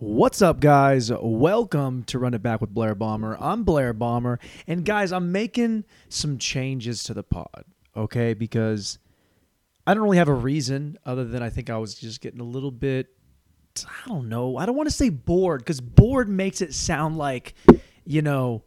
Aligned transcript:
What's 0.00 0.42
up, 0.42 0.60
guys? 0.60 1.10
Welcome 1.10 2.04
to 2.04 2.20
Run 2.20 2.32
It 2.32 2.40
Back 2.40 2.60
with 2.60 2.72
Blair 2.72 2.94
Bomber. 2.94 3.36
I'm 3.40 3.64
Blair 3.64 3.92
Bomber. 3.92 4.38
And, 4.68 4.84
guys, 4.84 5.10
I'm 5.10 5.32
making 5.32 5.86
some 6.08 6.38
changes 6.38 7.02
to 7.02 7.14
the 7.14 7.24
pod, 7.24 7.64
okay? 7.96 8.32
Because 8.32 9.00
I 9.88 9.94
don't 9.94 10.04
really 10.04 10.18
have 10.18 10.28
a 10.28 10.34
reason 10.34 10.98
other 11.04 11.24
than 11.24 11.42
I 11.42 11.50
think 11.50 11.68
I 11.68 11.78
was 11.78 11.96
just 11.96 12.20
getting 12.20 12.38
a 12.38 12.44
little 12.44 12.70
bit, 12.70 13.08
I 13.84 14.06
don't 14.08 14.28
know. 14.28 14.56
I 14.56 14.66
don't 14.66 14.76
want 14.76 14.88
to 14.88 14.94
say 14.94 15.08
bored 15.08 15.62
because 15.62 15.80
bored 15.80 16.28
makes 16.28 16.60
it 16.60 16.74
sound 16.74 17.18
like, 17.18 17.54
you 18.04 18.22
know, 18.22 18.62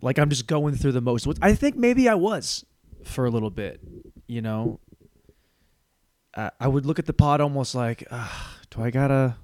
like 0.00 0.18
I'm 0.18 0.30
just 0.30 0.46
going 0.46 0.74
through 0.74 0.92
the 0.92 1.02
most. 1.02 1.28
I 1.42 1.52
think 1.54 1.76
maybe 1.76 2.08
I 2.08 2.14
was 2.14 2.64
for 3.04 3.26
a 3.26 3.30
little 3.30 3.50
bit, 3.50 3.82
you 4.26 4.40
know. 4.40 4.80
I 6.60 6.68
would 6.68 6.86
look 6.86 6.98
at 6.98 7.06
the 7.06 7.12
pod 7.12 7.40
almost 7.40 7.74
like, 7.74 8.08
do 8.70 8.82
I 8.82 8.90
gotta, 8.90 9.36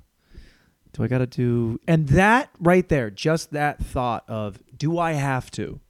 do 0.92 1.02
I 1.02 1.08
gotta 1.08 1.26
do? 1.26 1.80
And 1.88 2.08
that 2.08 2.50
right 2.60 2.88
there, 2.88 3.10
just 3.10 3.50
that 3.50 3.82
thought 3.84 4.24
of, 4.28 4.62
do 4.76 4.98
I 4.98 5.12
have 5.12 5.50
to? 5.52 5.80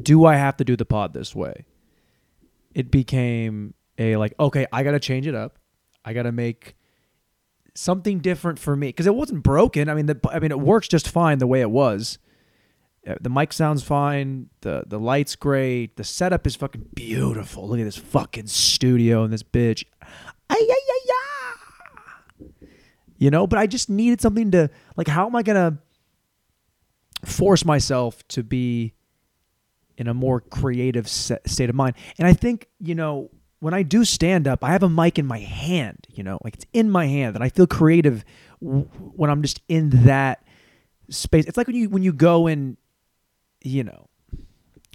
Do 0.00 0.24
I 0.24 0.36
have 0.36 0.56
to 0.58 0.64
do 0.64 0.76
the 0.76 0.84
pod 0.84 1.12
this 1.12 1.34
way? 1.34 1.64
It 2.72 2.90
became 2.90 3.74
a 3.98 4.16
like, 4.16 4.34
okay, 4.38 4.66
I 4.72 4.84
gotta 4.84 5.00
change 5.00 5.26
it 5.26 5.34
up. 5.34 5.58
I 6.04 6.12
gotta 6.12 6.30
make 6.30 6.76
something 7.74 8.20
different 8.20 8.58
for 8.58 8.76
me 8.76 8.88
because 8.88 9.06
it 9.06 9.14
wasn't 9.14 9.42
broken. 9.42 9.88
I 9.88 9.94
mean, 9.94 10.06
the 10.06 10.20
I 10.30 10.38
mean, 10.38 10.52
it 10.52 10.60
works 10.60 10.86
just 10.86 11.08
fine 11.08 11.38
the 11.38 11.46
way 11.46 11.60
it 11.60 11.70
was. 11.70 12.18
Uh, 13.08 13.14
The 13.20 13.30
mic 13.30 13.52
sounds 13.52 13.82
fine. 13.82 14.50
the 14.60 14.84
The 14.86 14.98
lights 14.98 15.34
great. 15.36 15.96
The 15.96 16.04
setup 16.04 16.46
is 16.46 16.54
fucking 16.56 16.84
beautiful. 16.94 17.68
Look 17.68 17.80
at 17.80 17.84
this 17.84 17.96
fucking 17.96 18.46
studio 18.48 19.24
and 19.24 19.32
this 19.32 19.42
bitch. 19.42 19.84
You 23.20 23.30
know, 23.30 23.46
but 23.48 23.58
I 23.58 23.66
just 23.66 23.90
needed 23.90 24.20
something 24.20 24.52
to 24.52 24.70
like. 24.96 25.08
How 25.08 25.26
am 25.26 25.34
I 25.34 25.42
gonna 25.42 25.78
force 27.24 27.64
myself 27.64 28.26
to 28.28 28.44
be 28.44 28.94
in 29.96 30.06
a 30.06 30.14
more 30.14 30.40
creative 30.40 31.08
se- 31.08 31.40
state 31.44 31.68
of 31.68 31.74
mind? 31.74 31.96
And 32.18 32.28
I 32.28 32.32
think 32.32 32.68
you 32.78 32.94
know 32.94 33.30
when 33.58 33.74
I 33.74 33.82
do 33.82 34.04
stand 34.04 34.46
up, 34.46 34.62
I 34.62 34.70
have 34.70 34.84
a 34.84 34.88
mic 34.88 35.18
in 35.18 35.26
my 35.26 35.40
hand. 35.40 36.06
You 36.10 36.22
know, 36.22 36.38
like 36.44 36.54
it's 36.54 36.66
in 36.72 36.90
my 36.90 37.06
hand, 37.06 37.34
and 37.34 37.42
I 37.42 37.48
feel 37.48 37.66
creative 37.66 38.24
when 38.60 39.30
I'm 39.30 39.42
just 39.42 39.60
in 39.68 39.90
that 40.06 40.44
space. 41.10 41.44
It's 41.46 41.56
like 41.56 41.66
when 41.66 41.74
you 41.74 41.88
when 41.88 42.04
you 42.04 42.12
go 42.12 42.46
and 42.46 42.76
you 43.68 43.84
know, 43.84 44.08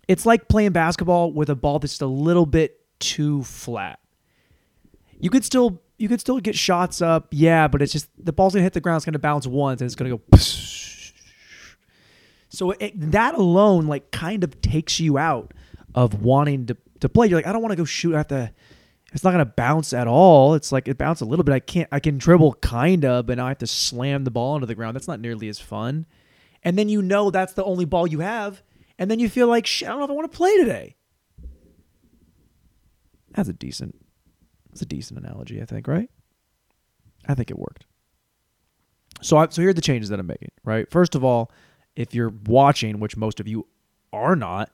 it's 0.07 0.25
like 0.25 0.47
playing 0.47 0.71
basketball 0.71 1.31
with 1.31 1.49
a 1.49 1.55
ball 1.55 1.79
that's 1.79 1.93
just 1.93 2.01
a 2.01 2.07
little 2.07 2.45
bit 2.45 2.79
too 2.99 3.43
flat. 3.43 3.99
You 5.19 5.29
could 5.29 5.45
still 5.45 5.81
you 5.97 6.09
could 6.09 6.19
still 6.19 6.39
get 6.39 6.55
shots 6.55 7.01
up, 7.01 7.27
yeah, 7.31 7.67
but 7.67 7.81
it's 7.81 7.93
just 7.93 8.07
the 8.23 8.33
ball's 8.33 8.53
gonna 8.53 8.63
hit 8.63 8.73
the 8.73 8.81
ground, 8.81 8.97
it's 8.97 9.05
gonna 9.05 9.19
bounce 9.19 9.47
once, 9.47 9.81
and 9.81 9.85
it's 9.85 9.95
gonna 9.95 10.09
go. 10.09 10.21
So 12.53 12.69
it, 12.69 12.93
that 13.11 13.33
alone, 13.33 13.87
like, 13.87 14.11
kind 14.11 14.43
of 14.43 14.61
takes 14.61 14.99
you 14.99 15.17
out 15.17 15.55
of 15.95 16.21
wanting 16.21 16.67
to, 16.67 16.77
to 16.99 17.09
play. 17.09 17.25
You're 17.25 17.39
like, 17.39 17.47
I 17.47 17.51
don't 17.51 17.63
want 17.63 17.71
to 17.71 17.75
go 17.75 17.83
shoot. 17.83 18.13
I 18.13 18.17
have 18.19 18.27
to. 18.27 18.51
It's 19.11 19.23
not 19.23 19.31
gonna 19.31 19.45
bounce 19.45 19.91
at 19.91 20.07
all. 20.07 20.53
It's 20.53 20.71
like 20.71 20.87
it 20.87 20.97
bounced 20.97 21.23
a 21.23 21.25
little 21.25 21.43
bit. 21.43 21.53
I 21.53 21.59
can't. 21.59 21.89
I 21.91 21.99
can 21.99 22.19
dribble 22.19 22.53
kind 22.55 23.05
of, 23.05 23.25
but 23.25 23.37
now 23.37 23.45
I 23.45 23.49
have 23.49 23.57
to 23.59 23.67
slam 23.67 24.23
the 24.23 24.31
ball 24.31 24.53
into 24.53 24.67
the 24.67 24.75
ground. 24.75 24.95
That's 24.95 25.07
not 25.07 25.19
nearly 25.19 25.49
as 25.49 25.57
fun. 25.59 26.05
And 26.63 26.77
then 26.77 26.89
you 26.89 27.01
know 27.01 27.29
that's 27.29 27.53
the 27.53 27.63
only 27.63 27.85
ball 27.85 28.07
you 28.07 28.19
have, 28.19 28.63
and 28.97 29.11
then 29.11 29.19
you 29.19 29.29
feel 29.29 29.47
like 29.47 29.65
shit. 29.65 29.87
I 29.87 29.91
don't 29.91 29.99
know 29.99 30.05
if 30.05 30.11
I 30.11 30.13
want 30.13 30.31
to 30.31 30.37
play 30.37 30.57
today. 30.57 30.95
That's 33.31 33.49
a 33.49 33.53
decent. 33.53 33.95
That's 34.69 34.81
a 34.81 34.85
decent 34.85 35.19
analogy, 35.19 35.61
I 35.61 35.65
think. 35.65 35.87
Right? 35.87 36.09
I 37.27 37.35
think 37.35 37.51
it 37.51 37.57
worked. 37.57 37.85
So, 39.21 39.37
I, 39.37 39.47
so 39.49 39.61
here 39.61 39.69
are 39.69 39.73
the 39.73 39.81
changes 39.81 40.09
that 40.09 40.19
I'm 40.19 40.27
making. 40.27 40.51
Right. 40.63 40.89
First 40.89 41.15
of 41.15 41.23
all, 41.23 41.51
if 41.95 42.13
you're 42.13 42.33
watching, 42.45 42.99
which 42.99 43.15
most 43.15 43.39
of 43.39 43.47
you 43.47 43.67
are 44.11 44.35
not, 44.35 44.71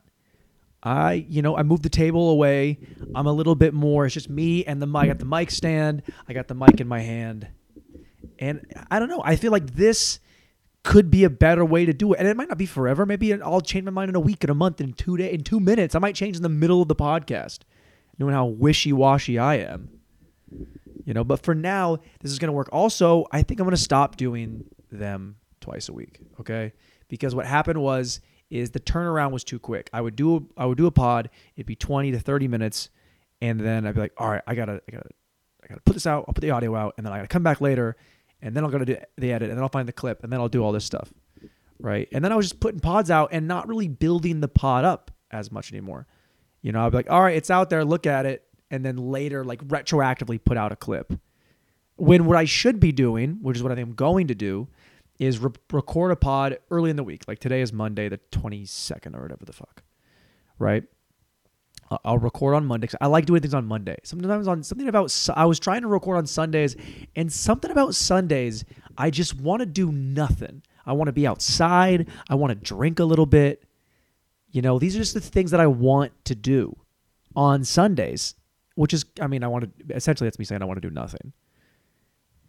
I, 0.82 1.26
you 1.28 1.42
know, 1.42 1.58
I 1.58 1.64
moved 1.64 1.83
the 1.83 1.89
table 1.89 2.30
away. 2.30 2.80
I'm 3.14 3.28
a 3.28 3.33
little 3.33 3.55
bit 3.55 3.73
more. 3.73 4.05
It's 4.05 4.14
just 4.14 4.30
me 4.30 4.64
and 4.64 4.82
the 4.82 4.88
mic. 4.88 5.04
I 5.04 5.08
got 5.08 5.20
the 5.20 5.26
mic 5.26 5.52
stand. 5.52 6.04
I 6.28 6.33
got 6.33 6.48
the 6.48 6.55
mic 6.55 6.80
in 6.80 6.88
my 6.88 7.02
hand, 7.02 7.48
and 8.39 8.66
I 8.89 8.99
don't 8.99 9.10
know. 9.10 9.22
I 9.23 9.36
feel 9.36 9.52
like 9.52 9.76
this 9.76 10.20
could 10.84 11.12
be 11.12 11.23
a 11.23 11.30
better 11.30 11.66
way 11.66 11.86
to 11.86 11.94
do 11.94 12.14
it, 12.14 12.20
and 12.20 12.28
it 12.28 12.38
might 12.38 12.50
not 12.50 12.58
be 12.58 12.66
forever. 12.66 13.06
Maybe 13.06 13.34
I'll 13.42 13.62
change 13.62 13.86
my 13.86 13.92
mind 13.92 14.10
in 14.10 14.16
a 14.16 14.20
week, 14.20 14.44
in 14.44 14.50
a 14.50 14.56
month, 14.56 14.80
in 14.80 14.94
two 14.94 15.17
days, 15.17 15.34
in 15.34 15.44
two 15.44 15.60
minutes. 15.60 15.95
I 15.95 16.00
might 16.00 16.16
change 16.16 16.38
in 16.38 16.44
the 16.44 16.50
middle 16.50 16.82
of 16.82 16.88
the 16.88 16.95
podcast, 16.95 17.60
knowing 18.17 18.34
how 18.34 18.45
wishy 18.45 18.94
washy 18.94 19.38
I 19.38 19.56
am. 19.56 19.90
You 21.06 21.14
know, 21.14 21.23
but 21.23 21.42
for 21.44 21.54
now, 21.56 21.98
this 22.22 22.32
is 22.32 22.40
going 22.40 22.48
to 22.48 22.54
work. 22.54 22.70
Also, 22.72 23.26
I 23.32 23.42
think 23.42 23.60
I'm 23.60 23.66
going 23.66 23.76
to 23.76 23.82
stop 23.82 24.16
doing 24.16 24.66
them 24.92 25.38
twice 25.62 25.90
a 25.90 25.94
week. 25.94 26.20
Okay, 26.40 26.73
because 27.08 27.36
what 27.36 27.46
happened 27.46 27.82
was 27.82 28.22
is 28.50 28.72
the 28.72 28.80
turnaround 28.80 29.32
was 29.32 29.44
too 29.44 29.60
quick. 29.60 29.90
I 29.94 30.02
would 30.02 30.16
do 30.16 30.38
a, 30.38 30.61
I 30.61 30.66
would 30.66 30.78
do 30.78 30.88
a 30.88 30.92
pod. 30.92 31.30
It'd 31.56 31.67
be 31.67 31.76
20 31.76 32.11
to 32.11 32.20
30 32.20 32.48
minutes, 32.48 32.90
and 33.42 33.60
then 33.60 33.86
I'd 33.86 33.96
be 33.96 34.02
like, 34.02 34.14
all 34.17 34.30
right, 34.30 34.42
I 34.48 34.56
gotta 34.56 34.82
I 34.88 34.92
gotta 34.92 35.10
I 35.64 35.67
gotta 35.67 35.82
put 35.82 35.94
this 35.94 36.08
out. 36.08 36.26
I'll 36.28 36.34
put 36.34 36.42
the 36.42 36.52
audio 36.52 36.76
out, 36.76 36.96
and 36.98 37.06
then 37.06 37.14
I 37.14 37.17
gotta 37.17 37.28
come 37.28 37.44
back 37.44 37.61
later, 37.61 37.96
and 38.42 38.55
then 38.55 38.64
I'm 38.64 38.72
gonna 38.72 38.86
do 38.86 38.98
the 39.17 39.32
edit, 39.32 39.50
and 39.50 39.58
then 39.58 39.64
I'll 39.64 39.70
find 39.70 39.88
the 39.88 39.94
clip, 39.94 40.23
and 40.23 40.32
then 40.32 40.39
I'll 40.39 40.50
do 40.50 40.64
all 40.64 40.72
this 40.72 40.86
stuff, 40.86 41.14
right? 41.80 42.08
And 42.11 42.23
then 42.23 42.32
I 42.32 42.36
was 42.36 42.48
just 42.48 42.60
putting 42.60 42.80
pods 42.80 43.11
out 43.11 43.30
and 43.32 43.48
not 43.48 43.67
really 43.67 43.88
building 43.88 44.39
the 44.39 44.48
pod 44.48 44.86
up 44.86 45.11
as 45.32 45.52
much 45.52 45.72
anymore. 45.72 46.08
You 46.61 46.72
know, 46.72 46.86
I'd 46.86 46.92
be 46.92 46.98
like, 46.98 47.10
all 47.10 47.22
right, 47.22 47.36
it's 47.36 47.49
out 47.49 47.70
there, 47.70 47.86
look 47.86 48.05
at 48.05 48.26
it, 48.26 48.44
and 48.72 48.83
then 48.86 48.98
later 48.98 49.44
like 49.44 49.66
retroactively 49.67 50.44
put 50.44 50.58
out 50.58 50.72
a 50.72 50.76
clip. 50.76 51.14
When 51.95 52.26
what 52.26 52.38
I 52.38 52.45
should 52.45 52.80
be 52.80 52.92
doing, 52.92 53.39
which 53.42 53.58
is 53.58 53.64
what 53.64 53.72
I 53.72 53.76
think 53.76 53.89
I'm 53.89 53.95
going 53.95 54.28
to 54.28 54.36
do, 54.36 54.67
is 55.20 55.38
re- 55.39 55.52
record 55.72 56.11
a 56.11 56.16
pod 56.16 56.58
early 56.72 56.89
in 56.89 56.95
the 56.95 57.04
week. 57.04 57.23
Like 57.28 57.39
today 57.39 57.61
is 57.61 57.73
Monday, 57.73 58.08
the 58.08 58.20
22nd 58.32 59.16
or 59.16 59.22
whatever 59.22 59.45
the 59.45 59.54
fuck, 59.54 59.83
right? 60.58 60.83
I'll 62.05 62.17
record 62.17 62.55
on 62.55 62.66
Monday. 62.66 62.88
I 63.02 63.08
like 63.08 63.26
doing 63.26 63.42
things 63.42 63.54
on 63.54 63.66
Monday. 63.66 63.98
Sometimes 64.04 64.48
on 64.48 64.64
something 64.64 64.88
about 64.88 65.30
I 65.36 65.45
was 65.45 65.60
trying 65.60 65.82
to 65.82 65.88
record 65.88 66.17
on 66.17 66.27
Sundays, 66.27 66.76
and 67.16 67.32
something 67.32 67.72
about 67.72 67.95
Sundays, 67.95 68.66
I 68.98 69.10
just 69.10 69.39
want 69.39 69.61
to 69.61 69.66
do 69.66 69.92
nothing. 69.92 70.61
I 70.86 70.94
want 70.94 71.08
to 71.08 71.14
be 71.14 71.28
outside. 71.28 72.08
I 72.30 72.36
want 72.36 72.52
to 72.52 72.55
drink 72.55 72.99
a 72.99 73.05
little 73.05 73.26
bit. 73.26 73.64
You 74.52 74.61
know, 74.61 74.80
these 74.80 74.95
are 74.95 74.99
just 74.99 75.14
the 75.14 75.22
things 75.22 75.52
that 75.52 75.60
I 75.60 75.67
want 75.67 76.11
to 76.26 76.36
do 76.36 76.76
on 77.36 77.64
Sundays, 77.64 78.36
which 78.76 78.94
is, 78.94 79.05
I 79.22 79.28
mean, 79.28 79.44
I 79.44 79.48
want 79.48 79.66
to 79.66 79.95
essentially 79.95 80.28
that's 80.28 80.39
me 80.39 80.45
saying 80.45 80.61
I 80.61 80.66
want 80.66 80.82
to 80.82 80.88
do 80.88 80.94
nothing. 80.94 81.33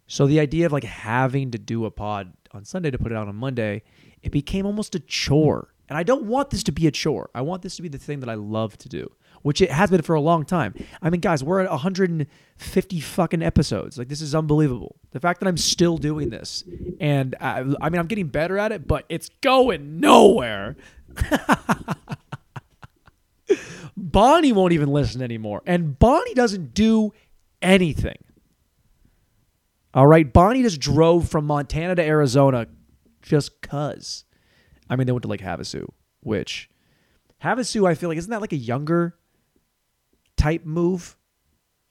So 0.07 0.27
the 0.27 0.39
idea 0.39 0.65
of 0.65 0.71
like 0.71 0.83
having 0.83 1.51
to 1.51 1.57
do 1.57 1.85
a 1.85 1.91
pod 1.91 2.33
on 2.51 2.65
Sunday 2.65 2.91
to 2.91 2.97
put 2.97 3.11
it 3.11 3.17
out 3.17 3.27
on 3.27 3.35
Monday, 3.35 3.83
it 4.21 4.31
became 4.31 4.65
almost 4.65 4.95
a 4.95 4.99
chore. 4.99 5.73
And 5.87 5.97
I 5.97 6.03
don't 6.03 6.23
want 6.23 6.49
this 6.49 6.63
to 6.63 6.71
be 6.71 6.87
a 6.87 6.91
chore. 6.91 7.29
I 7.35 7.41
want 7.41 7.61
this 7.61 7.75
to 7.75 7.81
be 7.81 7.89
the 7.89 7.97
thing 7.97 8.21
that 8.21 8.29
I 8.29 8.35
love 8.35 8.77
to 8.79 8.89
do, 8.89 9.11
which 9.41 9.61
it 9.61 9.71
has 9.71 9.89
been 9.89 10.01
for 10.01 10.15
a 10.15 10.21
long 10.21 10.45
time. 10.45 10.73
I 11.01 11.09
mean, 11.09 11.21
guys, 11.21 11.43
we're 11.43 11.61
at 11.61 11.69
150 11.69 12.99
fucking 12.99 13.41
episodes. 13.41 13.97
Like 13.97 14.07
this 14.07 14.21
is 14.21 14.35
unbelievable. 14.35 14.95
The 15.11 15.19
fact 15.19 15.39
that 15.39 15.47
I'm 15.47 15.57
still 15.57 15.97
doing 15.97 16.29
this, 16.29 16.63
and 16.99 17.35
I, 17.39 17.59
I 17.81 17.89
mean, 17.89 17.99
I'm 17.99 18.07
getting 18.07 18.27
better 18.27 18.57
at 18.57 18.71
it, 18.71 18.87
but 18.87 19.05
it's 19.09 19.29
going 19.41 19.99
nowhere. 19.99 20.75
Bonnie 23.97 24.51
won't 24.51 24.73
even 24.73 24.89
listen 24.89 25.21
anymore, 25.21 25.61
and 25.65 25.97
Bonnie 25.97 26.33
doesn't 26.33 26.73
do 26.73 27.13
anything. 27.61 28.17
All 29.93 30.07
right, 30.07 30.31
Bonnie 30.31 30.63
just 30.63 30.79
drove 30.79 31.27
from 31.29 31.45
Montana 31.45 31.95
to 31.95 32.03
Arizona 32.03 32.67
just 33.21 33.61
cuz. 33.61 34.23
I 34.89 34.95
mean, 34.95 35.05
they 35.05 35.11
went 35.11 35.23
to 35.23 35.29
like 35.29 35.41
Havasu, 35.41 35.87
which 36.21 36.69
Havasu, 37.43 37.87
I 37.87 37.95
feel 37.95 38.09
like 38.09 38.17
isn't 38.17 38.29
that 38.29 38.41
like 38.41 38.53
a 38.53 38.57
younger 38.57 39.15
type 40.41 40.65
move? 40.65 41.15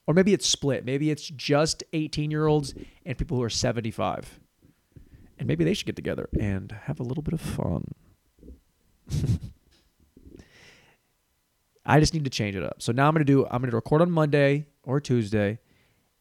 Or 0.07 0.15
maybe 0.15 0.33
it's 0.33 0.49
split. 0.49 0.85
Maybe 0.85 1.11
it's 1.11 1.29
just 1.29 1.85
18 1.93 2.31
year 2.31 2.47
olds 2.47 2.75
and 3.07 3.17
people 3.17 3.37
who 3.37 3.43
are 3.43 3.51
75. 3.51 4.41
And 5.39 5.47
maybe 5.47 5.65
they 5.65 5.73
should 5.73 5.87
get 5.87 5.97
together 5.97 6.29
and 6.39 6.73
have 6.85 7.01
a 7.01 7.03
little 7.03 7.23
bit 7.23 7.35
of 7.35 7.41
fun. 7.41 7.95
I 11.87 12.01
just 12.01 12.13
need 12.13 12.25
to 12.25 12.31
change 12.31 12.57
it 12.57 12.65
up. 12.65 12.83
So 12.83 12.93
now 12.93 13.09
I'm 13.09 13.15
going 13.15 13.25
to 13.25 13.33
do, 13.33 13.47
I'm 13.47 13.61
going 13.61 13.71
to 13.71 13.77
record 13.77 14.03
on 14.03 14.11
Monday 14.11 14.67
or 14.83 15.01
Tuesday 15.01 15.59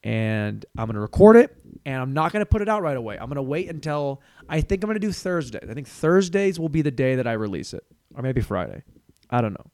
and 0.03 0.65
I'm 0.77 0.85
going 0.85 0.95
to 0.95 1.01
record 1.01 1.35
it 1.35 1.55
and 1.85 2.01
I'm 2.01 2.13
not 2.13 2.31
going 2.31 2.41
to 2.41 2.45
put 2.45 2.61
it 2.61 2.69
out 2.69 2.81
right 2.81 2.95
away. 2.95 3.17
I'm 3.17 3.27
going 3.27 3.35
to 3.35 3.41
wait 3.41 3.69
until 3.69 4.21
I 4.47 4.61
think 4.61 4.83
I'm 4.83 4.87
going 4.87 4.99
to 4.99 5.05
do 5.05 5.11
thursday 5.11 5.59
I 5.67 5.73
think 5.73 5.87
Thursdays 5.87 6.59
will 6.59 6.69
be 6.69 6.81
the 6.81 6.91
day 6.91 7.15
that 7.15 7.27
I 7.27 7.33
release 7.33 7.73
it 7.73 7.83
or 8.15 8.21
maybe 8.21 8.41
Friday. 8.41 8.83
I 9.29 9.41
don't 9.41 9.53
know. 9.53 9.65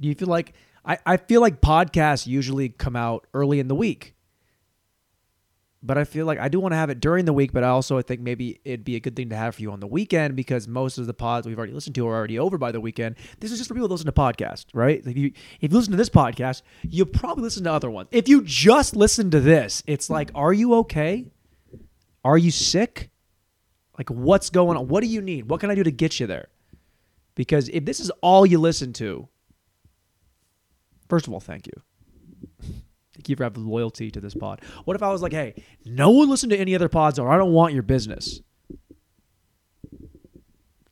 Do 0.00 0.08
you 0.08 0.14
feel 0.14 0.28
like 0.28 0.52
I, 0.84 0.98
I 1.06 1.16
feel 1.16 1.40
like 1.40 1.60
podcasts 1.60 2.26
usually 2.26 2.68
come 2.68 2.96
out 2.96 3.26
early 3.32 3.60
in 3.60 3.68
the 3.68 3.74
week. 3.74 4.14
But 5.86 5.98
I 5.98 6.04
feel 6.04 6.24
like 6.24 6.38
I 6.38 6.48
do 6.48 6.60
want 6.60 6.72
to 6.72 6.76
have 6.76 6.88
it 6.88 6.98
during 6.98 7.26
the 7.26 7.32
week, 7.34 7.52
but 7.52 7.62
I 7.62 7.68
also 7.68 8.00
think 8.00 8.22
maybe 8.22 8.58
it'd 8.64 8.86
be 8.86 8.96
a 8.96 9.00
good 9.00 9.14
thing 9.14 9.28
to 9.28 9.36
have 9.36 9.56
for 9.56 9.60
you 9.60 9.70
on 9.70 9.80
the 9.80 9.86
weekend 9.86 10.34
because 10.34 10.66
most 10.66 10.96
of 10.96 11.06
the 11.06 11.12
pods 11.12 11.46
we've 11.46 11.58
already 11.58 11.74
listened 11.74 11.94
to 11.96 12.08
are 12.08 12.14
already 12.14 12.38
over 12.38 12.56
by 12.56 12.72
the 12.72 12.80
weekend. 12.80 13.16
This 13.40 13.52
is 13.52 13.58
just 13.58 13.68
for 13.68 13.74
people 13.74 13.88
that 13.88 13.92
listen 13.92 14.06
to 14.06 14.12
podcasts, 14.12 14.64
right? 14.72 15.02
If 15.04 15.14
you 15.14 15.32
if 15.60 15.70
you 15.70 15.76
listen 15.76 15.90
to 15.90 15.98
this 15.98 16.08
podcast, 16.08 16.62
you 16.82 17.04
probably 17.04 17.44
listen 17.44 17.64
to 17.64 17.72
other 17.72 17.90
ones. 17.90 18.08
If 18.12 18.28
you 18.28 18.42
just 18.44 18.96
listen 18.96 19.30
to 19.32 19.40
this, 19.40 19.82
it's 19.86 20.08
like, 20.08 20.30
are 20.34 20.54
you 20.54 20.72
okay? 20.76 21.26
Are 22.24 22.38
you 22.38 22.50
sick? 22.50 23.10
Like, 23.98 24.08
what's 24.08 24.48
going 24.48 24.78
on? 24.78 24.88
What 24.88 25.02
do 25.02 25.06
you 25.06 25.20
need? 25.20 25.50
What 25.50 25.60
can 25.60 25.70
I 25.70 25.74
do 25.74 25.82
to 25.82 25.92
get 25.92 26.18
you 26.18 26.26
there? 26.26 26.48
Because 27.34 27.68
if 27.68 27.84
this 27.84 28.00
is 28.00 28.10
all 28.22 28.46
you 28.46 28.58
listen 28.58 28.94
to, 28.94 29.28
first 31.08 31.26
of 31.26 31.32
all, 31.32 31.40
thank 31.40 31.66
you. 31.66 31.72
Thank 33.14 33.28
you 33.28 33.36
for 33.36 33.44
having 33.44 33.64
loyalty 33.64 34.10
to 34.10 34.20
this 34.20 34.34
pod. 34.34 34.60
What 34.84 34.96
if 34.96 35.02
I 35.02 35.12
was 35.12 35.22
like, 35.22 35.32
hey, 35.32 35.62
no 35.84 36.10
one 36.10 36.28
listen 36.28 36.50
to 36.50 36.56
any 36.56 36.74
other 36.74 36.88
pods 36.88 37.16
or 37.16 37.30
I 37.30 37.38
don't 37.38 37.52
want 37.52 37.72
your 37.72 37.84
business? 37.84 38.40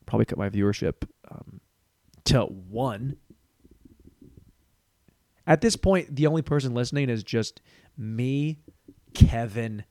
Probably 0.05 0.25
cut 0.25 0.37
my 0.37 0.49
viewership 0.49 1.05
um, 1.29 1.59
to 2.25 2.43
one. 2.43 3.17
At 5.45 5.59
this 5.59 5.75
point, 5.75 6.15
the 6.15 6.27
only 6.27 6.41
person 6.41 6.73
listening 6.73 7.09
is 7.09 7.23
just 7.23 7.59
me, 7.97 8.59
Kevin, 9.13 9.83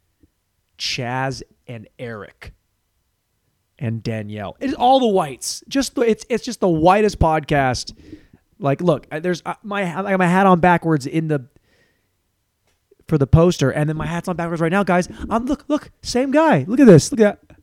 Chaz, 0.79 1.43
and 1.67 1.87
Eric 1.99 2.55
and 3.79 4.03
Danielle. 4.03 4.57
It's 4.61 4.75
all 4.75 5.01
the 5.01 5.09
whites. 5.09 5.63
Just 5.69 5.97
the, 5.97 6.03
it's 6.03 6.25
it's 6.31 6.45
just 6.45 6.61
the 6.61 6.69
whitest 6.69 7.19
podcast. 7.19 7.95
Like, 8.63 8.81
look, 8.81 9.07
uh, 9.11 9.21
there's 9.21 9.43
uh, 9.45 9.55
my 9.63 9.83
I 9.83 10.03
got 10.11 10.19
my 10.19 10.27
hat 10.27 10.47
on 10.47 10.61
backwards 10.61 11.07
in 11.07 11.29
the 11.29 11.47
for 13.09 13.19
the 13.19 13.27
poster, 13.27 13.71
and 13.71 13.89
then 13.89 13.97
my 13.97 14.07
hat's 14.07 14.29
on 14.29 14.37
backwards 14.37 14.61
right 14.63 14.71
now, 14.71 14.85
guys. 14.85 15.09
I'm 15.29 15.47
look 15.47 15.65
look 15.69 15.91
same 16.03 16.31
guy. 16.31 16.65
Look 16.69 16.79
at 16.79 16.87
this. 16.87 17.11
Look 17.11 17.21
at 17.21 17.41
that. 17.49 17.57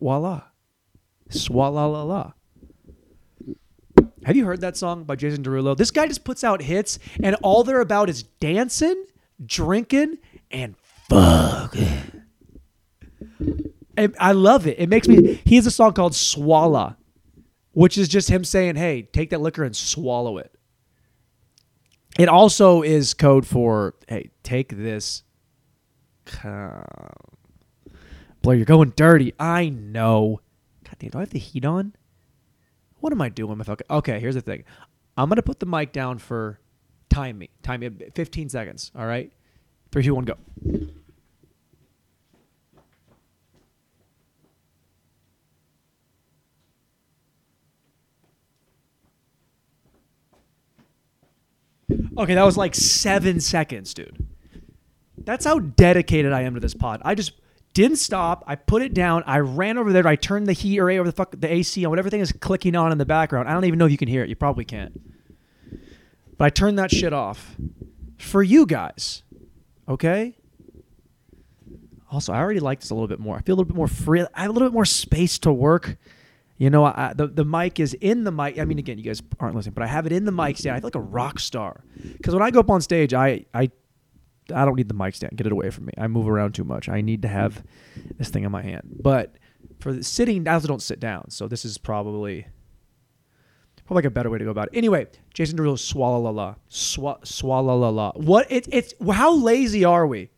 Voila, 0.00 0.44
swalla 1.28 1.92
la 1.92 2.02
la. 2.02 2.32
Have 4.24 4.36
you 4.36 4.46
heard 4.46 4.62
that 4.62 4.76
song 4.76 5.04
by 5.04 5.16
Jason 5.16 5.42
Derulo? 5.42 5.76
This 5.76 5.90
guy 5.90 6.06
just 6.06 6.24
puts 6.24 6.42
out 6.42 6.62
hits, 6.62 6.98
and 7.22 7.36
all 7.42 7.64
they're 7.64 7.80
about 7.80 8.08
is 8.08 8.22
dancing, 8.22 9.04
drinking, 9.44 10.18
and 10.50 10.74
fuck. 11.08 11.76
And 14.00 14.16
I 14.18 14.32
love 14.32 14.66
it. 14.66 14.78
It 14.78 14.88
makes 14.88 15.06
me. 15.06 15.34
He 15.44 15.56
has 15.56 15.66
a 15.66 15.70
song 15.70 15.92
called 15.92 16.12
Swalla, 16.12 16.96
which 17.72 17.98
is 17.98 18.08
just 18.08 18.30
him 18.30 18.44
saying, 18.44 18.76
"Hey, 18.76 19.02
take 19.02 19.28
that 19.28 19.42
liquor 19.42 19.62
and 19.62 19.76
swallow 19.76 20.38
it." 20.38 20.54
It 22.18 22.28
also 22.28 22.80
is 22.82 23.12
code 23.12 23.46
for, 23.46 23.94
"Hey, 24.08 24.30
take 24.42 24.76
this." 24.76 25.22
Blair, 28.42 28.56
you're 28.56 28.64
going 28.64 28.94
dirty. 28.96 29.34
I 29.38 29.68
know. 29.68 30.40
God 30.84 30.96
damn, 30.98 31.10
do 31.10 31.18
I 31.18 31.20
have 31.20 31.30
the 31.30 31.38
heat 31.38 31.66
on? 31.66 31.94
What 33.00 33.12
am 33.12 33.20
I 33.20 33.28
doing? 33.28 33.60
If 33.60 33.68
I, 33.68 33.76
okay, 33.90 34.18
here's 34.18 34.34
the 34.34 34.40
thing. 34.40 34.64
I'm 35.18 35.28
gonna 35.28 35.42
put 35.42 35.60
the 35.60 35.66
mic 35.66 35.92
down 35.92 36.16
for 36.16 36.58
time 37.10 37.36
me. 37.36 37.50
Time 37.62 37.80
me 37.80 37.90
15 38.14 38.48
seconds. 38.48 38.92
All 38.96 39.04
right. 39.04 39.30
Three, 39.92 40.02
two, 40.02 40.14
one, 40.14 40.24
go. 40.24 40.36
Okay, 52.20 52.34
that 52.34 52.44
was 52.44 52.58
like 52.58 52.74
seven 52.74 53.40
seconds, 53.40 53.94
dude. 53.94 54.26
That's 55.16 55.46
how 55.46 55.58
dedicated 55.58 56.34
I 56.34 56.42
am 56.42 56.52
to 56.52 56.60
this 56.60 56.74
pod. 56.74 57.00
I 57.02 57.14
just 57.14 57.32
didn't 57.72 57.96
stop. 57.96 58.44
I 58.46 58.56
put 58.56 58.82
it 58.82 58.92
down. 58.92 59.22
I 59.26 59.38
ran 59.38 59.78
over 59.78 59.90
there. 59.90 60.06
I 60.06 60.16
turned 60.16 60.46
the 60.46 60.52
heat 60.52 60.78
or 60.78 60.90
over 60.90 61.08
the 61.08 61.16
fuck 61.16 61.34
the 61.38 61.50
AC 61.50 61.82
on. 61.82 61.88
Whatever 61.88 62.10
thing 62.10 62.20
is 62.20 62.30
clicking 62.30 62.76
on 62.76 62.92
in 62.92 62.98
the 62.98 63.06
background. 63.06 63.48
I 63.48 63.54
don't 63.54 63.64
even 63.64 63.78
know 63.78 63.86
if 63.86 63.90
you 63.92 63.96
can 63.96 64.08
hear 64.08 64.22
it. 64.22 64.28
You 64.28 64.36
probably 64.36 64.66
can't. 64.66 65.00
But 66.36 66.44
I 66.44 66.50
turned 66.50 66.78
that 66.78 66.90
shit 66.90 67.14
off 67.14 67.56
for 68.18 68.42
you 68.42 68.66
guys. 68.66 69.22
Okay. 69.88 70.36
Also, 72.12 72.34
I 72.34 72.38
already 72.40 72.60
like 72.60 72.80
this 72.80 72.90
a 72.90 72.94
little 72.94 73.08
bit 73.08 73.20
more. 73.20 73.36
I 73.36 73.40
feel 73.40 73.54
a 73.54 73.56
little 73.56 73.72
bit 73.72 73.76
more 73.76 73.88
free. 73.88 74.26
I 74.34 74.42
have 74.42 74.50
a 74.50 74.52
little 74.52 74.68
bit 74.68 74.74
more 74.74 74.84
space 74.84 75.38
to 75.38 75.52
work. 75.52 75.96
You 76.60 76.68
know, 76.68 76.84
I, 76.84 77.14
the 77.16 77.26
the 77.26 77.46
mic 77.46 77.80
is 77.80 77.94
in 77.94 78.24
the 78.24 78.30
mic. 78.30 78.58
I 78.58 78.66
mean, 78.66 78.78
again, 78.78 78.98
you 78.98 79.04
guys 79.04 79.22
aren't 79.40 79.56
listening, 79.56 79.72
but 79.72 79.82
I 79.82 79.86
have 79.86 80.04
it 80.04 80.12
in 80.12 80.26
the 80.26 80.30
mic 80.30 80.58
stand. 80.58 80.76
I 80.76 80.80
feel 80.80 80.88
like 80.88 80.94
a 80.94 81.00
rock 81.00 81.40
star 81.40 81.82
because 82.18 82.34
when 82.34 82.42
I 82.42 82.50
go 82.50 82.60
up 82.60 82.68
on 82.68 82.82
stage, 82.82 83.14
I 83.14 83.46
I 83.54 83.70
I 84.54 84.66
don't 84.66 84.76
need 84.76 84.90
the 84.90 84.94
mic 84.94 85.14
stand. 85.14 85.38
Get 85.38 85.46
it 85.46 85.54
away 85.54 85.70
from 85.70 85.86
me. 85.86 85.94
I 85.96 86.06
move 86.06 86.28
around 86.28 86.52
too 86.52 86.64
much. 86.64 86.90
I 86.90 87.00
need 87.00 87.22
to 87.22 87.28
have 87.28 87.64
this 88.18 88.28
thing 88.28 88.44
in 88.44 88.52
my 88.52 88.60
hand. 88.60 88.98
But 89.00 89.36
for 89.78 89.94
the 89.94 90.04
sitting, 90.04 90.46
I 90.46 90.52
also 90.52 90.68
don't 90.68 90.82
sit 90.82 91.00
down. 91.00 91.30
So 91.30 91.48
this 91.48 91.64
is 91.64 91.78
probably 91.78 92.46
probably 93.86 94.06
a 94.06 94.10
better 94.10 94.28
way 94.28 94.36
to 94.36 94.44
go 94.44 94.50
about 94.50 94.68
it. 94.70 94.76
Anyway, 94.76 95.06
Jason 95.32 95.56
Derulo, 95.56 95.78
swalla 95.78 96.22
la 96.22 96.30
la, 96.30 96.56
Swa, 96.68 97.22
swalla 97.22 97.80
la 97.80 97.88
la. 97.88 98.12
What? 98.16 98.52
It, 98.52 98.68
it's 98.70 98.92
how 99.10 99.34
lazy 99.34 99.86
are 99.86 100.06
we? 100.06 100.28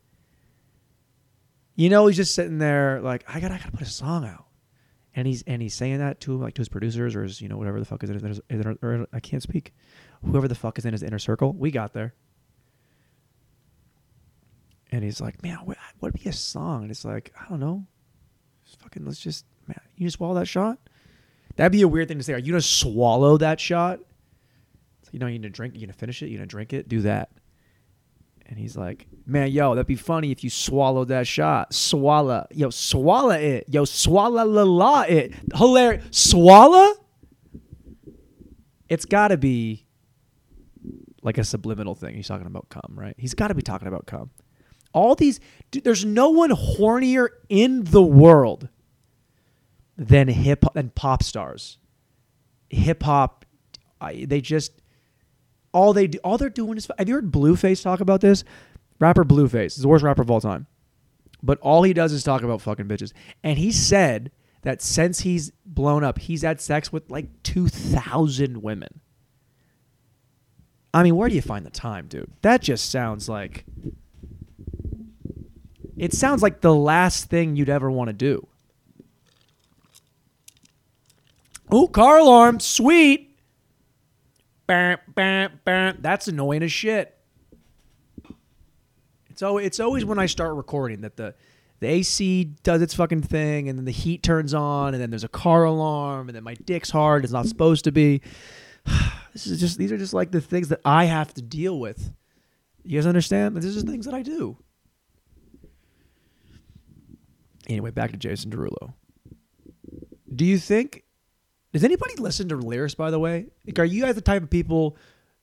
You 1.75 1.89
know, 1.89 2.07
he's 2.07 2.15
just 2.15 2.33
sitting 2.33 2.59
there 2.59 3.01
like 3.01 3.25
I 3.27 3.41
gotta 3.41 3.55
I 3.55 3.57
gotta 3.57 3.71
put 3.73 3.81
a 3.81 3.91
song 3.91 4.23
out 4.25 4.42
and 5.15 5.27
he's 5.27 5.43
and 5.43 5.61
he's 5.61 5.73
saying 5.73 5.99
that 5.99 6.19
to 6.21 6.33
him, 6.33 6.41
like 6.41 6.55
to 6.55 6.61
his 6.61 6.69
producers 6.69 7.15
or 7.15 7.23
his 7.23 7.41
you 7.41 7.49
know 7.49 7.57
whatever 7.57 7.79
the 7.79 7.85
fuck 7.85 8.03
is 8.03 8.09
in 8.09 8.23
his, 8.23 8.41
inner, 8.49 8.77
or 8.81 9.07
I 9.13 9.19
can't 9.19 9.43
speak, 9.43 9.73
whoever 10.25 10.47
the 10.47 10.55
fuck 10.55 10.77
is 10.77 10.85
in 10.85 10.93
his 10.93 11.03
inner 11.03 11.19
circle. 11.19 11.53
We 11.53 11.71
got 11.71 11.93
there, 11.93 12.13
and 14.91 15.03
he's 15.03 15.21
like, 15.21 15.41
man, 15.43 15.57
what 15.65 15.77
would 16.01 16.13
be 16.13 16.29
a 16.29 16.33
song? 16.33 16.83
And 16.83 16.91
it's 16.91 17.05
like, 17.05 17.33
I 17.39 17.47
don't 17.49 17.59
know, 17.59 17.85
just 18.65 18.79
fucking 18.79 19.05
let's 19.05 19.19
just 19.19 19.45
man, 19.67 19.79
you 19.95 20.07
just 20.07 20.17
swallow 20.17 20.35
that 20.35 20.47
shot. 20.47 20.79
That'd 21.55 21.71
be 21.71 21.83
a 21.83 21.87
weird 21.87 22.07
thing 22.07 22.17
to 22.17 22.23
say. 22.23 22.33
Are 22.33 22.39
you 22.39 22.51
gonna 22.51 22.61
swallow 22.61 23.37
that 23.37 23.59
shot? 23.59 23.99
you 25.13 25.19
know, 25.19 25.27
you 25.27 25.37
gonna 25.37 25.49
drink, 25.49 25.75
you 25.75 25.81
gonna 25.81 25.93
finish 25.93 26.23
it, 26.23 26.29
you 26.29 26.37
gonna 26.37 26.47
drink 26.47 26.73
it, 26.73 26.89
do 26.89 27.01
that. 27.01 27.29
And 28.45 28.59
he's 28.59 28.77
like, 28.77 29.07
man, 29.25 29.51
yo, 29.51 29.73
that'd 29.73 29.87
be 29.87 29.95
funny 29.95 30.31
if 30.31 30.43
you 30.43 30.49
swallowed 30.49 31.07
that 31.07 31.25
shot. 31.27 31.73
Swallow. 31.73 32.45
Yo, 32.51 32.69
swallow 32.69 33.31
it. 33.31 33.65
Yo, 33.67 33.85
swallow 33.85 34.45
la 34.45 34.63
la 34.63 35.01
it. 35.03 35.33
Hilarious. 35.55 36.05
Swallow? 36.11 36.93
It's 38.89 39.05
got 39.05 39.29
to 39.29 39.37
be 39.37 39.85
like 41.23 41.37
a 41.37 41.43
subliminal 41.43 41.95
thing. 41.95 42.15
He's 42.15 42.27
talking 42.27 42.45
about 42.45 42.69
cum, 42.69 42.93
right? 42.93 43.15
He's 43.17 43.33
got 43.33 43.47
to 43.47 43.55
be 43.55 43.61
talking 43.61 43.87
about 43.87 44.05
cum. 44.05 44.29
All 44.93 45.15
these, 45.15 45.39
dude, 45.71 45.83
there's 45.83 46.05
no 46.05 46.29
one 46.29 46.51
hornier 46.51 47.29
in 47.49 47.85
the 47.85 48.03
world 48.03 48.69
than 49.97 50.27
hip 50.27 50.65
than 50.73 50.89
pop 50.89 51.23
stars. 51.23 51.79
Hip 52.69 53.01
hop, 53.01 53.45
they 54.11 54.41
just 54.41 54.73
all 55.73 55.93
they 55.93 56.07
do, 56.07 56.19
all 56.23 56.37
they're 56.37 56.49
doing 56.49 56.77
is. 56.77 56.87
Have 56.97 57.09
you 57.09 57.15
heard 57.15 57.31
Blueface 57.31 57.81
talk 57.83 57.99
about 57.99 58.21
this? 58.21 58.43
Rapper 58.99 59.25
Blueface 59.25 59.81
the 59.81 59.87
worst 59.87 60.03
rapper 60.03 60.21
of 60.21 60.31
all 60.31 60.39
time, 60.39 60.67
but 61.41 61.59
all 61.59 61.83
he 61.83 61.93
does 61.93 62.13
is 62.13 62.23
talk 62.23 62.41
about 62.43 62.61
fucking 62.61 62.87
bitches. 62.87 63.11
And 63.43 63.57
he 63.57 63.71
said 63.71 64.31
that 64.61 64.81
since 64.81 65.21
he's 65.21 65.51
blown 65.65 66.03
up, 66.03 66.19
he's 66.19 66.43
had 66.43 66.61
sex 66.61 66.93
with 66.93 67.09
like 67.09 67.43
two 67.43 67.67
thousand 67.67 68.61
women. 68.61 69.01
I 70.93 71.03
mean, 71.03 71.15
where 71.15 71.27
do 71.27 71.35
you 71.35 71.41
find 71.41 71.65
the 71.65 71.71
time, 71.71 72.07
dude? 72.07 72.31
That 72.43 72.61
just 72.61 72.89
sounds 72.89 73.27
like. 73.27 73.65
It 75.97 76.13
sounds 76.13 76.41
like 76.41 76.61
the 76.61 76.73
last 76.73 77.29
thing 77.29 77.55
you'd 77.55 77.69
ever 77.69 77.89
want 77.89 78.07
to 78.07 78.13
do. 78.13 78.47
Oh, 81.71 81.87
car 81.87 82.19
alarm, 82.19 82.59
sweet. 82.59 83.32
That's 84.67 86.27
annoying 86.27 86.63
as 86.63 86.71
shit. 86.71 87.17
It's 89.29 89.41
always, 89.41 89.65
it's 89.65 89.79
always 89.79 90.05
when 90.05 90.19
I 90.19 90.27
start 90.27 90.55
recording 90.55 91.01
that 91.01 91.17
the 91.17 91.33
the 91.79 91.87
AC 91.89 92.45
does 92.63 92.81
its 92.81 92.93
fucking 92.93 93.23
thing, 93.23 93.67
and 93.67 93.77
then 93.77 93.83
the 93.83 93.91
heat 93.91 94.23
turns 94.23 94.53
on, 94.53 94.93
and 94.93 95.03
then 95.03 95.09
there's 95.09 95.25
a 95.25 95.29
car 95.29 95.65
alarm, 95.65 96.29
and 96.29 96.35
then 96.35 96.43
my 96.43 96.53
dick's 96.53 96.89
hard. 96.89 97.25
It's 97.25 97.33
not 97.33 97.45
supposed 97.45 97.83
to 97.83 97.91
be. 97.91 98.21
this 99.33 99.47
is 99.47 99.59
just 99.59 99.77
these 99.77 99.91
are 99.91 99.97
just 99.97 100.13
like 100.13 100.31
the 100.31 100.39
things 100.39 100.69
that 100.69 100.79
I 100.85 101.05
have 101.05 101.33
to 101.33 101.41
deal 101.41 101.79
with. 101.79 102.13
You 102.83 102.97
guys 102.97 103.05
understand? 103.05 103.57
These 103.57 103.77
are 103.77 103.81
things 103.81 104.05
that 104.05 104.13
I 104.13 104.21
do. 104.21 104.57
Anyway, 107.67 107.91
back 107.91 108.11
to 108.11 108.17
Jason 108.17 108.51
Derulo. 108.51 108.93
Do 110.33 110.45
you 110.45 110.57
think 110.57 111.02
does 111.73 111.83
anybody 111.83 112.13
listen 112.17 112.47
to 112.49 112.55
lyrics, 112.55 112.93
by 112.93 113.09
the 113.09 113.19
way? 113.19 113.47
Like, 113.65 113.79
are 113.79 113.85
you 113.85 114.03
guys 114.03 114.15
the 114.15 114.21
type 114.21 114.43
of 114.43 114.49
people? 114.49 114.95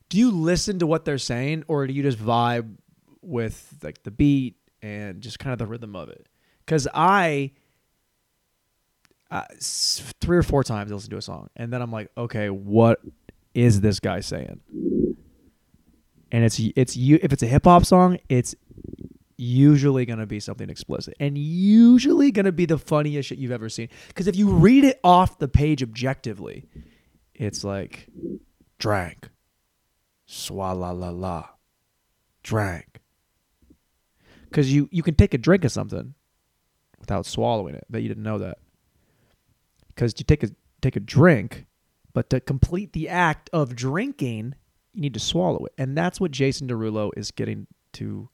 Do 0.08 0.16
you 0.16 0.30
listen 0.30 0.78
to 0.78 0.86
what 0.86 1.04
they're 1.04 1.18
saying, 1.18 1.64
or 1.66 1.86
do 1.86 1.92
you 1.92 2.02
just 2.02 2.18
vibe 2.18 2.76
with 3.20 3.76
like 3.82 4.02
the 4.04 4.12
beat 4.12 4.56
and 4.80 5.20
just 5.20 5.40
kind 5.40 5.52
of 5.52 5.58
the 5.58 5.66
rhythm 5.66 5.96
of 5.96 6.08
it? 6.08 6.28
Because 6.64 6.86
I, 6.94 7.50
uh, 9.30 9.44
three 9.60 10.38
or 10.38 10.44
four 10.44 10.62
times 10.62 10.92
I 10.92 10.94
listen 10.94 11.10
to 11.10 11.16
a 11.16 11.22
song, 11.22 11.50
and 11.56 11.72
then 11.72 11.82
I'm 11.82 11.90
like, 11.90 12.10
okay, 12.16 12.48
what 12.48 13.00
is 13.52 13.80
this 13.80 13.98
guy 13.98 14.20
saying? 14.20 14.60
And 16.32 16.44
it's 16.44 16.60
it's 16.76 16.96
you 16.96 17.18
if 17.22 17.32
it's 17.32 17.42
a 17.42 17.48
hip 17.48 17.64
hop 17.64 17.84
song, 17.84 18.18
it's 18.28 18.54
usually 19.40 20.04
going 20.04 20.18
to 20.18 20.26
be 20.26 20.38
something 20.38 20.68
explicit 20.68 21.14
and 21.18 21.36
usually 21.38 22.30
going 22.30 22.44
to 22.44 22.52
be 22.52 22.66
the 22.66 22.78
funniest 22.78 23.28
shit 23.28 23.38
you've 23.38 23.50
ever 23.50 23.68
seen. 23.68 23.88
Because 24.08 24.26
if 24.26 24.36
you 24.36 24.50
read 24.50 24.84
it 24.84 25.00
off 25.02 25.38
the 25.38 25.48
page 25.48 25.82
objectively, 25.82 26.66
it's 27.34 27.64
like 27.64 28.08
drank, 28.78 29.30
swalla 30.28 30.92
la 30.92 31.08
la, 31.08 31.48
drank, 32.42 33.00
because 34.44 34.72
you 34.72 34.88
you 34.92 35.02
can 35.02 35.14
take 35.14 35.32
a 35.32 35.38
drink 35.38 35.64
of 35.64 35.72
something 35.72 36.14
without 36.98 37.24
swallowing 37.24 37.74
it. 37.74 37.86
But 37.88 38.02
you 38.02 38.08
didn't 38.08 38.24
know 38.24 38.38
that 38.38 38.58
because 39.88 40.14
you 40.18 40.24
take 40.24 40.42
a 40.42 40.50
take 40.82 40.96
a 40.96 41.00
drink, 41.00 41.66
but 42.12 42.28
to 42.30 42.40
complete 42.40 42.92
the 42.92 43.08
act 43.08 43.48
of 43.54 43.74
drinking, 43.74 44.54
you 44.92 45.00
need 45.00 45.14
to 45.14 45.20
swallow 45.20 45.64
it, 45.64 45.72
and 45.78 45.96
that's 45.96 46.20
what 46.20 46.30
Jason 46.30 46.68
Derulo 46.68 47.10
is 47.16 47.30
getting 47.30 47.66
to 47.94 48.28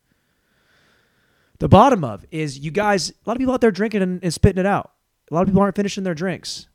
the 1.58 1.68
bottom 1.68 2.04
of. 2.04 2.24
Is 2.30 2.58
you 2.58 2.70
guys 2.70 3.10
a 3.10 3.14
lot 3.24 3.36
of 3.36 3.38
people 3.38 3.54
out 3.54 3.60
there 3.60 3.70
drinking 3.70 4.02
and, 4.02 4.22
and 4.22 4.32
spitting 4.32 4.60
it 4.60 4.66
out. 4.66 4.92
A 5.30 5.34
lot 5.34 5.42
of 5.42 5.48
people 5.48 5.62
aren't 5.62 5.76
finishing 5.76 6.04
their 6.04 6.14
drinks. 6.14 6.68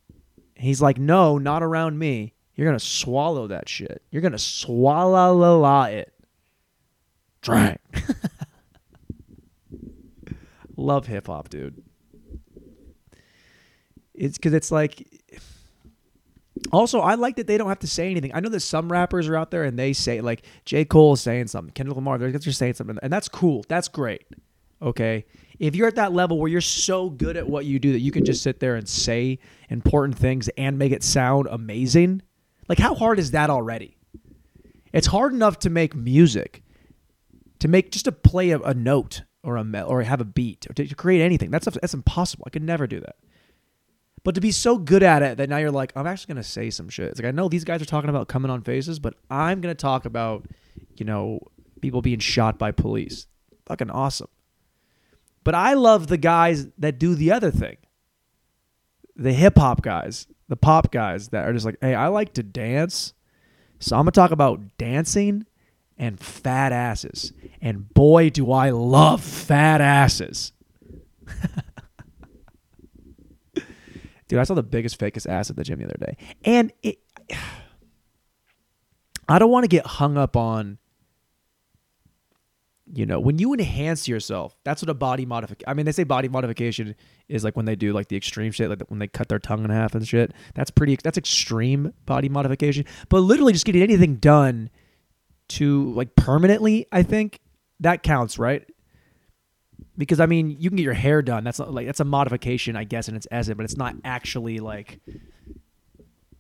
He's 0.55 0.81
like, 0.81 0.97
no, 0.97 1.37
not 1.37 1.63
around 1.63 1.97
me. 1.97 2.33
You're 2.55 2.67
gonna 2.67 2.79
swallow 2.79 3.47
that 3.47 3.69
shit. 3.69 4.03
You're 4.11 4.21
gonna 4.21 4.37
swallow 4.37 5.85
it. 5.85 6.13
Drink. 7.41 7.79
Love 10.77 11.07
hip 11.07 11.27
hop, 11.27 11.49
dude. 11.49 11.81
It's 14.13 14.37
because 14.37 14.53
it's 14.53 14.71
like. 14.71 15.07
Also, 16.71 16.99
I 16.99 17.15
like 17.15 17.37
that 17.37 17.47
they 17.47 17.57
don't 17.57 17.69
have 17.69 17.79
to 17.79 17.87
say 17.87 18.11
anything. 18.11 18.31
I 18.35 18.39
know 18.39 18.49
that 18.49 18.59
some 18.59 18.91
rappers 18.91 19.27
are 19.27 19.35
out 19.35 19.49
there 19.49 19.63
and 19.63 19.79
they 19.79 19.93
say 19.93 20.21
like 20.21 20.43
J. 20.65 20.85
Cole 20.85 21.13
is 21.13 21.21
saying 21.21 21.47
something, 21.47 21.73
Kendrick 21.73 21.95
Lamar, 21.95 22.19
they're 22.19 22.31
just 22.31 22.59
saying 22.59 22.75
something, 22.75 22.99
and 23.01 23.11
that's 23.11 23.27
cool. 23.27 23.65
That's 23.67 23.87
great. 23.87 24.27
Okay, 24.81 25.25
if 25.59 25.75
you're 25.75 25.87
at 25.87 25.95
that 25.95 26.11
level 26.11 26.39
where 26.39 26.49
you're 26.49 26.59
so 26.59 27.09
good 27.09 27.37
at 27.37 27.47
what 27.47 27.65
you 27.65 27.77
do 27.77 27.91
that 27.91 27.99
you 27.99 28.11
can 28.11 28.25
just 28.25 28.41
sit 28.41 28.59
there 28.59 28.75
and 28.75 28.89
say 28.89 29.37
important 29.69 30.17
things 30.17 30.49
and 30.57 30.79
make 30.79 30.91
it 30.91 31.03
sound 31.03 31.47
amazing, 31.51 32.23
like 32.67 32.79
how 32.79 32.95
hard 32.95 33.19
is 33.19 33.31
that 33.31 33.49
already? 33.51 33.95
It's 34.91 35.07
hard 35.07 35.33
enough 35.33 35.59
to 35.59 35.69
make 35.69 35.95
music, 35.95 36.63
to 37.59 37.67
make 37.67 37.91
just 37.91 38.05
to 38.05 38.11
play 38.11 38.49
a, 38.49 38.59
a 38.59 38.73
note 38.73 39.21
or 39.43 39.57
a 39.57 39.81
or 39.83 40.01
have 40.01 40.21
a 40.21 40.25
beat 40.25 40.67
or 40.69 40.73
to, 40.73 40.87
to 40.87 40.95
create 40.95 41.21
anything. 41.21 41.51
That's 41.51 41.65
that's 41.65 41.93
impossible. 41.93 42.45
I 42.47 42.49
could 42.49 42.63
never 42.63 42.87
do 42.87 42.99
that. 42.99 43.15
But 44.23 44.35
to 44.35 44.41
be 44.41 44.51
so 44.51 44.77
good 44.77 45.01
at 45.03 45.23
it 45.23 45.37
that 45.37 45.49
now 45.49 45.57
you're 45.57 45.71
like, 45.71 45.93
I'm 45.95 46.05
actually 46.05 46.33
gonna 46.33 46.43
say 46.43 46.69
some 46.69 46.89
shit. 46.89 47.09
It's 47.09 47.19
like 47.19 47.27
I 47.27 47.31
know 47.31 47.49
these 47.49 47.63
guys 47.63 47.81
are 47.81 47.85
talking 47.85 48.09
about 48.09 48.27
coming 48.27 48.51
on 48.51 48.61
faces, 48.61 48.99
but 48.99 49.15
I'm 49.29 49.61
gonna 49.61 49.75
talk 49.75 50.05
about, 50.05 50.47
you 50.95 51.05
know, 51.05 51.39
people 51.81 52.01
being 52.01 52.19
shot 52.19 52.59
by 52.59 52.71
police. 52.71 53.27
Fucking 53.67 53.89
awesome. 53.89 54.27
But 55.43 55.55
I 55.55 55.73
love 55.73 56.07
the 56.07 56.17
guys 56.17 56.67
that 56.77 56.99
do 56.99 57.15
the 57.15 57.31
other 57.31 57.51
thing. 57.51 57.77
The 59.15 59.33
hip 59.33 59.57
hop 59.57 59.81
guys, 59.81 60.27
the 60.47 60.55
pop 60.55 60.91
guys 60.91 61.29
that 61.29 61.47
are 61.47 61.53
just 61.53 61.65
like, 61.65 61.77
hey, 61.81 61.95
I 61.95 62.07
like 62.07 62.33
to 62.33 62.43
dance. 62.43 63.13
So 63.79 63.95
I'm 63.95 64.03
gonna 64.03 64.11
talk 64.11 64.31
about 64.31 64.77
dancing 64.77 65.45
and 65.97 66.19
fat 66.19 66.71
asses. 66.71 67.33
And 67.61 67.93
boy, 67.93 68.29
do 68.29 68.51
I 68.51 68.71
love 68.71 69.23
fat 69.23 69.81
asses. 69.81 70.51
Dude, 74.27 74.39
I 74.39 74.43
saw 74.43 74.53
the 74.53 74.63
biggest, 74.63 74.97
fakest 74.99 75.27
ass 75.27 75.49
at 75.49 75.57
the 75.57 75.63
gym 75.63 75.79
the 75.79 75.85
other 75.85 75.97
day. 75.99 76.17
And 76.43 76.71
it, 76.81 76.99
I 79.29 79.39
don't 79.39 79.51
want 79.51 79.63
to 79.65 79.67
get 79.67 79.85
hung 79.85 80.17
up 80.17 80.35
on, 80.35 80.77
you 82.93 83.05
know, 83.05 83.19
when 83.19 83.39
you 83.39 83.53
enhance 83.53 84.07
yourself, 84.07 84.55
that's 84.63 84.81
what 84.81 84.89
a 84.89 84.93
body 84.93 85.25
modification, 85.25 85.69
I 85.69 85.73
mean, 85.73 85.85
they 85.85 85.91
say 85.91 86.03
body 86.03 86.27
modification 86.27 86.95
is 87.29 87.43
like 87.43 87.55
when 87.55 87.65
they 87.65 87.75
do 87.75 87.93
like 87.93 88.09
the 88.09 88.17
extreme 88.17 88.51
shit, 88.51 88.69
like 88.69 88.81
when 88.89 88.99
they 88.99 89.07
cut 89.07 89.29
their 89.29 89.39
tongue 89.39 89.63
in 89.63 89.69
half 89.69 89.95
and 89.95 90.07
shit. 90.07 90.33
That's 90.55 90.71
pretty, 90.71 90.97
that's 91.01 91.17
extreme 91.17 91.93
body 92.05 92.29
modification. 92.29 92.85
But 93.09 93.19
literally 93.19 93.53
just 93.53 93.65
getting 93.65 93.81
anything 93.81 94.15
done 94.15 94.69
to 95.49 95.93
like 95.93 96.15
permanently, 96.15 96.87
I 96.91 97.03
think 97.03 97.39
that 97.79 98.03
counts, 98.03 98.37
right? 98.37 98.65
because 99.97 100.19
I 100.19 100.25
mean, 100.25 100.55
you 100.59 100.69
can 100.69 100.77
get 100.77 100.83
your 100.83 100.93
hair 100.93 101.21
done. 101.21 101.43
That's 101.43 101.59
not 101.59 101.71
like 101.73 101.85
that's 101.85 101.99
a 101.99 102.05
modification, 102.05 102.75
I 102.75 102.83
guess, 102.83 103.07
in 103.07 103.15
its 103.15 103.25
as 103.27 103.47
essence, 103.47 103.57
but 103.57 103.63
it's 103.65 103.77
not 103.77 103.95
actually 104.03 104.59
like 104.59 104.99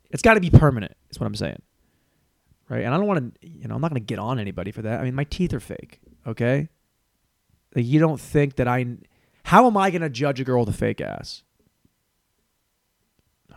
it's 0.09 0.21
got 0.21 0.35
to 0.35 0.39
be 0.39 0.49
permanent. 0.49 0.95
Is 1.09 1.19
what 1.19 1.27
I'm 1.27 1.35
saying, 1.35 1.61
right? 2.69 2.83
And 2.83 2.93
I 2.93 2.97
don't 2.97 3.07
want 3.07 3.39
to, 3.41 3.47
you 3.47 3.67
know, 3.67 3.75
I'm 3.75 3.81
not 3.81 3.91
going 3.91 4.01
to 4.01 4.05
get 4.05 4.19
on 4.19 4.39
anybody 4.39 4.71
for 4.71 4.81
that. 4.81 4.99
I 4.99 5.03
mean, 5.03 5.15
my 5.15 5.25
teeth 5.25 5.53
are 5.53 5.59
fake. 5.59 6.01
Okay, 6.25 6.69
like 7.75 7.85
you 7.85 7.99
don't 7.99 8.19
think 8.19 8.55
that 8.57 8.67
I? 8.67 8.85
How 9.43 9.67
am 9.67 9.77
I 9.77 9.89
going 9.89 10.01
to 10.01 10.09
judge 10.09 10.39
a 10.39 10.43
girl 10.43 10.61
with 10.61 10.69
a 10.69 10.77
fake 10.77 11.01
ass? 11.01 11.43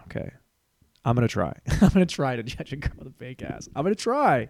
Okay, 0.06 0.30
I'm 1.04 1.14
gonna 1.14 1.28
try. 1.28 1.52
I'm 1.80 1.88
gonna 1.88 2.06
try 2.06 2.36
to 2.36 2.42
judge 2.42 2.72
a 2.72 2.76
girl 2.76 2.92
with 2.98 3.08
a 3.08 3.12
fake 3.18 3.42
ass. 3.42 3.68
I'm 3.74 3.82
gonna 3.82 3.94
try. 3.94 4.48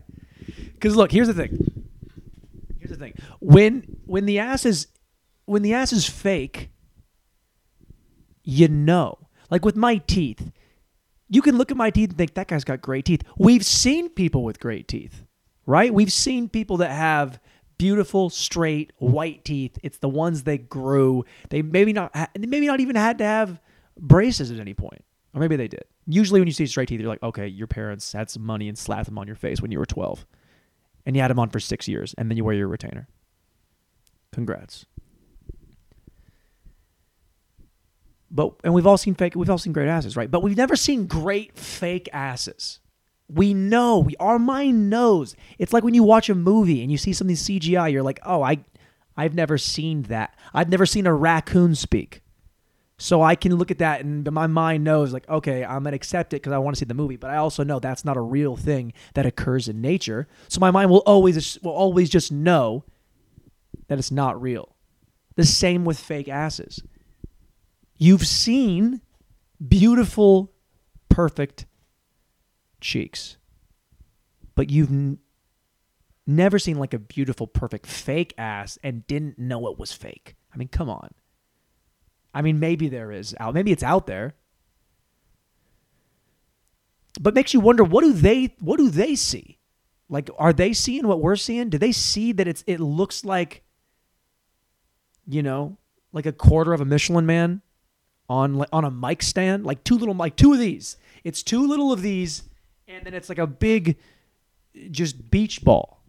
Because 0.72 0.96
look, 0.96 1.10
here's 1.10 1.28
the 1.28 1.34
thing. 1.34 1.86
Here's 2.78 2.90
the 2.90 2.96
thing. 2.96 3.14
When 3.40 3.96
when 4.04 4.26
the 4.26 4.38
ass 4.38 4.64
is 4.64 4.88
when 5.46 5.62
the 5.62 5.74
ass 5.74 5.92
is 5.92 6.08
fake, 6.08 6.70
you 8.42 8.68
know. 8.68 9.18
Like 9.50 9.64
with 9.64 9.76
my 9.76 9.98
teeth, 9.98 10.52
you 11.28 11.42
can 11.42 11.58
look 11.58 11.70
at 11.70 11.76
my 11.76 11.90
teeth 11.90 12.10
and 12.10 12.18
think 12.18 12.34
that 12.34 12.48
guy's 12.48 12.64
got 12.64 12.80
great 12.80 13.04
teeth. 13.04 13.22
We've 13.38 13.64
seen 13.64 14.08
people 14.08 14.42
with 14.42 14.58
great 14.58 14.88
teeth, 14.88 15.24
right? 15.66 15.92
We've 15.92 16.12
seen 16.12 16.48
people 16.48 16.78
that 16.78 16.90
have 16.90 17.40
beautiful 17.78 18.30
straight 18.30 18.92
white 18.98 19.44
teeth. 19.44 19.78
It's 19.82 19.98
the 19.98 20.08
ones 20.08 20.42
they 20.42 20.58
grew. 20.58 21.24
They 21.50 21.62
maybe 21.62 21.92
not 21.92 22.14
ha- 22.14 22.30
maybe 22.38 22.66
not 22.66 22.80
even 22.80 22.96
had 22.96 23.18
to 23.18 23.24
have 23.24 23.60
braces 23.98 24.50
at 24.50 24.58
any 24.58 24.74
point. 24.74 25.04
Or 25.34 25.40
maybe 25.40 25.56
they 25.56 25.68
did. 25.68 25.84
Usually 26.06 26.40
when 26.40 26.46
you 26.46 26.52
see 26.52 26.66
straight 26.66 26.88
teeth, 26.88 27.00
you're 27.00 27.08
like, 27.08 27.22
"Okay, 27.22 27.46
your 27.48 27.66
parents 27.66 28.12
had 28.12 28.30
some 28.30 28.44
money 28.44 28.68
and 28.68 28.78
slapped 28.78 29.06
them 29.06 29.18
on 29.18 29.26
your 29.26 29.36
face 29.36 29.60
when 29.60 29.72
you 29.72 29.78
were 29.78 29.86
12." 29.86 30.26
And 31.06 31.16
you 31.16 31.22
had 31.22 31.30
them 31.30 31.38
on 31.38 31.50
for 31.50 31.60
6 31.60 31.86
years 31.88 32.14
and 32.16 32.30
then 32.30 32.36
you 32.36 32.44
wear 32.44 32.54
your 32.54 32.68
retainer. 32.68 33.08
Congrats. 34.32 34.86
But 38.30 38.54
and 38.64 38.74
we've 38.74 38.86
all 38.86 38.98
seen 38.98 39.14
fake 39.14 39.36
we've 39.36 39.48
all 39.48 39.58
seen 39.58 39.72
great 39.72 39.88
asses, 39.88 40.16
right? 40.16 40.30
But 40.30 40.42
we've 40.42 40.56
never 40.56 40.76
seen 40.76 41.06
great 41.06 41.56
fake 41.56 42.08
asses. 42.12 42.80
We 43.28 43.54
know, 43.54 43.98
we 43.98 44.16
our 44.16 44.38
mind 44.38 44.90
knows. 44.90 45.34
It's 45.58 45.72
like 45.72 45.84
when 45.84 45.94
you 45.94 46.02
watch 46.02 46.28
a 46.28 46.34
movie 46.34 46.82
and 46.82 46.90
you 46.90 46.98
see 46.98 47.12
something 47.12 47.36
CGI, 47.36 47.90
you're 47.90 48.02
like, 48.02 48.20
"Oh, 48.24 48.42
I 48.42 48.64
I've 49.16 49.34
never 49.34 49.56
seen 49.58 50.02
that. 50.02 50.36
I've 50.52 50.68
never 50.68 50.86
seen 50.86 51.06
a 51.06 51.14
raccoon 51.14 51.74
speak." 51.74 52.22
So 52.98 53.22
I 53.22 53.34
can 53.34 53.56
look 53.56 53.70
at 53.70 53.78
that 53.78 54.02
and 54.02 54.30
my 54.30 54.46
mind 54.46 54.84
knows 54.84 55.12
like, 55.12 55.28
"Okay, 55.28 55.64
I'm 55.64 55.84
to 55.84 55.90
accept 55.94 56.32
it 56.32 56.36
because 56.36 56.52
I 56.52 56.58
want 56.58 56.76
to 56.76 56.78
see 56.78 56.84
the 56.84 56.94
movie." 56.94 57.16
But 57.16 57.30
I 57.30 57.36
also 57.36 57.64
know 57.64 57.80
that's 57.80 58.04
not 58.04 58.16
a 58.16 58.20
real 58.20 58.56
thing 58.56 58.92
that 59.14 59.26
occurs 59.26 59.68
in 59.68 59.80
nature. 59.80 60.28
So 60.48 60.60
my 60.60 60.70
mind 60.70 60.90
will 60.90 61.02
always 61.06 61.58
will 61.62 61.72
always 61.72 62.10
just 62.10 62.30
know 62.30 62.84
that 63.88 63.98
it's 63.98 64.12
not 64.12 64.40
real. 64.40 64.76
The 65.36 65.44
same 65.44 65.84
with 65.84 65.98
fake 65.98 66.28
asses. 66.28 66.82
You've 67.96 68.26
seen 68.26 69.00
beautiful, 69.66 70.52
perfect 71.08 71.66
cheeks, 72.84 73.36
but 74.54 74.70
you've 74.70 74.90
n- 74.90 75.18
never 76.26 76.58
seen 76.58 76.78
like 76.78 76.94
a 76.94 76.98
beautiful, 76.98 77.46
perfect 77.46 77.86
fake 77.86 78.34
ass 78.38 78.78
and 78.82 79.06
didn't 79.06 79.38
know 79.38 79.66
it 79.68 79.78
was 79.78 79.92
fake. 79.92 80.36
I 80.52 80.56
mean, 80.56 80.68
come 80.68 80.88
on. 80.88 81.10
I 82.32 82.42
mean, 82.42 82.60
maybe 82.60 82.88
there 82.88 83.10
is 83.10 83.34
out. 83.40 83.54
Maybe 83.54 83.72
it's 83.72 83.82
out 83.82 84.06
there. 84.06 84.34
But 87.20 87.34
makes 87.34 87.54
you 87.54 87.60
wonder 87.60 87.84
what 87.84 88.02
do 88.02 88.12
they 88.12 88.54
what 88.60 88.76
do 88.76 88.90
they 88.90 89.14
see? 89.14 89.58
Like 90.08 90.28
are 90.38 90.52
they 90.52 90.72
seeing 90.72 91.06
what 91.06 91.20
we're 91.20 91.36
seeing? 91.36 91.70
Do 91.70 91.78
they 91.78 91.92
see 91.92 92.32
that 92.32 92.48
it's 92.48 92.64
it 92.66 92.80
looks 92.80 93.24
like 93.24 93.62
you 95.26 95.42
know, 95.42 95.78
like 96.12 96.26
a 96.26 96.32
quarter 96.32 96.72
of 96.72 96.80
a 96.80 96.84
Michelin 96.84 97.24
man 97.24 97.62
on 98.28 98.54
like 98.54 98.68
on 98.72 98.84
a 98.84 98.90
mic 98.90 99.22
stand, 99.22 99.64
like 99.64 99.84
two 99.84 99.96
little 99.96 100.14
like 100.14 100.36
two 100.36 100.52
of 100.52 100.58
these. 100.58 100.96
It's 101.22 101.42
two 101.42 101.66
little 101.66 101.92
of 101.92 102.02
these, 102.02 102.42
and 102.88 103.04
then 103.04 103.14
it's 103.14 103.28
like 103.28 103.38
a 103.38 103.46
big, 103.46 103.98
just 104.90 105.30
beach 105.30 105.62
ball. 105.62 106.02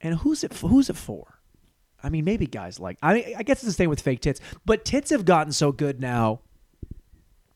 And 0.00 0.16
who's 0.16 0.44
it? 0.44 0.52
Who's 0.54 0.88
it 0.88 0.96
for? 0.96 1.40
I 2.02 2.08
mean, 2.08 2.24
maybe 2.24 2.46
guys 2.46 2.78
like. 2.78 2.98
I 3.02 3.34
I 3.36 3.42
guess 3.42 3.58
it's 3.58 3.64
the 3.64 3.72
same 3.72 3.90
with 3.90 4.00
fake 4.00 4.20
tits, 4.20 4.40
but 4.64 4.84
tits 4.84 5.10
have 5.10 5.24
gotten 5.24 5.52
so 5.52 5.72
good 5.72 6.00
now 6.00 6.40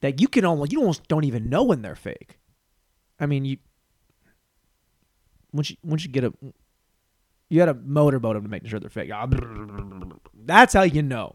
that 0.01 0.21
you 0.21 0.27
can 0.29 0.45
almost 0.45 0.73
you 0.73 0.81
almost 0.81 1.07
don't 1.09 1.25
even 1.25 1.49
know 1.49 1.63
when 1.63 1.83
they're 1.83 1.95
fake. 1.95 2.39
I 3.21 3.27
mean, 3.27 3.45
you 3.45 3.59
once 5.53 5.71
you 5.71 5.77
once 5.85 6.05
you 6.05 6.11
get 6.11 6.25
a 6.25 6.33
you 7.53 7.59
got 7.59 7.67
to 7.67 7.75
motorboat 7.75 8.35
them 8.35 8.45
to 8.45 8.49
make 8.49 8.67
sure 8.67 8.81
they're 8.81 8.89
fake. 8.89 9.11
That's 10.35 10.73
how 10.73 10.83
you 10.83 11.03
know. 11.03 11.35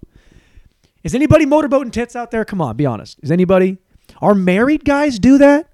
Is 1.04 1.14
anybody 1.14 1.46
motorboating 1.46 1.92
tits 1.92 2.16
out 2.16 2.32
there? 2.32 2.44
Come 2.44 2.60
on, 2.60 2.76
be 2.76 2.88
honest. 2.88 3.20
Is 3.22 3.30
anybody? 3.30 3.78
Are 4.20 4.34
married 4.34 4.84
guys 4.84 5.20
do 5.20 5.38
that? 5.38 5.70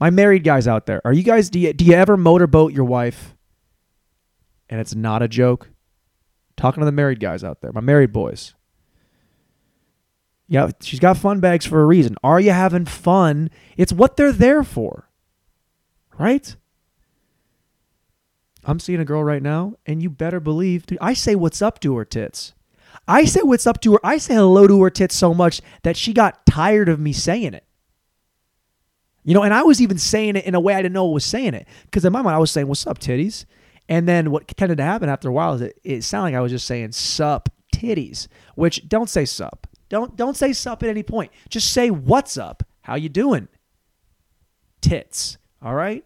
My 0.00 0.08
married 0.08 0.44
guys 0.44 0.66
out 0.66 0.86
there, 0.86 1.02
are 1.04 1.12
you 1.12 1.22
guys? 1.22 1.50
Do 1.50 1.58
you, 1.58 1.74
do 1.74 1.84
you 1.84 1.92
ever 1.92 2.16
motorboat 2.16 2.72
your 2.72 2.86
wife? 2.86 3.36
And 4.70 4.80
it's 4.80 4.94
not 4.94 5.22
a 5.22 5.28
joke. 5.28 5.68
Talking 6.56 6.80
to 6.80 6.86
the 6.86 6.92
married 6.92 7.20
guys 7.20 7.44
out 7.44 7.60
there, 7.60 7.72
my 7.72 7.80
married 7.80 8.12
boys. 8.12 8.54
Yeah, 10.48 10.70
she's 10.80 11.00
got 11.00 11.16
fun 11.16 11.40
bags 11.40 11.64
for 11.64 11.80
a 11.80 11.86
reason. 11.86 12.16
Are 12.24 12.40
you 12.40 12.50
having 12.50 12.86
fun? 12.86 13.50
It's 13.76 13.92
what 13.92 14.16
they're 14.16 14.32
there 14.32 14.64
for, 14.64 15.08
right? 16.18 16.56
I'm 18.64 18.80
seeing 18.80 19.00
a 19.00 19.04
girl 19.04 19.22
right 19.22 19.42
now, 19.42 19.74
and 19.86 20.02
you 20.02 20.10
better 20.10 20.40
believe, 20.40 20.86
dude, 20.86 20.98
I 21.00 21.14
say 21.14 21.34
what's 21.34 21.62
up 21.62 21.78
to 21.80 21.96
her 21.96 22.04
tits. 22.04 22.52
I 23.06 23.24
say 23.24 23.40
what's 23.42 23.66
up 23.66 23.80
to 23.82 23.92
her. 23.94 24.00
I 24.02 24.18
say 24.18 24.34
hello 24.34 24.66
to 24.66 24.82
her 24.82 24.90
tits 24.90 25.14
so 25.16 25.34
much 25.34 25.60
that 25.82 25.96
she 25.96 26.12
got 26.12 26.44
tired 26.46 26.88
of 26.88 27.00
me 27.00 27.12
saying 27.12 27.54
it. 27.54 27.64
You 29.24 29.34
know, 29.34 29.42
and 29.42 29.52
I 29.52 29.62
was 29.62 29.82
even 29.82 29.98
saying 29.98 30.36
it 30.36 30.44
in 30.44 30.54
a 30.54 30.60
way 30.60 30.74
I 30.74 30.82
didn't 30.82 30.94
know 30.94 31.08
I 31.08 31.12
was 31.12 31.24
saying 31.24 31.54
it. 31.54 31.68
Because 31.84 32.04
in 32.04 32.12
my 32.12 32.22
mind, 32.22 32.36
I 32.36 32.38
was 32.38 32.50
saying, 32.50 32.66
What's 32.66 32.86
up, 32.86 32.98
titties? 32.98 33.44
And 33.88 34.06
then 34.06 34.30
what 34.30 34.46
tended 34.48 34.78
to 34.78 34.84
happen 34.84 35.08
after 35.08 35.28
a 35.28 35.32
while 35.32 35.54
is 35.54 35.62
it, 35.62 35.80
it 35.82 36.02
sounded 36.02 36.32
like 36.32 36.38
I 36.38 36.40
was 36.40 36.52
just 36.52 36.66
saying 36.66 36.92
sup 36.92 37.48
titties, 37.74 38.28
which 38.54 38.88
don't 38.88 39.10
say 39.10 39.24
sup. 39.24 39.66
Don't 39.88 40.16
don't 40.16 40.36
say 40.36 40.52
sup 40.52 40.82
at 40.82 40.88
any 40.88 41.02
point. 41.02 41.32
Just 41.48 41.72
say 41.72 41.90
what's 41.90 42.38
up. 42.38 42.62
How 42.82 42.94
you 42.94 43.08
doing? 43.08 43.48
Tits. 44.80 45.38
All 45.60 45.74
right? 45.74 46.04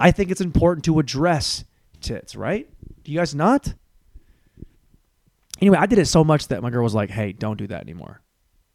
I 0.00 0.10
think 0.10 0.30
it's 0.32 0.40
important 0.40 0.84
to 0.86 0.98
address 0.98 1.64
tits, 2.00 2.34
right? 2.34 2.68
Do 3.04 3.12
you 3.12 3.18
guys 3.18 3.34
not? 3.34 3.74
Anyway, 5.60 5.78
I 5.78 5.86
did 5.86 6.00
it 6.00 6.06
so 6.06 6.24
much 6.24 6.48
that 6.48 6.60
my 6.60 6.70
girl 6.70 6.82
was 6.82 6.94
like, 6.94 7.10
"Hey, 7.10 7.32
don't 7.32 7.56
do 7.56 7.68
that 7.68 7.82
anymore." 7.82 8.21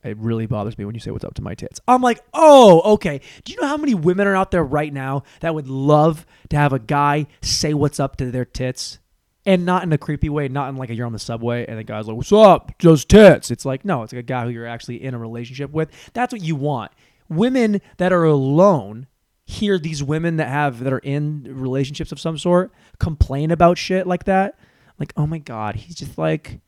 It 0.07 0.17
really 0.17 0.45
bothers 0.45 0.77
me 0.77 0.85
when 0.85 0.95
you 0.95 1.01
say 1.01 1.11
what's 1.11 1.25
up 1.25 1.33
to 1.35 1.41
my 1.41 1.55
tits. 1.55 1.79
I'm 1.87 2.01
like, 2.01 2.21
oh, 2.33 2.93
okay. 2.93 3.21
Do 3.43 3.53
you 3.53 3.61
know 3.61 3.67
how 3.67 3.77
many 3.77 3.95
women 3.95 4.27
are 4.27 4.35
out 4.35 4.51
there 4.51 4.63
right 4.63 4.93
now 4.93 5.23
that 5.41 5.53
would 5.53 5.67
love 5.67 6.25
to 6.49 6.57
have 6.57 6.73
a 6.73 6.79
guy 6.79 7.27
say 7.41 7.73
what's 7.73 7.99
up 7.99 8.17
to 8.17 8.31
their 8.31 8.45
tits? 8.45 8.99
And 9.45 9.65
not 9.65 9.83
in 9.83 9.93
a 9.93 9.97
creepy 9.97 10.27
way, 10.27 10.49
not 10.49 10.67
in 10.67 10.75
like 10.75 10.89
a 10.89 10.93
you're 10.95 11.05
on 11.05 11.13
the 11.13 11.19
subway 11.19 11.65
and 11.65 11.79
the 11.79 11.83
guy's 11.83 12.05
like, 12.05 12.17
What's 12.17 12.33
up? 12.33 12.77
Just 12.79 13.07
tits. 13.07 13.49
It's 13.49 13.63
like, 13.63 13.85
no, 13.85 14.03
it's 14.03 14.11
like 14.11 14.19
a 14.19 14.23
guy 14.23 14.43
who 14.43 14.49
you're 14.49 14.67
actually 14.67 15.01
in 15.01 15.13
a 15.13 15.17
relationship 15.17 15.71
with. 15.71 15.89
That's 16.13 16.33
what 16.33 16.41
you 16.41 16.57
want. 16.57 16.91
Women 17.29 17.81
that 17.97 18.11
are 18.11 18.25
alone 18.25 19.07
hear 19.45 19.79
these 19.79 20.03
women 20.03 20.35
that 20.35 20.49
have 20.49 20.79
that 20.79 20.91
are 20.91 20.99
in 20.99 21.43
relationships 21.47 22.11
of 22.11 22.19
some 22.19 22.37
sort 22.37 22.73
complain 22.99 23.49
about 23.49 23.77
shit 23.77 24.05
like 24.05 24.25
that. 24.25 24.59
Like, 24.99 25.13
oh 25.15 25.25
my 25.25 25.37
God, 25.37 25.75
he's 25.75 25.95
just 25.95 26.17
like 26.17 26.59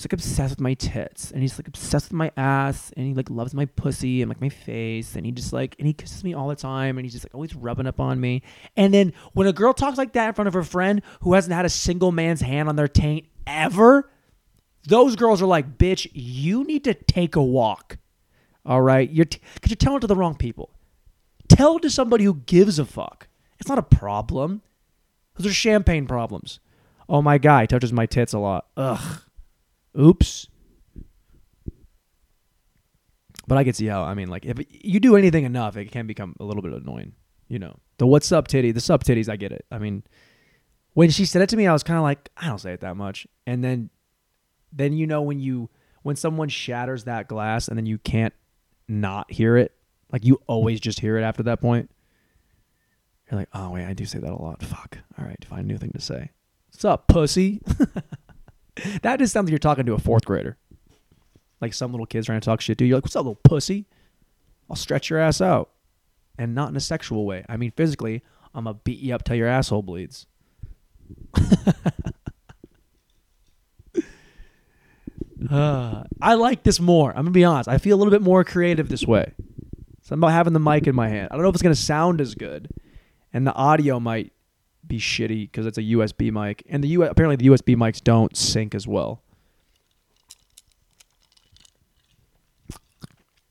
he's 0.00 0.06
like 0.06 0.14
obsessed 0.14 0.52
with 0.52 0.60
my 0.60 0.72
tits 0.72 1.30
and 1.30 1.42
he's 1.42 1.58
like 1.58 1.68
obsessed 1.68 2.06
with 2.06 2.14
my 2.14 2.32
ass 2.34 2.90
and 2.96 3.06
he 3.06 3.12
like 3.12 3.28
loves 3.28 3.52
my 3.52 3.66
pussy 3.66 4.22
and 4.22 4.30
like 4.30 4.40
my 4.40 4.48
face 4.48 5.14
and 5.14 5.26
he 5.26 5.32
just 5.32 5.52
like 5.52 5.76
and 5.78 5.86
he 5.86 5.92
kisses 5.92 6.24
me 6.24 6.32
all 6.32 6.48
the 6.48 6.56
time 6.56 6.96
and 6.96 7.04
he's 7.04 7.12
just 7.12 7.24
like 7.26 7.34
always 7.34 7.54
rubbing 7.54 7.86
up 7.86 8.00
on 8.00 8.18
me. 8.18 8.42
And 8.76 8.94
then 8.94 9.12
when 9.34 9.46
a 9.46 9.52
girl 9.52 9.74
talks 9.74 9.98
like 9.98 10.14
that 10.14 10.28
in 10.28 10.34
front 10.34 10.48
of 10.48 10.54
her 10.54 10.62
friend 10.62 11.02
who 11.20 11.34
hasn't 11.34 11.52
had 11.54 11.66
a 11.66 11.70
single 11.70 12.12
man's 12.12 12.40
hand 12.40 12.68
on 12.68 12.76
their 12.76 12.88
taint 12.88 13.26
ever 13.46 14.10
those 14.86 15.16
girls 15.16 15.42
are 15.42 15.46
like 15.46 15.76
bitch 15.76 16.10
you 16.14 16.64
need 16.64 16.84
to 16.84 16.94
take 16.94 17.36
a 17.36 17.42
walk 17.42 17.98
all 18.64 18.82
right? 18.82 19.10
You're 19.10 19.24
because 19.24 19.40
t- 19.60 19.70
you're 19.70 19.76
telling 19.76 20.00
to 20.00 20.06
the 20.06 20.16
wrong 20.16 20.36
people. 20.36 20.70
Tell 21.48 21.78
to 21.78 21.90
somebody 21.90 22.24
who 22.24 22.34
gives 22.34 22.78
a 22.78 22.84
fuck. 22.84 23.28
It's 23.58 23.68
not 23.68 23.78
a 23.78 23.82
problem. 23.82 24.62
Those 25.36 25.50
are 25.50 25.54
champagne 25.54 26.06
problems. 26.06 26.60
Oh 27.08 27.22
my 27.22 27.38
guy 27.38 27.66
touches 27.66 27.92
my 27.92 28.06
tits 28.06 28.32
a 28.32 28.38
lot. 28.38 28.66
Ugh 28.76 29.22
Oops. 29.98 30.48
But 33.46 33.58
I 33.58 33.64
can 33.64 33.72
see 33.72 33.86
how. 33.86 34.02
I 34.02 34.14
mean, 34.14 34.28
like 34.28 34.44
if 34.44 34.58
you 34.70 35.00
do 35.00 35.16
anything 35.16 35.44
enough, 35.44 35.76
it 35.76 35.90
can 35.90 36.06
become 36.06 36.36
a 36.38 36.44
little 36.44 36.62
bit 36.62 36.72
annoying. 36.72 37.14
You 37.48 37.58
know, 37.58 37.76
the 37.98 38.06
what's 38.06 38.30
up 38.30 38.46
titty, 38.46 38.70
the 38.70 38.80
sub 38.80 39.02
titties. 39.02 39.28
I 39.28 39.36
get 39.36 39.50
it. 39.50 39.64
I 39.72 39.78
mean, 39.78 40.04
when 40.94 41.10
she 41.10 41.24
said 41.24 41.42
it 41.42 41.48
to 41.48 41.56
me, 41.56 41.66
I 41.66 41.72
was 41.72 41.82
kind 41.82 41.96
of 41.96 42.02
like, 42.02 42.30
I 42.36 42.46
don't 42.46 42.60
say 42.60 42.72
it 42.72 42.80
that 42.80 42.96
much. 42.96 43.26
And 43.46 43.64
then, 43.64 43.90
then 44.72 44.92
you 44.92 45.06
know 45.06 45.22
when 45.22 45.40
you 45.40 45.68
when 46.02 46.16
someone 46.16 46.48
shatters 46.48 47.04
that 47.04 47.28
glass 47.28 47.68
and 47.68 47.76
then 47.76 47.86
you 47.86 47.98
can't 47.98 48.34
not 48.88 49.30
hear 49.30 49.56
it, 49.56 49.74
like 50.12 50.24
you 50.24 50.40
always 50.46 50.80
just 50.80 51.00
hear 51.00 51.16
it 51.18 51.22
after 51.22 51.42
that 51.44 51.60
point. 51.60 51.90
You're 53.30 53.40
like, 53.40 53.48
oh 53.52 53.70
wait, 53.70 53.84
I 53.84 53.94
do 53.94 54.04
say 54.04 54.18
that 54.18 54.32
a 54.32 54.36
lot. 54.36 54.62
Fuck. 54.62 54.98
All 55.18 55.24
right, 55.24 55.44
find 55.44 55.62
a 55.62 55.66
new 55.66 55.78
thing 55.78 55.92
to 55.92 56.00
say. 56.00 56.30
What's 56.70 56.84
up, 56.84 57.08
pussy? 57.08 57.60
that 59.02 59.18
just 59.18 59.32
sounds 59.32 59.46
like 59.46 59.50
you're 59.50 59.58
talking 59.58 59.86
to 59.86 59.94
a 59.94 59.98
fourth 59.98 60.24
grader. 60.24 60.56
Like 61.60 61.74
some 61.74 61.90
little 61.92 62.06
kids 62.06 62.26
trying 62.26 62.40
to 62.40 62.44
talk 62.44 62.60
shit 62.60 62.78
to 62.78 62.84
you. 62.84 62.90
You're 62.90 62.98
like, 62.98 63.04
what's 63.04 63.16
up, 63.16 63.24
little 63.24 63.40
pussy? 63.44 63.86
I'll 64.68 64.76
stretch 64.76 65.10
your 65.10 65.18
ass 65.18 65.40
out. 65.40 65.70
And 66.38 66.54
not 66.54 66.70
in 66.70 66.76
a 66.76 66.80
sexual 66.80 67.26
way. 67.26 67.44
I 67.48 67.56
mean, 67.56 67.72
physically, 67.72 68.22
I'm 68.54 68.64
going 68.64 68.76
to 68.76 68.80
beat 68.82 69.00
you 69.00 69.14
up 69.14 69.24
till 69.24 69.36
your 69.36 69.48
asshole 69.48 69.82
bleeds. 69.82 70.26
uh, 75.50 76.04
I 76.22 76.34
like 76.34 76.62
this 76.62 76.80
more. 76.80 77.10
I'm 77.10 77.16
going 77.16 77.26
to 77.26 77.32
be 77.32 77.44
honest. 77.44 77.68
I 77.68 77.76
feel 77.76 77.96
a 77.96 77.98
little 77.98 78.12
bit 78.12 78.22
more 78.22 78.42
creative 78.44 78.88
this 78.88 79.06
way. 79.06 79.32
Something 80.00 80.20
about 80.20 80.32
having 80.32 80.54
the 80.54 80.60
mic 80.60 80.86
in 80.86 80.94
my 80.94 81.08
hand. 81.08 81.28
I 81.30 81.34
don't 81.34 81.42
know 81.42 81.50
if 81.50 81.54
it's 81.54 81.62
going 81.62 81.74
to 81.74 81.80
sound 81.80 82.22
as 82.22 82.34
good. 82.34 82.70
And 83.32 83.46
the 83.46 83.52
audio 83.54 84.00
might 84.00 84.32
be 84.86 84.98
shitty 84.98 85.50
because 85.50 85.66
it's 85.66 85.78
a 85.78 85.82
USB 85.82 86.30
mic, 86.32 86.62
and 86.68 86.82
the 86.82 86.88
U 86.88 87.02
apparently 87.02 87.36
the 87.36 87.46
USB 87.46 87.76
mics 87.76 88.02
don't 88.02 88.36
sync 88.36 88.74
as 88.74 88.86
well. 88.86 89.22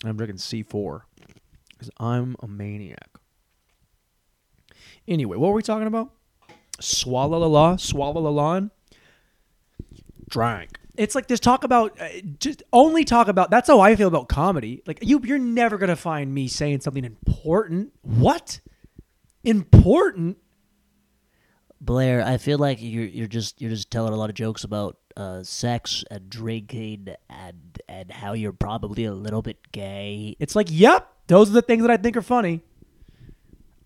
I'm 0.06 0.16
drinking 0.16 0.38
C4 0.38 1.02
because 1.72 1.90
I'm 2.00 2.36
a 2.42 2.48
maniac. 2.48 3.10
Anyway, 5.08 5.38
what 5.38 5.50
were 5.50 5.56
we 5.56 5.64
talking 5.64 5.88
about? 5.88 6.12
Swallow 6.80 7.40
la 7.40 7.48
la, 7.48 7.76
swallow 7.76 8.22
la 8.22 8.30
lawn. 8.30 8.72
Drank. 10.30 10.80
It's 10.96 11.16
like 11.16 11.28
just 11.28 11.44
talk 11.44 11.64
about, 11.64 12.00
uh, 12.00 12.08
just 12.40 12.62
only 12.72 13.04
talk 13.04 13.28
about. 13.28 13.50
That's 13.50 13.68
how 13.68 13.80
I 13.80 13.96
feel 13.96 14.08
about 14.08 14.30
comedy. 14.30 14.84
Like 14.86 15.00
you, 15.02 15.22
you're 15.24 15.40
never 15.40 15.78
gonna 15.78 15.96
find 15.96 16.34
me 16.34 16.48
saying 16.48 16.82
something 16.82 17.06
important. 17.06 17.94
What? 18.02 18.60
Important? 19.44 20.38
Blair, 21.82 22.24
I 22.26 22.38
feel 22.38 22.58
like 22.58 22.80
you're 22.82 23.06
you're 23.06 23.28
just 23.28 23.62
you're 23.62 23.70
just 23.70 23.90
telling 23.90 24.14
a 24.14 24.16
lot 24.18 24.30
of 24.30 24.36
jokes 24.36 24.64
about 24.64 24.98
uh, 25.16 25.44
sex 25.44 26.04
and 26.12 26.30
drinking 26.30 27.10
and 27.30 27.82
and 27.88 28.12
how 28.12 28.34
you're 28.34 28.54
probably 28.54 29.06
a 29.06 29.14
little 29.14 29.42
bit 29.42 29.72
gay. 29.72 30.36
It's 30.40 30.56
like, 30.56 30.68
yep, 30.70 31.10
those 31.28 31.50
are 31.50 31.54
the 31.54 31.62
things 31.62 31.84
that 31.84 31.92
I 31.92 31.98
think 31.98 32.18
are 32.18 32.22
funny. 32.22 32.62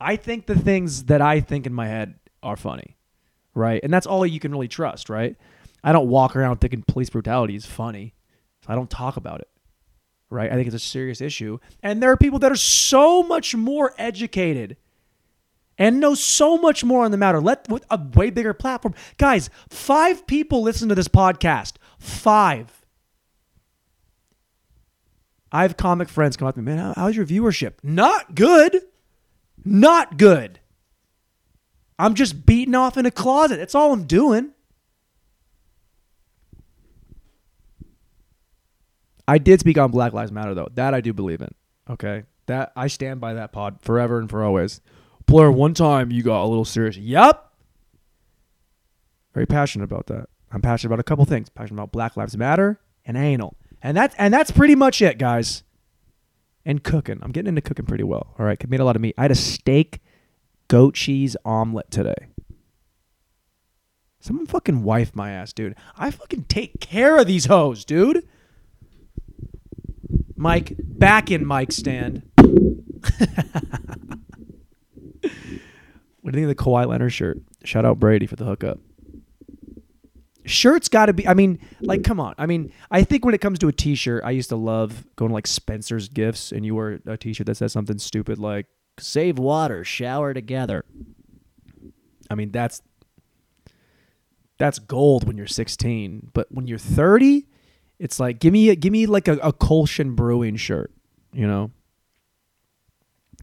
I 0.01 0.15
think 0.15 0.47
the 0.47 0.57
things 0.57 1.05
that 1.05 1.21
I 1.21 1.39
think 1.39 1.65
in 1.65 1.73
my 1.73 1.87
head 1.87 2.15
are 2.41 2.57
funny, 2.57 2.97
right? 3.53 3.81
And 3.83 3.93
that's 3.93 4.07
all 4.07 4.25
you 4.25 4.39
can 4.39 4.51
really 4.51 4.67
trust, 4.67 5.09
right? 5.09 5.35
I 5.83 5.93
don't 5.93 6.09
walk 6.09 6.35
around 6.35 6.57
thinking 6.57 6.83
police 6.87 7.09
brutality 7.09 7.55
is 7.55 7.65
funny. 7.65 8.13
I 8.67 8.75
don't 8.75 8.89
talk 8.89 9.17
about 9.17 9.41
it, 9.41 9.49
right? 10.29 10.51
I 10.51 10.55
think 10.55 10.67
it's 10.67 10.75
a 10.75 10.79
serious 10.79 11.21
issue. 11.21 11.59
And 11.81 12.01
there 12.01 12.11
are 12.11 12.17
people 12.17 12.39
that 12.39 12.51
are 12.51 12.57
so 12.57 13.23
much 13.23 13.55
more 13.55 13.93
educated 13.97 14.77
and 15.77 15.99
know 15.99 16.15
so 16.15 16.57
much 16.57 16.83
more 16.83 17.05
on 17.05 17.11
the 17.11 17.17
matter. 17.17 17.41
Let 17.41 17.67
with 17.69 17.85
a 17.89 17.99
way 18.13 18.29
bigger 18.29 18.53
platform. 18.53 18.93
Guys, 19.17 19.49
five 19.69 20.27
people 20.27 20.61
listen 20.61 20.89
to 20.89 20.95
this 20.95 21.07
podcast. 21.07 21.73
Five. 21.99 22.83
I 25.51 25.61
have 25.61 25.77
comic 25.77 26.09
friends 26.09 26.35
come 26.35 26.47
up 26.47 26.55
to 26.55 26.61
me, 26.61 26.73
man, 26.73 26.93
how's 26.95 27.15
your 27.15 27.25
viewership? 27.25 27.73
Not 27.83 28.33
good. 28.35 28.81
Not 29.63 30.17
good. 30.17 30.59
I'm 31.99 32.15
just 32.15 32.45
beating 32.45 32.75
off 32.75 32.97
in 32.97 33.05
a 33.05 33.11
closet. 33.11 33.57
That's 33.57 33.75
all 33.75 33.93
I'm 33.93 34.05
doing. 34.05 34.51
I 39.27 39.37
did 39.37 39.59
speak 39.59 39.77
on 39.77 39.91
Black 39.91 40.11
Lives 40.11 40.31
Matter 40.31 40.53
though. 40.53 40.67
That 40.73 40.93
I 40.93 41.01
do 41.01 41.13
believe 41.13 41.41
in. 41.41 41.53
Okay. 41.89 42.23
That 42.47 42.73
I 42.75 42.87
stand 42.87 43.21
by 43.21 43.35
that 43.35 43.51
pod 43.51 43.77
forever 43.81 44.19
and 44.19 44.29
for 44.29 44.43
always. 44.43 44.81
Blair, 45.33 45.51
one 45.51 45.73
time 45.73 46.11
you 46.11 46.21
got 46.21 46.43
a 46.43 46.45
little 46.45 46.63
serious. 46.63 46.95
Yep. 46.95 47.43
Very 49.33 49.47
passionate 49.47 49.85
about 49.85 50.05
that. 50.05 50.29
I'm 50.51 50.61
passionate 50.61 50.89
about 50.89 50.99
a 50.99 51.03
couple 51.03 51.25
things. 51.25 51.49
Passionate 51.49 51.73
about 51.73 51.91
Black 51.91 52.15
Lives 52.15 52.37
Matter 52.37 52.79
and 53.03 53.17
anal. 53.17 53.57
And 53.81 53.97
that's 53.97 54.13
and 54.19 54.31
that's 54.31 54.51
pretty 54.51 54.75
much 54.75 55.01
it, 55.01 55.17
guys. 55.17 55.63
And 56.63 56.83
cooking. 56.83 57.17
I'm 57.23 57.31
getting 57.31 57.47
into 57.47 57.61
cooking 57.61 57.87
pretty 57.87 58.03
well. 58.03 58.35
All 58.37 58.45
right. 58.45 58.69
Made 58.69 58.79
a 58.79 58.85
lot 58.85 58.95
of 58.95 59.01
meat. 59.01 59.15
I 59.17 59.23
had 59.23 59.31
a 59.31 59.35
steak 59.35 60.01
goat 60.67 60.93
cheese 60.93 61.35
omelet 61.43 61.89
today. 61.89 62.27
Someone 64.19 64.45
fucking 64.45 64.83
wife 64.83 65.15
my 65.15 65.31
ass, 65.31 65.51
dude. 65.51 65.73
I 65.97 66.11
fucking 66.11 66.43
take 66.43 66.79
care 66.79 67.17
of 67.17 67.25
these 67.25 67.45
hoes, 67.45 67.85
dude. 67.85 68.27
Mike, 70.35 70.75
back 70.77 71.31
in 71.31 71.43
Mike 71.43 71.71
stand. 71.71 72.21
What 76.21 76.33
do 76.33 76.39
you 76.39 76.47
think 76.47 76.57
of 76.57 76.65
the 76.65 76.71
Kawhi 76.71 76.87
Leonard 76.87 77.11
shirt? 77.11 77.39
Shout 77.63 77.83
out 77.83 77.99
Brady 77.99 78.25
for 78.25 78.37
the 78.37 78.45
hookup. 78.45 78.79
Shirts 80.45 80.89
got 80.89 81.07
to 81.07 81.13
be. 81.13 81.27
I 81.27 81.33
mean, 81.33 81.59
like, 81.81 82.03
come 82.03 82.19
on. 82.19 82.33
I 82.37 82.45
mean, 82.45 82.71
I 82.91 83.03
think 83.03 83.25
when 83.25 83.33
it 83.33 83.41
comes 83.41 83.59
to 83.59 83.67
a 83.67 83.73
T-shirt, 83.73 84.23
I 84.25 84.31
used 84.31 84.49
to 84.49 84.55
love 84.55 85.05
going 85.15 85.29
to 85.29 85.33
like 85.33 85.47
Spencer's 85.47 86.09
Gifts, 86.09 86.51
and 86.51 86.65
you 86.65 86.75
wear 86.75 86.99
a 87.05 87.17
T-shirt 87.17 87.47
that 87.47 87.55
says 87.55 87.71
something 87.71 87.97
stupid 87.97 88.39
like 88.39 88.67
"Save 88.99 89.37
water, 89.37 89.83
shower 89.83 90.33
together." 90.33 90.85
I 92.29 92.35
mean, 92.35 92.51
that's 92.51 92.81
that's 94.57 94.79
gold 94.79 95.25
when 95.27 95.37
you're 95.37 95.47
16, 95.47 96.31
but 96.33 96.47
when 96.51 96.67
you're 96.67 96.77
30, 96.77 97.47
it's 97.99 98.19
like 98.19 98.39
give 98.39 98.53
me 98.53 98.73
give 98.75 98.91
me 98.91 99.05
like 99.05 99.27
a, 99.27 99.33
a 99.33 99.53
Kolsch 99.53 100.03
Brewing 100.15 100.55
shirt, 100.55 100.91
you 101.33 101.47
know. 101.47 101.71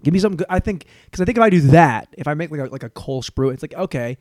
Give 0.03 0.15
me 0.15 0.21
something 0.21 0.39
good. 0.39 0.47
I 0.49 0.61
think 0.61 0.87
because 1.05 1.21
I 1.21 1.25
think 1.25 1.39
if 1.39 1.43
I 1.43 1.51
do 1.51 1.61
that, 1.61 2.09
if 2.17 2.27
I 2.27 2.35
make 2.35 2.51
like 2.51 2.61
a, 2.61 2.65
like 2.65 2.83
a 2.83 2.91
Cole 2.91 3.23
Sprue, 3.23 3.53
it's 3.53 3.63
like 3.63 3.75
okay, 3.75 4.19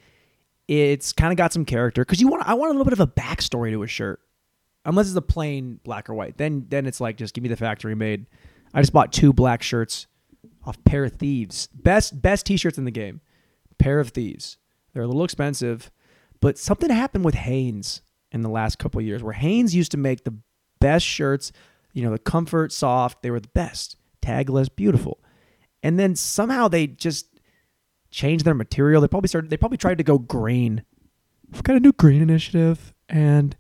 it's 0.68 1.14
kind 1.14 1.32
of 1.32 1.38
got 1.38 1.54
some 1.54 1.66
character 1.66 2.04
because 2.04 2.22
you 2.22 2.28
want 2.28 2.48
I 2.48 2.54
want 2.54 2.70
a 2.70 2.74
little 2.74 2.86
bit 2.86 2.94
of 2.94 3.00
a 3.00 3.08
backstory 3.08 3.72
to 3.72 3.84
a 3.84 3.88
shirt. 3.88 4.20
Unless 4.86 5.08
it's 5.08 5.16
a 5.16 5.22
plain 5.22 5.80
black 5.84 6.10
or 6.10 6.14
white, 6.14 6.38
then 6.38 6.66
then 6.70 6.86
it's 6.86 7.02
like 7.02 7.18
just 7.18 7.34
give 7.34 7.44
me 7.44 7.50
the 7.50 7.58
factory 7.58 7.96
made. 7.96 8.26
I 8.74 8.82
just 8.82 8.94
bought 8.94 9.12
two 9.12 9.34
black 9.34 9.62
shirts 9.62 10.08
off 10.66 10.82
Pair 10.84 11.06
of 11.06 11.14
Thieves. 11.14 11.68
Best 11.74 12.22
best 12.22 12.46
t-shirts 12.46 12.78
in 12.78 12.86
the 12.86 12.92
game. 12.92 13.22
Pair 13.78 14.00
of 14.00 14.10
Thieves. 14.10 14.58
They're 14.94 15.04
a 15.04 15.08
little 15.08 15.24
expensive, 15.24 15.92
but 16.40 16.58
something 16.58 16.90
happened 16.90 17.26
with 17.26 17.36
Hanes 17.36 18.02
in 18.32 18.42
the 18.42 18.50
last 18.50 18.80
couple 18.80 19.02
years 19.02 19.24
where 19.24 19.34
Hanes 19.34 19.76
used 19.76 19.92
to 19.92 19.98
make 19.98 20.24
the 20.24 20.36
best 20.80 21.06
shirts, 21.06 21.52
you 21.94 22.04
know, 22.04 22.12
the 22.12 22.20
comfort, 22.20 22.72
soft, 22.72 23.22
they 23.22 23.32
were 23.32 23.40
the 23.40 23.50
best. 23.50 23.96
Tagless, 24.22 24.70
beautiful. 24.74 25.20
And 25.82 26.00
then 26.00 26.16
somehow 26.16 26.68
they 26.68 26.88
just 26.88 27.28
changed 28.12 28.46
their 28.46 28.54
material. 28.54 29.02
They 29.02 29.08
probably 29.08 29.28
started 29.28 29.50
they 29.50 29.58
probably 29.58 29.78
tried 29.78 29.98
to 30.00 30.04
go 30.04 30.18
green. 30.18 30.84
We've 31.52 31.64
got 31.64 31.76
a 31.78 31.80
new 31.80 31.94
green 31.94 32.22
initiative, 32.22 32.94
and 33.08 33.56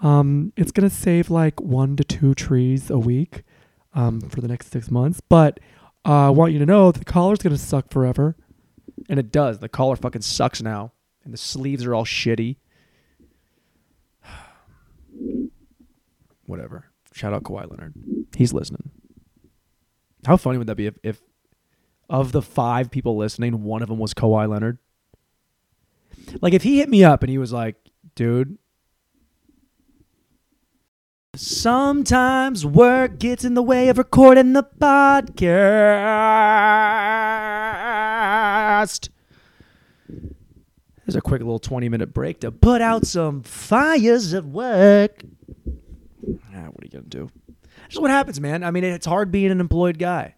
um, 0.00 0.52
it's 0.56 0.72
gonna 0.72 0.90
save 0.90 1.30
like 1.30 1.60
one 1.60 1.96
to 1.96 2.04
two 2.04 2.34
trees 2.34 2.90
a 2.90 2.98
week 2.98 3.42
um, 3.94 4.20
for 4.20 4.40
the 4.40 4.48
next 4.48 4.70
six 4.70 4.90
months. 4.90 5.20
But 5.28 5.60
uh, 6.04 6.26
I 6.26 6.30
want 6.30 6.52
you 6.52 6.58
to 6.58 6.66
know 6.66 6.92
the 6.92 7.04
collar's 7.04 7.38
gonna 7.38 7.58
suck 7.58 7.90
forever. 7.90 8.36
And 9.08 9.18
it 9.18 9.32
does. 9.32 9.58
The 9.58 9.68
collar 9.68 9.96
fucking 9.96 10.22
sucks 10.22 10.62
now. 10.62 10.92
And 11.24 11.32
the 11.32 11.38
sleeves 11.38 11.84
are 11.84 11.94
all 11.94 12.04
shitty. 12.04 12.56
Whatever. 16.46 16.90
Shout 17.12 17.32
out 17.32 17.42
Kawhi 17.44 17.70
Leonard. 17.70 17.94
He's 18.36 18.52
listening. 18.52 18.90
How 20.26 20.36
funny 20.36 20.58
would 20.58 20.66
that 20.66 20.76
be 20.76 20.86
if, 20.86 20.98
if 21.02 21.20
of 22.20 22.32
the 22.32 22.42
five 22.42 22.90
people 22.90 23.16
listening, 23.16 23.62
one 23.64 23.82
of 23.82 23.88
them 23.88 23.98
was 23.98 24.14
Kawhi 24.14 24.48
Leonard? 24.48 24.78
Like 26.40 26.54
if 26.54 26.62
he 26.62 26.78
hit 26.78 26.88
me 26.88 27.02
up 27.02 27.22
and 27.22 27.30
he 27.30 27.38
was 27.38 27.52
like, 27.52 27.74
dude, 28.14 28.56
sometimes 31.34 32.64
work 32.64 33.18
gets 33.18 33.44
in 33.44 33.54
the 33.54 33.62
way 33.62 33.88
of 33.88 33.98
recording 33.98 34.52
the 34.52 34.62
podcast. 34.62 35.08
There's 41.04 41.16
a 41.16 41.20
quick 41.20 41.40
little 41.40 41.58
20 41.58 41.88
minute 41.88 42.14
break 42.14 42.40
to 42.40 42.52
put 42.52 42.80
out 42.80 43.06
some 43.06 43.42
fires 43.42 44.32
at 44.32 44.44
work. 44.44 45.24
Ah, 46.54 46.68
what 46.70 46.82
are 46.82 46.84
you 46.84 46.90
going 46.90 47.04
to 47.04 47.10
do? 47.10 47.30
That's 47.82 47.98
what 47.98 48.10
happens, 48.10 48.40
man. 48.40 48.62
I 48.62 48.70
mean, 48.70 48.84
it's 48.84 49.04
hard 49.04 49.30
being 49.32 49.50
an 49.50 49.60
employed 49.60 49.98
guy. 49.98 50.36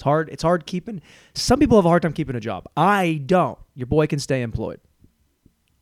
It's 0.00 0.04
hard. 0.04 0.30
It's 0.30 0.42
hard 0.42 0.64
keeping. 0.64 1.02
Some 1.34 1.58
people 1.58 1.76
have 1.76 1.84
a 1.84 1.88
hard 1.90 2.00
time 2.00 2.14
keeping 2.14 2.34
a 2.34 2.40
job. 2.40 2.66
I 2.74 3.20
don't. 3.26 3.58
Your 3.74 3.86
boy 3.86 4.06
can 4.06 4.18
stay 4.18 4.40
employed. 4.40 4.80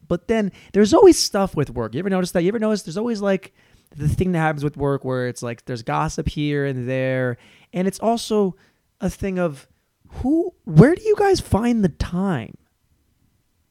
But 0.08 0.26
then 0.26 0.50
there's 0.72 0.92
always 0.92 1.16
stuff 1.16 1.54
with 1.54 1.70
work. 1.70 1.94
You 1.94 2.00
ever 2.00 2.10
notice 2.10 2.32
that? 2.32 2.42
You 2.42 2.48
ever 2.48 2.58
notice 2.58 2.82
there's 2.82 2.96
always 2.96 3.20
like 3.20 3.54
the 3.94 4.08
thing 4.08 4.32
that 4.32 4.40
happens 4.40 4.64
with 4.64 4.76
work 4.76 5.04
where 5.04 5.28
it's 5.28 5.40
like 5.40 5.66
there's 5.66 5.84
gossip 5.84 6.28
here 6.28 6.66
and 6.66 6.88
there, 6.88 7.36
and 7.72 7.86
it's 7.86 8.00
also 8.00 8.56
a 9.00 9.08
thing 9.08 9.38
of 9.38 9.68
who, 10.08 10.52
where 10.64 10.96
do 10.96 11.02
you 11.02 11.14
guys 11.16 11.38
find 11.38 11.84
the 11.84 11.88
time? 11.88 12.56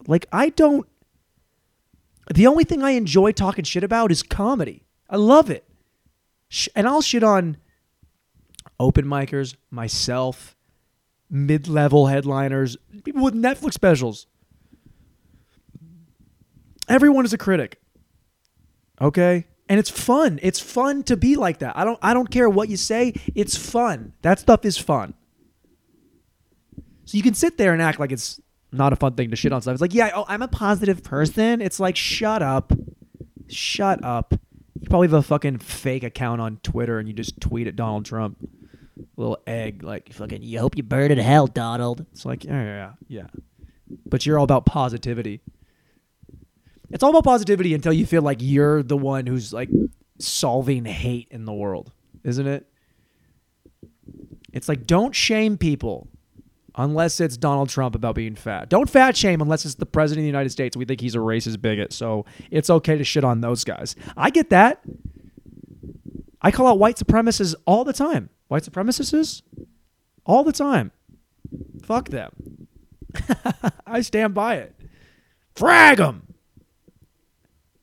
Like 0.08 0.28
I 0.32 0.48
don't. 0.48 0.88
The 2.34 2.48
only 2.48 2.64
thing 2.64 2.84
I 2.84 2.92
enjoy 2.92 3.34
talking 3.34 3.66
shit 3.66 3.84
about 3.84 4.14
is 4.14 4.24
comedy. 4.24 4.86
I 5.10 5.18
love 5.18 5.50
it. 5.50 5.66
And 6.74 6.88
I'll 6.88 7.02
shit 7.02 7.24
on 7.24 7.58
open 8.80 9.06
micers, 9.06 9.56
myself, 9.72 10.56
mid 11.30 11.68
level 11.68 12.08
headliners, 12.08 12.78
people 13.04 13.24
with 13.24 13.34
Netflix 13.34 13.74
specials. 13.74 14.28
Everyone 16.90 17.26
is 17.26 17.34
a 17.34 17.38
critic. 17.38 17.82
Okay? 19.02 19.46
And 19.70 19.80
it's 19.80 19.90
fun. 19.90 20.40
It's 20.42 20.60
fun 20.60 21.04
to 21.04 21.18
be 21.18 21.36
like 21.36 21.60
that. 21.60 21.78
I 21.78 21.84
don't 21.84 22.00
I 22.02 22.14
don't 22.14 22.32
care 22.32 22.50
what 22.50 22.70
you 22.70 22.78
say. 22.78 23.14
It's 23.36 23.58
fun. 23.58 24.14
That 24.22 24.40
stuff 24.40 24.64
is 24.64 24.78
fun. 24.78 25.14
So 27.06 27.18
you 27.18 27.24
can 27.24 27.34
sit 27.34 27.58
there 27.58 27.74
and 27.74 27.82
act 27.82 28.00
like 28.00 28.12
it's 28.12 28.40
not 28.72 28.94
a 28.94 28.96
fun 28.96 29.14
thing 29.14 29.30
to 29.30 29.36
shit 29.36 29.54
on 29.54 29.62
stuff. 29.62 29.74
It's 29.74 29.82
like, 29.82 29.94
yeah, 29.94 30.12
oh, 30.14 30.26
I'm 30.28 30.42
a 30.42 30.48
positive 30.48 31.04
person. 31.04 31.62
It's 31.62 31.80
like, 31.80 31.96
shut 31.96 32.42
up. 32.42 32.74
Shut 33.48 34.04
up. 34.04 34.34
You 34.80 34.90
probably 34.90 35.08
have 35.08 35.14
a 35.14 35.22
fucking 35.22 35.60
fake 35.60 36.04
account 36.04 36.42
on 36.42 36.58
Twitter 36.64 37.00
and 37.00 37.08
you 37.08 37.14
just 37.14 37.40
tweet 37.40 37.68
at 37.68 37.76
Donald 37.76 38.06
Trump. 38.06 38.38
Little 39.16 39.40
egg, 39.48 39.84
like 39.84 40.14
fucking 40.14 40.42
You 40.44 40.60
hope 40.60 40.78
you 40.78 40.84
burn 40.84 41.12
in 41.12 41.18
hell, 41.18 41.48
Donald. 41.48 42.06
it's 42.12 42.26
like, 42.26 42.44
yeah, 42.44 42.64
yeah, 42.64 42.76
yeah, 43.08 43.22
yeah. 43.22 43.28
But 44.06 44.26
you're 44.26 44.38
all 44.38 44.44
about 44.44 44.66
positivity. 44.66 45.42
It's 46.90 47.04
all 47.04 47.10
about 47.10 47.24
positivity 47.24 47.74
until 47.74 47.94
you 47.94 48.06
feel 48.06 48.22
like 48.22 48.38
you're 48.42 48.82
the 48.84 48.98
one 48.98 49.26
who's 49.28 49.52
like 49.52 49.70
solving 50.20 50.86
hate 50.86 51.28
in 51.32 51.46
the 51.46 51.54
world, 51.54 51.92
isn't 52.24 52.48
it? 52.48 52.68
It's 54.54 54.70
like, 54.70 54.88
don't 54.88 55.14
shame 55.14 55.58
people 55.58 56.08
unless 56.76 57.20
it's 57.20 57.38
Donald 57.38 57.70
Trump 57.70 57.96
about 57.96 58.16
being 58.16 58.36
fat. 58.36 58.70
Don't 58.70 58.90
fat 58.90 59.18
shame 59.18 59.42
unless 59.42 59.66
it's 59.66 59.76
the 59.76 59.86
president 59.86 60.22
of 60.22 60.24
the 60.24 60.28
United 60.28 60.50
States. 60.52 60.78
We 60.78 60.86
think 60.86 61.02
he's 61.02 61.16
a 61.16 61.20
racist 61.20 61.62
bigot. 61.62 61.92
So 61.92 62.26
it's 62.52 62.70
okay 62.70 62.98
to 62.98 63.04
shit 63.04 63.24
on 63.24 63.42
those 63.42 63.64
guys. 63.64 63.96
I 64.16 64.30
get 64.30 64.50
that. 64.52 64.82
I 66.42 66.52
call 66.52 66.68
out 66.68 66.80
white 66.80 66.98
supremacists 66.98 67.56
all 67.66 67.84
the 67.84 67.94
time. 67.94 68.30
White 68.48 68.64
supremacists? 68.64 69.42
All 70.26 70.44
the 70.44 70.52
time. 70.52 70.92
Fuck 71.84 72.10
them. 72.10 72.68
I 73.88 74.02
stand 74.02 74.34
by 74.34 74.56
it. 74.56 74.76
Frag 75.56 75.98
them. 75.98 76.24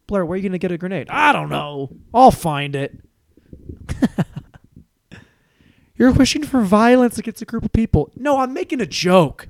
Blair, 0.07 0.25
where 0.25 0.35
are 0.35 0.37
you 0.37 0.43
going 0.43 0.53
to 0.53 0.59
get 0.59 0.73
a 0.73 0.79
grenade? 0.79 1.09
I 1.09 1.33
don't 1.33 1.49
know. 1.49 1.97
I'll 2.13 2.31
find 2.31 2.77
it. 2.77 3.01
You're 5.97 6.13
wishing 6.13 6.45
for 6.45 6.61
violence 6.61 7.19
against 7.19 7.41
a 7.43 7.47
group 7.47 7.65
of 7.65 7.73
people. 7.73 8.11
No, 8.17 8.39
I'm 8.39 8.53
making 8.53 8.81
a 8.81 8.87
joke. 8.87 9.49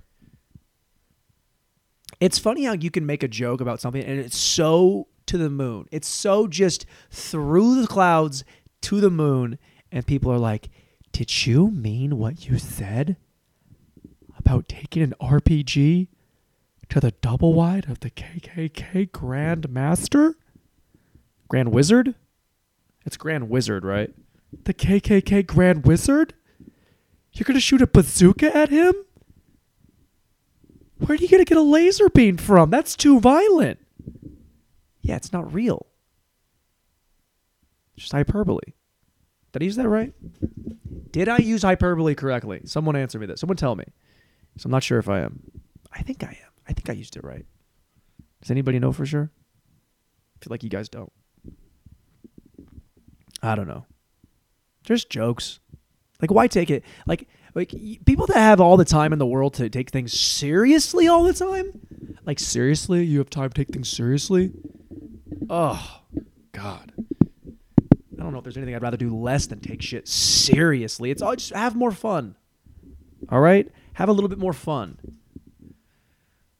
It's 2.21 2.39
funny 2.39 2.65
how 2.65 2.75
you 2.75 2.91
can 2.91 3.07
make 3.07 3.23
a 3.23 3.29
joke 3.29 3.61
about 3.61 3.81
something 3.81 4.03
and 4.03 4.21
it's 4.21 4.39
so 4.39 5.09
to 5.27 5.39
the 5.39 5.51
moon. 5.51 5.87
It's 5.91 6.09
so 6.09 6.47
just 6.47 6.87
through 7.11 7.81
the 7.81 7.87
clouds 7.87 8.45
to 8.83 9.01
the 9.01 9.11
moon. 9.11 9.59
And 9.91 10.07
people 10.07 10.31
are 10.31 10.39
like, 10.39 10.71
Did 11.15 11.47
you 11.47 11.71
mean 11.71 12.19
what 12.19 12.49
you 12.49 12.59
said 12.59 13.15
about 14.37 14.69
taking 14.69 15.01
an 15.01 15.15
RPG 15.23 16.09
to 16.89 17.01
the 17.01 17.13
double 17.13 17.55
wide 17.55 17.89
of 17.89 18.01
the 18.01 18.11
KKK 18.11 19.13
Grand 19.13 19.71
Master? 19.71 20.35
Grand 21.47 21.71
Wizard? 21.71 22.17
It's 23.07 23.17
Grand 23.17 23.49
Wizard, 23.49 23.85
right? 23.85 24.13
The 24.65 24.75
KKK 24.75 25.47
Grand 25.47 25.87
Wizard? 25.87 26.35
You're 27.33 27.45
gonna 27.45 27.61
shoot 27.61 27.81
a 27.81 27.87
bazooka 27.87 28.55
at 28.55 28.71
him? 28.71 28.93
Where 30.99 31.13
are 31.13 31.15
you 31.15 31.29
gonna 31.29 31.45
get 31.45 31.59
a 31.59 31.63
laser 31.63 32.09
beam 32.09 32.39
from? 32.39 32.71
That's 32.71 32.97
too 32.97 33.21
violent. 33.21 33.79
Yeah, 35.01 35.15
it's 35.15 35.33
not 35.33 35.55
real. 35.55 35.87
Just 37.97 38.11
hyperbole. 38.11 38.73
Did 39.55 39.63
I 39.63 39.67
use 39.67 39.77
that 39.77 39.89
right? 39.89 40.13
Did 41.13 41.29
I 41.29 41.39
use 41.39 41.63
hyperbole 41.63 42.17
correctly? 42.17 42.63
Someone 42.65 42.97
answer 42.97 43.21
me 43.21 43.27
this. 43.27 43.39
Someone 43.39 43.57
tell 43.57 43.77
me. 43.77 43.85
So 44.57 44.67
I'm 44.67 44.73
not 44.73 44.83
sure 44.83 44.99
if 44.99 45.09
I 45.09 45.21
am. 45.21 45.45
I 45.93 46.03
think 46.03 46.25
I 46.25 46.31
am. 46.31 46.51
I 46.69 46.73
think 46.73 46.91
I 46.91 46.93
used 46.93 47.17
it 47.17 47.23
right. 47.23 47.47
Does 48.43 48.51
anybody 48.51 48.81
know 48.81 48.91
for 48.91 49.07
sure? 49.07 49.31
I 49.39 50.45
feel 50.45 50.51
like 50.51 50.65
you 50.65 50.71
guys 50.71 50.89
don't. 50.89 51.13
I 53.45 53.55
don't 53.55 53.69
know. 53.69 53.87
Just 54.83 55.09
jokes. 55.09 55.61
Like 56.21 56.33
why 56.33 56.49
take 56.49 56.71
it? 56.71 56.83
Like 57.07 57.29
like 57.55 57.73
people 58.05 58.27
that 58.27 58.37
have 58.37 58.61
all 58.61 58.77
the 58.77 58.85
time 58.85 59.13
in 59.13 59.21
the 59.21 59.27
world 59.27 59.55
to 59.55 59.71
take 59.71 59.91
things 59.91 60.19
seriously 60.19 61.07
all 61.07 61.23
the 61.23 61.33
time? 61.33 62.17
Like 62.27 62.41
seriously, 62.41 63.05
you 63.05 63.19
have 63.19 63.31
time 63.31 63.51
to 63.51 63.55
take 63.55 63.73
things 63.73 63.89
seriously? 63.89 64.51
Oh, 65.49 66.01
god. 66.51 66.93
I 68.25 68.27
don't 68.27 68.33
know 68.33 68.39
if 68.39 68.45
there's 68.45 68.57
anything 68.57 68.75
I'd 68.75 68.81
rather 68.81 68.97
do 68.97 69.15
less 69.15 69.45
than 69.45 69.61
take 69.61 69.83
shit 69.83 70.09
seriously. 70.09 71.11
It's 71.11 71.21
all 71.21 71.37
just 71.37 71.53
have 71.53 71.77
more 71.77 71.91
fun. 71.91 72.37
All 73.29 73.39
right? 73.39 73.71
Have 73.93 74.09
a 74.09 74.13
little 74.13 74.31
bit 74.31 74.39
more 74.39 74.55
fun. 74.55 74.97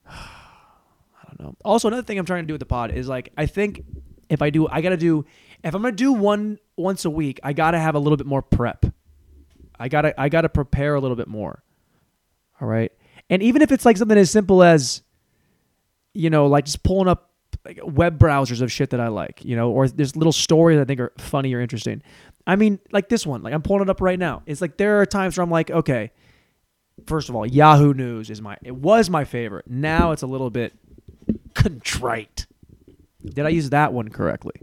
I 0.07 1.23
don't 1.27 1.39
know. 1.39 1.55
Also, 1.65 1.87
another 1.87 2.03
thing 2.03 2.19
I'm 2.19 2.25
trying 2.25 2.43
to 2.43 2.47
do 2.47 2.53
with 2.53 2.59
the 2.59 2.67
pod 2.67 2.91
is 2.91 3.07
like 3.07 3.33
I 3.35 3.47
think 3.47 3.83
if 4.29 4.43
I 4.43 4.51
do, 4.51 4.67
I 4.67 4.81
gotta 4.81 4.95
do. 4.95 5.25
If 5.63 5.73
I'm 5.73 5.81
gonna 5.81 5.95
do 5.95 6.13
one 6.13 6.59
once 6.77 7.03
a 7.03 7.09
week, 7.09 7.39
I 7.41 7.53
gotta 7.53 7.79
have 7.79 7.95
a 7.95 7.99
little 7.99 8.17
bit 8.17 8.27
more 8.27 8.43
prep. 8.43 8.85
I 9.79 9.87
gotta 9.89 10.13
I 10.21 10.29
gotta 10.29 10.49
prepare 10.49 10.93
a 10.93 10.99
little 10.99 11.17
bit 11.17 11.27
more. 11.27 11.63
All 12.61 12.67
right, 12.67 12.91
and 13.27 13.41
even 13.41 13.63
if 13.63 13.71
it's 13.71 13.85
like 13.85 13.97
something 13.97 14.19
as 14.19 14.29
simple 14.29 14.61
as, 14.61 15.01
you 16.13 16.29
know, 16.29 16.45
like 16.45 16.65
just 16.65 16.83
pulling 16.83 17.07
up 17.07 17.31
like 17.65 17.79
web 17.83 18.19
browsers 18.19 18.61
of 18.61 18.71
shit 18.71 18.91
that 18.91 18.99
I 18.99 19.07
like, 19.07 19.43
you 19.43 19.55
know, 19.55 19.71
or 19.71 19.87
there's 19.87 20.15
little 20.15 20.31
stories 20.31 20.79
I 20.79 20.85
think 20.85 20.99
are 20.99 21.11
funny 21.17 21.53
or 21.53 21.59
interesting. 21.59 22.01
I 22.47 22.55
mean, 22.55 22.79
like 22.91 23.09
this 23.09 23.25
one, 23.25 23.41
like 23.41 23.53
I'm 23.53 23.61
pulling 23.61 23.81
it 23.81 23.89
up 23.89 24.01
right 24.01 24.19
now. 24.19 24.43
It's 24.45 24.61
like 24.61 24.77
there 24.77 25.01
are 25.01 25.05
times 25.05 25.37
where 25.37 25.43
I'm 25.43 25.49
like, 25.49 25.71
okay, 25.71 26.11
first 27.05 27.29
of 27.29 27.35
all, 27.35 27.45
Yahoo 27.45 27.93
News 27.93 28.29
is 28.29 28.41
my 28.41 28.57
it 28.63 28.75
was 28.75 29.09
my 29.09 29.25
favorite. 29.25 29.65
Now 29.67 30.11
it's 30.11 30.21
a 30.21 30.27
little 30.27 30.49
bit 30.49 30.73
contrite. 31.53 32.45
Did 33.23 33.45
I 33.45 33.49
use 33.49 33.71
that 33.71 33.91
one 33.91 34.09
correctly? 34.09 34.53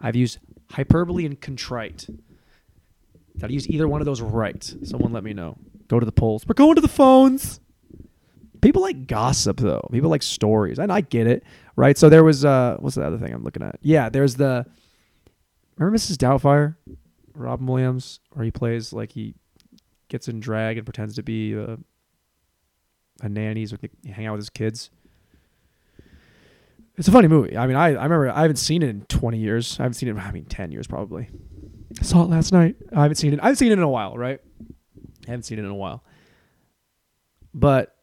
I've 0.00 0.16
used 0.16 0.38
hyperbole 0.70 1.24
and 1.24 1.40
contrite. 1.40 2.06
Did 3.36 3.44
I 3.44 3.48
use 3.48 3.68
either 3.68 3.88
one 3.88 4.00
of 4.00 4.04
those 4.04 4.20
right? 4.20 4.62
Someone 4.84 5.12
let 5.12 5.24
me 5.24 5.32
know. 5.32 5.56
Go 5.88 5.98
to 5.98 6.06
the 6.06 6.12
polls. 6.12 6.44
We're 6.46 6.54
going 6.54 6.74
to 6.74 6.80
the 6.80 6.88
phones. 6.88 7.60
People 8.60 8.82
like 8.82 9.06
gossip 9.06 9.58
though. 9.58 9.88
People 9.92 10.10
like 10.10 10.22
stories, 10.22 10.78
and 10.78 10.92
I 10.92 11.00
get 11.00 11.26
it, 11.26 11.44
right? 11.78 11.96
So 11.96 12.08
there 12.08 12.24
was 12.24 12.44
uh, 12.44 12.76
what's 12.80 12.96
the 12.96 13.06
other 13.06 13.18
thing 13.18 13.32
I'm 13.32 13.44
looking 13.44 13.62
at? 13.62 13.78
Yeah, 13.80 14.08
there's 14.08 14.34
the. 14.34 14.66
Remember 15.76 15.96
Mrs. 15.96 16.16
Doubtfire, 16.16 16.74
Robin 17.34 17.66
Williams, 17.66 18.18
where 18.32 18.44
he 18.44 18.50
plays 18.50 18.92
like 18.92 19.12
he 19.12 19.34
gets 20.08 20.26
in 20.26 20.40
drag 20.40 20.76
and 20.76 20.84
pretends 20.84 21.14
to 21.14 21.22
be 21.22 21.54
a, 21.54 21.78
a 23.22 23.28
nanny, 23.28 23.64
so 23.64 23.76
he 23.80 24.10
hang 24.10 24.26
out 24.26 24.32
with 24.32 24.40
his 24.40 24.50
kids. 24.50 24.90
It's 26.96 27.06
a 27.06 27.12
funny 27.12 27.28
movie. 27.28 27.56
I 27.56 27.68
mean, 27.68 27.76
I, 27.76 27.90
I 27.90 28.02
remember 28.02 28.28
I 28.28 28.42
haven't 28.42 28.56
seen 28.56 28.82
it 28.82 28.88
in 28.88 29.02
20 29.02 29.38
years. 29.38 29.78
I 29.78 29.84
haven't 29.84 29.94
seen 29.94 30.08
it. 30.08 30.16
I 30.16 30.32
mean, 30.32 30.46
10 30.46 30.72
years 30.72 30.88
probably. 30.88 31.30
I 32.00 32.02
saw 32.02 32.24
it 32.24 32.28
last 32.28 32.52
night. 32.52 32.74
I 32.92 33.02
haven't 33.02 33.16
seen 33.16 33.32
it. 33.34 33.38
I 33.38 33.44
haven't 33.44 33.56
seen 33.56 33.70
it 33.70 33.74
in 33.74 33.82
a 33.82 33.88
while, 33.88 34.18
right? 34.18 34.40
I 35.28 35.30
haven't 35.30 35.44
seen 35.44 35.60
it 35.60 35.64
in 35.64 35.70
a 35.70 35.76
while. 35.76 36.02
But 37.54 37.94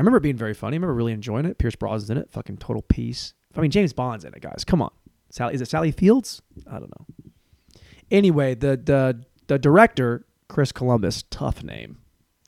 I 0.00 0.02
remember 0.02 0.18
being 0.18 0.38
very 0.38 0.54
funny. 0.54 0.76
I 0.76 0.78
remember 0.78 0.94
really 0.94 1.12
enjoying 1.12 1.44
it. 1.44 1.58
Pierce 1.58 1.76
Brosnan's 1.76 2.08
in 2.08 2.16
it. 2.16 2.30
Fucking 2.30 2.56
total 2.56 2.80
piece. 2.80 3.34
I 3.54 3.60
mean, 3.60 3.70
James 3.70 3.92
Bond's 3.92 4.24
in 4.24 4.32
it, 4.32 4.40
guys. 4.40 4.64
Come 4.64 4.80
on. 4.80 4.90
Sally, 5.28 5.52
is 5.52 5.60
it 5.60 5.68
Sally 5.68 5.90
Fields? 5.90 6.40
I 6.66 6.78
don't 6.78 6.90
know. 6.98 7.82
Anyway, 8.10 8.54
the 8.54 8.78
the 8.78 9.22
the 9.46 9.58
director, 9.58 10.24
Chris 10.48 10.72
Columbus, 10.72 11.24
tough 11.28 11.62
name. 11.62 11.98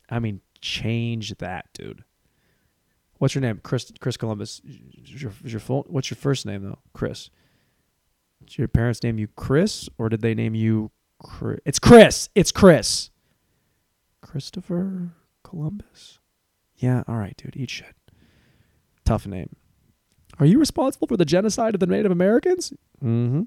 I 0.09 0.19
mean, 0.19 0.41
change 0.63 1.37
that, 1.41 1.67
dude. 1.75 2.05
What's 3.19 3.35
your 3.35 3.43
name? 3.43 3.61
Chris 3.63 3.93
Chris 4.01 4.17
Columbus. 4.17 4.63
Is 4.65 5.23
your, 5.23 5.33
is 5.45 5.53
your 5.53 5.61
full, 5.61 5.85
what's 5.91 6.11
your 6.11 6.17
first 6.17 6.47
name 6.47 6.63
though? 6.63 6.79
Chris. 6.95 7.29
Did 8.47 8.57
your 8.57 8.69
parents 8.69 9.03
name 9.03 9.19
you 9.19 9.29
Chris 9.37 9.91
or 9.99 10.09
did 10.09 10.23
they 10.23 10.35
name 10.35 10.55
you 10.55 10.91
Chris? 11.23 11.61
It's 11.67 11.79
Chris. 11.79 12.31
It's 12.35 12.51
Chris. 12.51 13.11
Christopher 14.23 15.11
Columbus. 15.45 16.19
Yeah, 16.83 17.05
all 17.07 17.17
right, 17.17 17.37
dude. 17.37 17.57
Eat 17.57 17.71
shit. 17.71 17.95
Tough 19.05 19.27
name. 19.27 19.55
Are 20.41 20.47
you 20.47 20.59
responsible 20.59 21.07
for 21.07 21.17
the 21.17 21.25
genocide 21.25 21.75
of 21.75 21.81
the 21.81 21.87
Native 21.87 22.11
Americans? 22.11 22.73
Mm-hmm. 23.03 23.43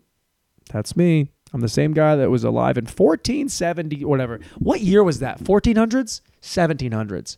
That's 0.71 0.95
me. 0.95 1.31
I'm 1.53 1.61
the 1.61 1.67
same 1.67 1.93
guy 1.93 2.15
that 2.15 2.31
was 2.31 2.43
alive 2.43 2.77
in 2.77 2.85
1470, 2.85 4.05
whatever. 4.05 4.39
What 4.57 4.81
year 4.81 5.03
was 5.03 5.19
that? 5.19 5.43
1400s? 5.43 6.21
1700s. 6.41 7.37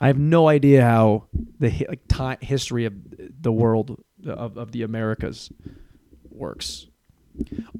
I 0.00 0.06
have 0.06 0.18
no 0.18 0.48
idea 0.48 0.82
how 0.82 1.26
the 1.58 1.86
like 1.88 2.00
time, 2.08 2.38
history 2.40 2.86
of 2.86 2.94
the 3.18 3.52
world 3.52 4.02
of, 4.26 4.56
of 4.56 4.72
the 4.72 4.82
Americas 4.82 5.50
works. 6.30 6.86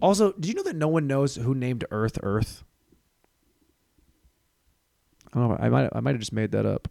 Also, 0.02 0.32
did 0.32 0.48
you 0.48 0.54
know 0.54 0.62
that 0.64 0.76
no 0.76 0.88
one 0.88 1.06
knows 1.06 1.36
who 1.36 1.54
named 1.54 1.84
Earth 1.90 2.18
Earth? 2.22 2.62
I 5.32 5.38
don't 5.38 5.48
know. 5.48 5.58
I 5.60 5.68
might 5.68 5.88
I 5.92 6.00
might 6.00 6.12
have 6.12 6.20
just 6.20 6.32
made 6.32 6.50
that 6.52 6.66
up, 6.66 6.88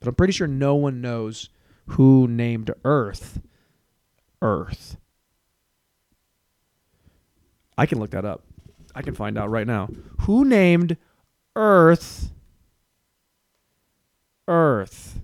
but 0.00 0.08
I'm 0.08 0.14
pretty 0.14 0.32
sure 0.32 0.46
no 0.46 0.74
one 0.74 1.00
knows 1.00 1.48
who 1.88 2.28
named 2.28 2.70
Earth 2.84 3.40
Earth. 4.40 4.96
I 7.76 7.86
can 7.86 7.98
look 7.98 8.10
that 8.10 8.24
up. 8.24 8.44
I 8.94 9.02
can 9.02 9.14
find 9.14 9.38
out 9.38 9.50
right 9.50 9.66
now. 9.66 9.88
Who 10.22 10.44
named 10.44 10.96
Earth 11.56 12.30
Earth? 14.46 15.20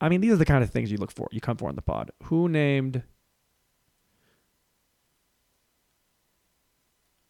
I 0.00 0.08
mean, 0.08 0.20
these 0.20 0.32
are 0.32 0.36
the 0.36 0.44
kind 0.44 0.64
of 0.64 0.70
things 0.70 0.90
you 0.90 0.98
look 0.98 1.12
for. 1.12 1.28
You 1.30 1.40
come 1.40 1.56
for 1.56 1.68
on 1.68 1.76
the 1.76 1.82
pod. 1.82 2.10
Who 2.24 2.48
named 2.48 3.02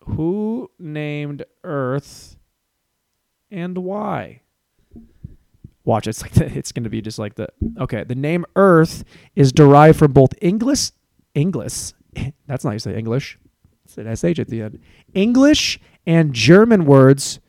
Who 0.07 0.71
named 0.79 1.45
Earth 1.63 2.37
and 3.53 3.79
why? 3.79 4.41
Watch, 5.85 6.07
it's 6.07 6.23
like 6.23 6.33
the, 6.33 6.47
it's 6.57 6.73
going 6.73 6.85
to 6.85 6.91
be 6.91 7.03
just 7.03 7.19
like 7.19 7.35
the 7.35 7.49
okay. 7.79 8.05
The 8.05 8.15
name 8.15 8.45
Earth 8.57 9.05
is 9.37 9.53
derived 9.53 9.99
from 9.99 10.13
both 10.13 10.33
English, 10.41 10.91
English. 11.35 11.93
That's 12.47 12.65
not 12.65 12.73
you 12.73 12.79
say 12.79 12.97
English. 12.97 13.39
It's 13.85 13.99
an 13.99 14.15
sh 14.15 14.39
at 14.39 14.49
the 14.49 14.63
end. 14.63 14.81
English 15.13 15.81
and 16.07 16.33
German 16.33 16.85
words, 16.85 17.41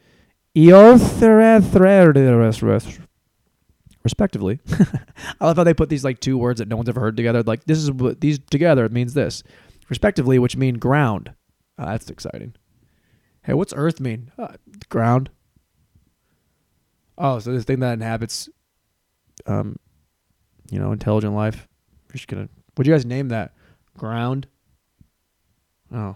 respectively. 4.03 4.59
I 5.39 5.45
love 5.45 5.57
how 5.57 5.63
they 5.63 5.73
put 5.73 5.89
these 5.89 6.03
like 6.03 6.19
two 6.19 6.37
words 6.37 6.59
that 6.59 6.67
no 6.67 6.75
one's 6.75 6.89
ever 6.89 6.99
heard 6.99 7.17
together. 7.17 7.43
Like 7.43 7.65
this 7.65 7.77
is 7.77 7.91
what 7.91 8.19
these 8.19 8.39
together 8.39 8.83
it 8.85 8.91
means 8.91 9.13
this, 9.13 9.43
respectively, 9.89 10.39
which 10.39 10.57
mean 10.57 10.79
ground. 10.79 11.33
Uh, 11.77 11.85
that's 11.85 12.09
exciting. 12.09 12.55
Hey, 13.43 13.53
what's 13.53 13.73
Earth 13.75 13.99
mean? 13.99 14.31
Uh, 14.37 14.53
ground. 14.89 15.29
Oh, 17.17 17.39
so 17.39 17.51
this 17.51 17.63
thing 17.63 17.79
that 17.79 17.93
inhabits, 17.93 18.49
um, 19.45 19.77
you 20.71 20.79
know, 20.79 20.91
intelligent 20.91 21.33
life. 21.33 21.67
You're 22.09 22.13
just 22.13 22.27
gonna. 22.27 22.49
What'd 22.75 22.87
you 22.87 22.93
guys 22.93 23.05
name 23.05 23.29
that? 23.29 23.53
Ground. 23.97 24.47
Oh. 25.93 26.15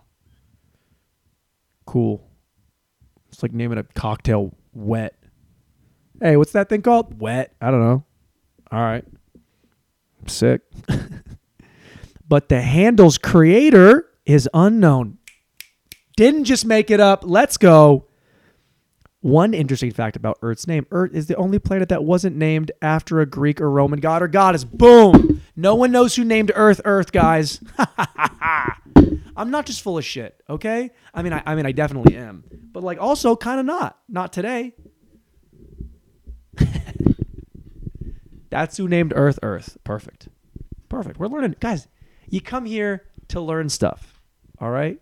Cool. 1.86 2.28
It's 3.32 3.44
like 3.44 3.54
naming 3.54 3.78
a 3.78 3.84
cocktail 3.84 4.54
wet. 4.74 5.16
Hey, 6.20 6.36
what's 6.38 6.54
that 6.54 6.70
thing 6.70 6.82
called? 6.82 7.22
Wet. 7.22 7.54
I 7.62 7.70
don't 7.70 7.82
know. 7.82 8.04
All 8.72 8.80
right. 8.80 9.06
Sick. 10.26 10.62
but 12.28 12.50
the 12.50 12.62
handle's 12.62 13.18
creator 13.18 14.08
is 14.26 14.50
unknown. 14.54 15.20
Didn't 16.16 16.46
just 16.46 16.66
make 16.66 16.90
it 16.90 17.00
up. 17.00 17.22
Let's 17.24 17.58
go. 17.58 18.07
One 19.22 19.54
interesting 19.56 19.92
fact 19.92 20.16
about 20.16 20.38
Earth's 20.42 20.68
name 20.68 20.86
Earth 20.92 21.12
is 21.14 21.26
the 21.26 21.36
only 21.36 21.58
planet 21.58 21.90
that 21.90 22.04
wasn't 22.04 22.36
named 22.36 22.72
after 22.82 23.20
a 23.20 23.26
Greek 23.26 23.60
or 23.60 23.70
Roman 23.70 24.00
god 24.00 24.22
or 24.22 24.28
goddess. 24.28 24.64
Boom. 24.64 25.42
No 25.56 25.74
one 25.74 25.92
knows 25.92 26.16
who 26.16 26.24
named 26.24 26.52
Earth 26.54 26.82
Earth, 26.86 27.12
guys. 27.12 27.60
I'm 29.36 29.50
not 29.50 29.66
just 29.66 29.82
full 29.82 29.98
of 29.98 30.06
shit, 30.06 30.42
okay? 30.50 30.92
I 31.14 31.24
mean, 31.24 31.34
I, 31.34 31.42
I 31.46 31.56
mean, 31.56 31.66
I 31.66 31.72
definitely 31.72 32.16
am, 32.16 32.44
but 32.72 32.84
like, 32.84 33.00
also 33.00 33.36
kind 33.36 33.60
of 33.60 33.66
not. 33.66 33.98
Not 34.08 34.32
today. 34.32 34.76
That's 38.50 38.78
who 38.78 38.88
named 38.88 39.14
Earth 39.16 39.40
Earth. 39.42 39.78
Perfect. 39.84 40.28
Perfect. 40.90 41.20
We're 41.20 41.28
learning, 41.28 41.56
guys. 41.60 41.88
You 42.30 42.40
come 42.42 42.66
here 42.66 43.06
to 43.30 43.42
learn 43.42 43.70
stuff, 43.70 44.22
all 44.60 44.70
right? 44.70 45.02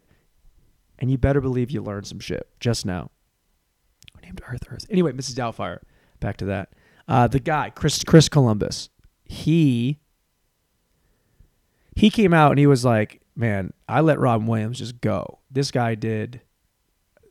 And 0.99 1.11
you 1.11 1.17
better 1.17 1.41
believe 1.41 1.69
you 1.69 1.81
learned 1.81 2.07
some 2.07 2.19
shit 2.19 2.47
just 2.59 2.85
now. 2.85 3.11
Named 4.25 4.41
Earth? 4.47 4.85
Anyway, 4.89 5.11
Mrs. 5.11 5.33
Doubtfire. 5.35 5.79
Back 6.19 6.37
to 6.37 6.45
that. 6.45 6.69
Uh, 7.07 7.27
the 7.27 7.39
guy, 7.39 7.69
Chris 7.69 8.03
Chris 8.03 8.27
Columbus. 8.29 8.89
He 9.23 9.99
he 11.95 12.09
came 12.09 12.33
out 12.33 12.51
and 12.51 12.59
he 12.59 12.67
was 12.67 12.83
like, 12.83 13.21
"Man, 13.35 13.73
I 13.87 14.01
let 14.01 14.19
Robin 14.19 14.47
Williams 14.47 14.79
just 14.79 15.01
go. 15.01 15.39
This 15.51 15.71
guy 15.71 15.95
did. 15.95 16.41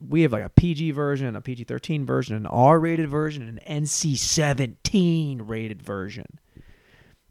We 0.00 0.22
have 0.22 0.33
like 0.33 0.44
a 0.44 0.50
PG 0.50 0.92
version, 0.92 1.35
a 1.35 1.40
PG 1.40 1.64
thirteen 1.64 2.07
version, 2.07 2.37
an 2.37 2.46
R 2.46 2.78
rated 2.78 3.09
version, 3.09 3.42
an 3.48 3.83
NC 3.83 4.16
seventeen 4.16 5.42
rated 5.42 5.83
version." 5.83 6.26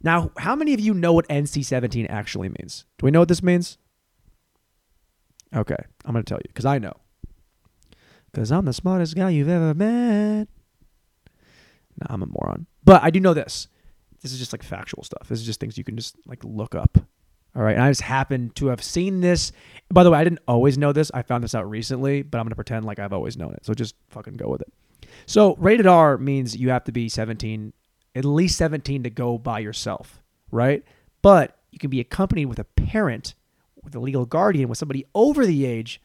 Now, 0.02 0.32
how 0.36 0.54
many 0.54 0.74
of 0.74 0.80
you 0.80 0.92
know 0.92 1.14
what 1.14 1.26
NC 1.28 1.64
seventeen 1.64 2.06
actually 2.06 2.50
means? 2.50 2.84
Do 2.98 3.06
we 3.06 3.10
know 3.10 3.20
what 3.20 3.28
this 3.28 3.42
means? 3.42 3.78
Okay, 5.54 5.76
I'm 6.04 6.12
gonna 6.12 6.24
tell 6.24 6.38
you 6.38 6.48
because 6.48 6.66
I 6.66 6.78
know. 6.78 6.94
Because 8.34 8.50
I'm 8.50 8.64
the 8.64 8.72
smartest 8.72 9.14
guy 9.14 9.30
you've 9.30 9.48
ever 9.48 9.74
met. 9.74 10.48
No, 12.00 12.06
I'm 12.06 12.22
a 12.22 12.26
moron. 12.26 12.66
But 12.82 13.02
I 13.04 13.10
do 13.10 13.20
know 13.20 13.32
this. 13.32 13.68
This 14.22 14.32
is 14.32 14.40
just 14.40 14.52
like 14.52 14.64
factual 14.64 15.04
stuff. 15.04 15.28
This 15.28 15.38
is 15.38 15.46
just 15.46 15.60
things 15.60 15.78
you 15.78 15.84
can 15.84 15.96
just 15.96 16.16
like 16.26 16.42
look 16.42 16.74
up. 16.74 16.98
All 17.54 17.62
right. 17.62 17.76
And 17.76 17.84
I 17.84 17.90
just 17.90 18.00
happen 18.00 18.50
to 18.56 18.66
have 18.66 18.82
seen 18.82 19.20
this. 19.20 19.52
By 19.88 20.02
the 20.02 20.10
way, 20.10 20.18
I 20.18 20.24
didn't 20.24 20.40
always 20.48 20.76
know 20.76 20.92
this. 20.92 21.12
I 21.14 21.22
found 21.22 21.44
this 21.44 21.54
out 21.54 21.70
recently, 21.70 22.22
but 22.22 22.38
I'm 22.38 22.44
going 22.44 22.50
to 22.50 22.56
pretend 22.56 22.84
like 22.84 22.98
I've 22.98 23.12
always 23.12 23.36
known 23.36 23.52
it. 23.54 23.64
So 23.64 23.72
just 23.72 23.94
fucking 24.08 24.34
go 24.34 24.48
with 24.48 24.62
it. 24.62 24.72
So 25.26 25.54
rated 25.56 25.86
R 25.86 26.18
means 26.18 26.56
you 26.56 26.70
have 26.70 26.82
to 26.84 26.92
be 26.92 27.08
17, 27.08 27.72
at 28.16 28.24
least 28.24 28.58
17 28.58 29.04
to 29.04 29.10
go 29.10 29.38
by 29.38 29.60
yourself, 29.60 30.20
right? 30.50 30.82
But 31.22 31.56
you 31.70 31.78
can 31.78 31.90
be 31.90 32.00
accompanied 32.00 32.46
with 32.46 32.58
a 32.58 32.64
parent, 32.64 33.34
with 33.84 33.94
a 33.94 34.00
legal 34.00 34.26
guardian, 34.26 34.68
with 34.68 34.78
somebody 34.78 35.06
over 35.14 35.46
the 35.46 35.64
age 35.66 36.02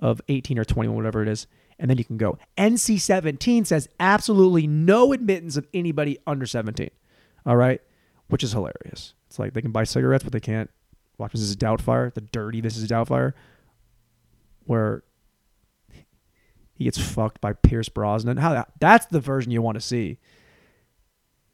of 0.00 0.22
18 0.28 0.58
or 0.58 0.64
21, 0.64 0.96
whatever 0.96 1.20
it 1.20 1.28
is, 1.28 1.46
and 1.78 1.90
then 1.90 1.98
you 1.98 2.04
can 2.04 2.16
go. 2.16 2.38
NC 2.56 3.00
17 3.00 3.64
says 3.64 3.88
absolutely 4.00 4.66
no 4.66 5.12
admittance 5.12 5.56
of 5.56 5.66
anybody 5.74 6.18
under 6.26 6.46
17. 6.46 6.90
All 7.44 7.56
right, 7.56 7.80
which 8.28 8.42
is 8.42 8.52
hilarious. 8.52 9.14
It's 9.28 9.38
like 9.38 9.52
they 9.52 9.62
can 9.62 9.72
buy 9.72 9.84
cigarettes, 9.84 10.24
but 10.24 10.32
they 10.32 10.40
can't 10.40 10.70
watch 11.18 11.32
Mrs. 11.32 11.54
Doubtfire, 11.56 12.12
the 12.12 12.20
dirty 12.20 12.62
Mrs. 12.62 12.86
Doubtfire, 12.86 13.32
where 14.64 15.02
He 16.74 16.84
gets 16.84 16.98
fucked 16.98 17.40
by 17.40 17.52
Pierce 17.54 17.88
Brosnan. 17.88 18.36
How 18.36 18.52
that, 18.52 18.72
that's 18.80 19.06
the 19.06 19.20
version 19.20 19.50
you 19.50 19.62
want 19.62 19.76
to 19.76 19.80
see. 19.80 20.18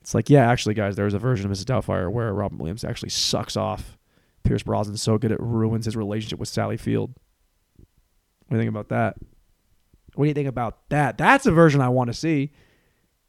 It's 0.00 0.14
like, 0.14 0.28
yeah, 0.28 0.50
actually, 0.50 0.74
guys, 0.74 0.96
there 0.96 1.04
was 1.04 1.14
a 1.14 1.18
version 1.18 1.48
of 1.48 1.56
Mrs. 1.56 1.64
Doubtfire 1.64 2.10
where 2.10 2.34
Robin 2.34 2.58
Williams 2.58 2.82
actually 2.82 3.10
sucks 3.10 3.56
off 3.56 3.96
Pierce 4.42 4.64
Brosnan 4.64 4.96
so 4.96 5.16
good 5.16 5.30
it 5.30 5.40
ruins 5.40 5.84
his 5.84 5.96
relationship 5.96 6.40
with 6.40 6.48
Sally 6.48 6.76
Field. 6.76 7.14
What 8.48 8.50
do 8.50 8.56
you 8.56 8.62
think 8.62 8.70
about 8.70 8.88
that? 8.88 9.16
What 10.14 10.24
do 10.24 10.28
you 10.28 10.34
think 10.34 10.48
about 10.48 10.88
that? 10.90 11.18
That's 11.18 11.46
a 11.46 11.52
version 11.52 11.80
I 11.80 11.88
want 11.88 12.08
to 12.08 12.14
see. 12.14 12.52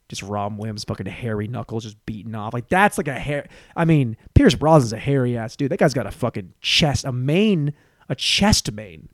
Just 0.08 0.22
Robin 0.22 0.58
Williams, 0.58 0.84
fucking 0.84 1.06
hairy 1.06 1.48
knuckles, 1.48 1.84
just 1.84 2.04
beating 2.04 2.34
off. 2.34 2.52
Like 2.52 2.68
that's 2.68 2.98
like 2.98 3.08
a 3.08 3.18
hair. 3.18 3.48
I 3.74 3.84
mean, 3.86 4.16
Pierce 4.34 4.54
Brosnan's 4.54 4.92
a 4.92 4.98
hairy 4.98 5.36
ass 5.36 5.56
dude. 5.56 5.70
That 5.70 5.78
guy's 5.78 5.94
got 5.94 6.06
a 6.06 6.10
fucking 6.10 6.52
chest, 6.60 7.04
a 7.04 7.12
mane, 7.12 7.72
a 8.08 8.14
chest 8.14 8.70
mane, 8.72 9.08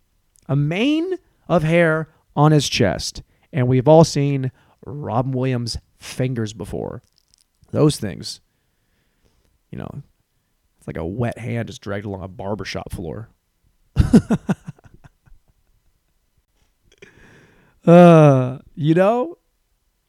a 0.48 0.56
mane 0.56 1.14
of 1.48 1.62
hair 1.62 2.08
on 2.34 2.50
his 2.50 2.68
chest. 2.68 3.22
And 3.52 3.68
we've 3.68 3.86
all 3.88 4.04
seen 4.04 4.50
Robin 4.84 5.32
Williams' 5.32 5.78
fingers 5.98 6.52
before. 6.52 7.02
Those 7.70 7.98
things, 7.98 8.40
you 9.70 9.78
know, 9.78 10.02
it's 10.78 10.86
like 10.88 10.96
a 10.96 11.06
wet 11.06 11.38
hand 11.38 11.68
just 11.68 11.82
dragged 11.82 12.06
along 12.06 12.22
a 12.22 12.28
barbershop 12.28 12.90
floor. 12.90 13.30
uh, 17.86 18.58
you 18.74 18.94
know? 18.94 19.36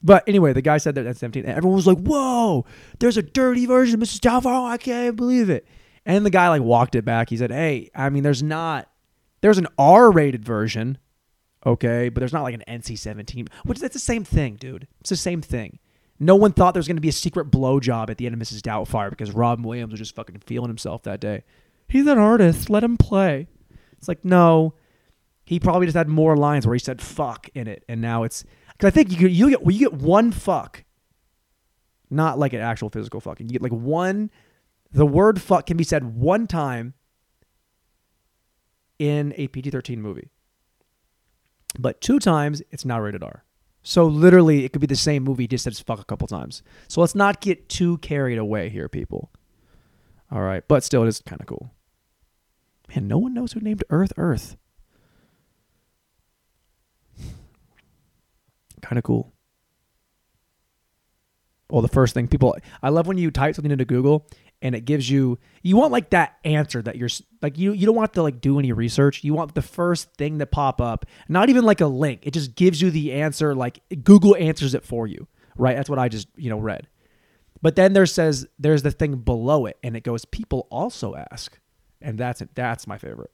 But 0.03 0.23
anyway, 0.27 0.53
the 0.53 0.61
guy 0.61 0.77
said 0.77 0.95
that 0.95 1.05
at 1.05 1.17
17, 1.17 1.45
and 1.45 1.55
everyone 1.55 1.75
was 1.75 1.87
like, 1.87 1.99
whoa, 1.99 2.65
there's 2.99 3.17
a 3.17 3.21
dirty 3.21 3.65
version 3.65 4.01
of 4.01 4.07
Mrs. 4.07 4.19
Doubtfire. 4.19 4.69
I 4.69 4.77
can't 4.77 5.15
believe 5.15 5.49
it. 5.49 5.67
And 6.05 6.25
the 6.25 6.31
guy 6.31 6.49
like 6.49 6.63
walked 6.63 6.95
it 6.95 7.05
back. 7.05 7.29
He 7.29 7.37
said, 7.37 7.51
hey, 7.51 7.91
I 7.93 8.09
mean, 8.09 8.23
there's 8.23 8.41
not, 8.41 8.89
there's 9.41 9.59
an 9.59 9.67
R 9.77 10.11
rated 10.11 10.43
version, 10.43 10.97
okay, 11.65 12.09
but 12.09 12.19
there's 12.19 12.33
not 12.33 12.41
like 12.41 12.55
an 12.55 12.63
NC 12.67 12.97
17, 12.97 13.47
which 13.65 13.79
that's 13.79 13.93
the 13.93 13.99
same 13.99 14.23
thing, 14.23 14.55
dude. 14.55 14.87
It's 15.01 15.11
the 15.11 15.15
same 15.15 15.41
thing. 15.41 15.77
No 16.19 16.35
one 16.35 16.53
thought 16.53 16.73
there 16.73 16.79
was 16.79 16.87
going 16.87 16.97
to 16.97 17.01
be 17.01 17.09
a 17.09 17.13
secret 17.13 17.51
blowjob 17.51 18.09
at 18.09 18.17
the 18.17 18.25
end 18.25 18.33
of 18.33 18.41
Mrs. 18.41 18.61
Doubtfire 18.61 19.09
because 19.09 19.31
Robin 19.31 19.63
Williams 19.63 19.91
was 19.91 19.99
just 19.99 20.15
fucking 20.15 20.39
feeling 20.39 20.69
himself 20.69 21.03
that 21.03 21.19
day. 21.19 21.43
He's 21.87 22.07
an 22.07 22.17
artist. 22.17 22.69
Let 22.69 22.83
him 22.83 22.97
play. 22.97 23.47
It's 23.97 24.07
like, 24.07 24.23
no, 24.23 24.73
he 25.51 25.59
probably 25.59 25.85
just 25.85 25.97
had 25.97 26.07
more 26.07 26.37
lines 26.37 26.65
where 26.65 26.73
he 26.73 26.79
said 26.79 27.01
fuck 27.01 27.49
in 27.53 27.67
it. 27.67 27.83
And 27.89 27.99
now 27.99 28.23
it's, 28.23 28.45
because 28.69 28.87
I 28.87 28.89
think 28.89 29.19
you, 29.19 29.27
you 29.27 29.49
get, 29.49 29.61
well, 29.61 29.73
you 29.73 29.79
get 29.79 29.93
one 29.93 30.31
fuck, 30.31 30.85
not 32.09 32.39
like 32.39 32.53
an 32.53 32.61
actual 32.61 32.89
physical 32.89 33.19
fucking. 33.19 33.49
You 33.49 33.59
get 33.59 33.61
like 33.61 33.73
one, 33.73 34.31
the 34.93 35.05
word 35.05 35.41
fuck 35.41 35.65
can 35.65 35.75
be 35.75 35.83
said 35.83 36.15
one 36.15 36.47
time 36.47 36.93
in 38.97 39.33
a 39.35 39.49
PG 39.49 39.71
13 39.71 40.01
movie. 40.01 40.29
But 41.77 41.99
two 41.99 42.17
times, 42.17 42.61
it's 42.71 42.85
not 42.85 43.01
rated 43.01 43.21
R. 43.21 43.43
So 43.83 44.05
literally, 44.05 44.63
it 44.63 44.71
could 44.71 44.79
be 44.79 44.87
the 44.87 44.95
same 44.95 45.21
movie, 45.21 45.49
just 45.49 45.65
says 45.65 45.81
fuck 45.81 45.99
a 45.99 46.05
couple 46.05 46.29
times. 46.29 46.63
So 46.87 47.01
let's 47.01 47.13
not 47.13 47.41
get 47.41 47.67
too 47.67 47.97
carried 47.97 48.37
away 48.37 48.69
here, 48.69 48.87
people. 48.87 49.33
All 50.31 50.43
right, 50.43 50.63
but 50.65 50.85
still, 50.85 51.03
it 51.03 51.09
is 51.09 51.21
kind 51.25 51.41
of 51.41 51.47
cool. 51.47 51.73
Man, 52.95 53.09
no 53.09 53.17
one 53.17 53.33
knows 53.33 53.51
who 53.51 53.59
named 53.59 53.83
Earth 53.89 54.13
Earth. 54.15 54.55
Kind 58.91 58.97
of 58.97 59.05
cool. 59.05 59.31
Well, 61.69 61.81
the 61.81 61.87
first 61.87 62.13
thing 62.13 62.27
people, 62.27 62.57
I 62.83 62.89
love 62.89 63.07
when 63.07 63.17
you 63.17 63.31
type 63.31 63.55
something 63.55 63.71
into 63.71 63.85
Google 63.85 64.27
and 64.61 64.75
it 64.75 64.81
gives 64.81 65.09
you, 65.09 65.39
you 65.63 65.77
want 65.77 65.93
like 65.93 66.09
that 66.09 66.35
answer 66.43 66.81
that 66.81 66.97
you're 66.97 67.07
like, 67.41 67.57
you, 67.57 67.71
you 67.71 67.85
don't 67.85 67.95
want 67.95 68.11
to 68.15 68.21
like 68.21 68.41
do 68.41 68.59
any 68.59 68.73
research. 68.73 69.23
You 69.23 69.33
want 69.33 69.55
the 69.55 69.61
first 69.61 70.13
thing 70.15 70.39
to 70.39 70.45
pop 70.45 70.81
up, 70.81 71.05
not 71.29 71.47
even 71.47 71.63
like 71.63 71.79
a 71.79 71.87
link. 71.87 72.27
It 72.27 72.33
just 72.33 72.55
gives 72.55 72.81
you 72.81 72.91
the 72.91 73.13
answer. 73.13 73.55
Like 73.55 73.79
Google 74.03 74.35
answers 74.35 74.75
it 74.75 74.83
for 74.83 75.07
you, 75.07 75.25
right? 75.55 75.77
That's 75.77 75.89
what 75.89 75.97
I 75.97 76.09
just, 76.09 76.27
you 76.35 76.49
know, 76.49 76.59
read. 76.59 76.89
But 77.61 77.77
then 77.77 77.93
there 77.93 78.05
says, 78.05 78.45
there's 78.59 78.83
the 78.83 78.91
thing 78.91 79.19
below 79.19 79.67
it 79.67 79.77
and 79.83 79.95
it 79.95 80.03
goes, 80.03 80.25
people 80.25 80.67
also 80.69 81.15
ask. 81.15 81.57
And 82.01 82.17
that's 82.17 82.41
it. 82.41 82.49
That's 82.55 82.87
my 82.87 82.97
favorite. 82.97 83.31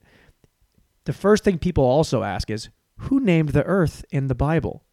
The 1.05 1.13
first 1.13 1.43
thing 1.43 1.57
people 1.57 1.83
also 1.83 2.21
ask 2.21 2.51
is, 2.51 2.69
who 2.97 3.19
named 3.19 3.49
the 3.49 3.63
earth 3.63 4.05
in 4.11 4.27
the 4.27 4.35
Bible? 4.35 4.83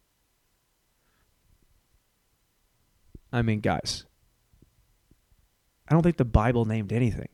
I 3.35 3.41
mean, 3.41 3.59
guys, 3.59 4.05
I 5.89 5.93
don't 5.93 6.03
think 6.03 6.15
the 6.15 6.23
Bible 6.23 6.63
named 6.63 6.93
anything. 6.93 7.27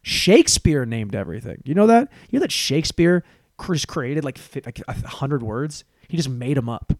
Shakespeare 0.00 0.86
named 0.86 1.14
everything. 1.14 1.60
You 1.66 1.74
know 1.74 1.86
that? 1.86 2.10
You 2.30 2.38
know 2.38 2.44
that 2.44 2.52
Shakespeare 2.52 3.24
just 3.70 3.88
created 3.88 4.24
like 4.24 4.38
like 4.64 4.80
a 4.88 5.06
hundred 5.06 5.42
words. 5.42 5.84
He 6.08 6.16
just 6.16 6.30
made 6.30 6.56
them 6.56 6.70
up. 6.70 6.94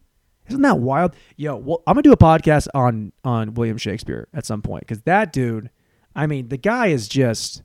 Isn't 0.47 0.61
that 0.61 0.79
wild? 0.79 1.15
Yo, 1.37 1.57
well, 1.57 1.83
I'm 1.87 1.95
gonna 1.95 2.03
do 2.03 2.13
a 2.13 2.19
podcast 2.19 2.69
on 2.75 3.13
on 3.25 3.55
William 3.55 3.79
Shakespeare 3.79 4.29
at 4.35 4.45
some 4.45 4.61
point 4.61 4.83
because 4.83 5.01
that 5.03 5.33
dude. 5.33 5.71
I 6.15 6.27
mean, 6.27 6.49
the 6.49 6.59
guy 6.59 6.89
is 6.89 7.09
just. 7.09 7.63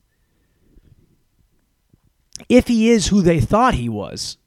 If 2.48 2.68
he 2.68 2.90
is 2.90 3.08
who 3.08 3.20
they 3.20 3.40
thought 3.40 3.74
he 3.74 3.88
was, 3.88 4.38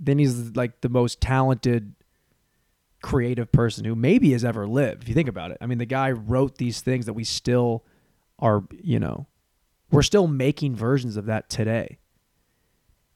then 0.00 0.18
he's 0.18 0.56
like 0.56 0.80
the 0.80 0.88
most 0.88 1.20
talented 1.20 1.94
creative 3.06 3.52
person 3.52 3.84
who 3.84 3.94
maybe 3.94 4.32
has 4.32 4.44
ever 4.44 4.66
lived. 4.66 5.04
If 5.04 5.08
you 5.08 5.14
think 5.14 5.28
about 5.28 5.52
it, 5.52 5.58
I 5.60 5.66
mean, 5.66 5.78
the 5.78 5.86
guy 5.86 6.10
wrote 6.10 6.58
these 6.58 6.80
things 6.80 7.06
that 7.06 7.12
we 7.12 7.22
still 7.22 7.84
are, 8.40 8.64
you 8.82 8.98
know, 8.98 9.28
we're 9.92 10.02
still 10.02 10.26
making 10.26 10.74
versions 10.74 11.16
of 11.16 11.26
that 11.26 11.48
today. 11.48 11.98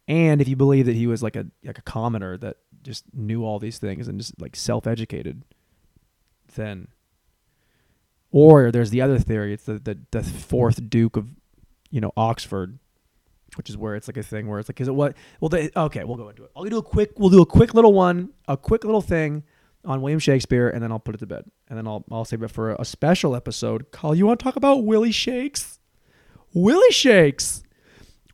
And 0.07 0.40
if 0.40 0.46
you 0.46 0.55
believe 0.55 0.87
that 0.87 0.94
he 0.94 1.09
was 1.09 1.24
like 1.24 1.35
a 1.35 1.46
like 1.64 1.79
a 1.79 1.83
commoner 1.83 2.37
that 2.38 2.59
just 2.85 3.05
knew 3.12 3.44
all 3.44 3.59
these 3.59 3.79
things 3.79 4.07
and 4.07 4.20
just 4.20 4.40
like 4.40 4.55
self-educated, 4.55 5.42
then 6.55 6.87
or 8.31 8.70
there's 8.70 8.90
the 8.90 9.00
other 9.00 9.18
theory, 9.18 9.53
it's 9.53 9.64
the 9.64 9.81
the, 9.81 9.98
the 10.12 10.22
fourth 10.22 10.88
duke 10.88 11.16
of, 11.16 11.35
you 11.90 12.00
know, 12.00 12.12
Oxford, 12.16 12.79
which 13.57 13.68
is 13.68 13.76
where 13.76 13.96
it's 13.96 14.07
like 14.07 14.16
a 14.16 14.22
thing 14.22 14.46
where 14.46 14.61
it's 14.61 14.68
like, 14.68 14.81
is 14.81 14.87
it 14.87 14.94
what? 14.94 15.16
Well, 15.40 15.48
they, 15.48 15.68
okay, 15.74 16.05
we'll 16.05 16.16
go 16.16 16.29
into 16.29 16.44
it. 16.44 16.53
I'll 16.55 16.62
do 16.62 16.79
a 16.79 16.83
quick, 16.83 17.18
we'll 17.18 17.31
do 17.31 17.42
a 17.42 17.46
quick 17.46 17.74
little 17.74 17.92
one, 17.92 18.29
a 18.46 18.57
quick 18.57 18.85
little 18.85 19.03
thing 19.03 19.42
on 19.85 20.03
William 20.03 20.19
Shakespeare, 20.19 20.69
and 20.69 20.83
then 20.83 20.93
I'll 20.93 20.99
put 20.99 21.14
it 21.14 21.19
to 21.19 21.27
bed, 21.27 21.45
and 21.69 21.79
then 21.79 21.87
I'll 21.87 22.05
I'll 22.11 22.25
save 22.25 22.43
it 22.43 22.51
for 22.51 22.75
a 22.75 22.85
special 22.85 23.35
episode. 23.35 23.90
Call 23.90 24.14
you 24.14 24.27
want 24.27 24.38
to 24.40 24.45
talk 24.45 24.57
about 24.57 24.85
Willie 24.85 25.12
Shakes? 25.12 25.79
Willie 26.53 26.93
Shakes. 26.93 27.62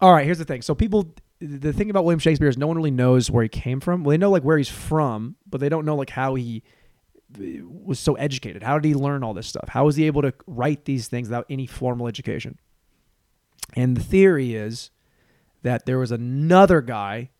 All 0.00 0.12
right, 0.12 0.24
here's 0.24 0.38
the 0.38 0.44
thing. 0.44 0.62
So 0.62 0.74
people, 0.74 1.14
the 1.40 1.72
thing 1.72 1.88
about 1.88 2.04
William 2.04 2.18
Shakespeare 2.18 2.48
is 2.48 2.58
no 2.58 2.66
one 2.66 2.76
really 2.76 2.90
knows 2.90 3.30
where 3.30 3.42
he 3.42 3.48
came 3.48 3.80
from. 3.80 4.04
Well, 4.04 4.10
they 4.10 4.18
know 4.18 4.30
like 4.30 4.42
where 4.42 4.58
he's 4.58 4.68
from, 4.68 5.36
but 5.48 5.60
they 5.60 5.68
don't 5.68 5.84
know 5.84 5.96
like 5.96 6.10
how 6.10 6.34
he 6.34 6.62
uh, 7.38 7.64
was 7.64 7.98
so 7.98 8.14
educated. 8.14 8.62
How 8.62 8.78
did 8.78 8.88
he 8.88 8.94
learn 8.94 9.22
all 9.22 9.34
this 9.34 9.46
stuff? 9.46 9.68
How 9.68 9.84
was 9.84 9.96
he 9.96 10.06
able 10.06 10.22
to 10.22 10.34
write 10.46 10.84
these 10.84 11.08
things 11.08 11.28
without 11.28 11.46
any 11.48 11.66
formal 11.66 12.08
education? 12.08 12.58
And 13.74 13.96
the 13.96 14.02
theory 14.02 14.54
is 14.54 14.90
that 15.62 15.86
there 15.86 15.98
was 15.98 16.10
another 16.10 16.80
guy 16.80 17.30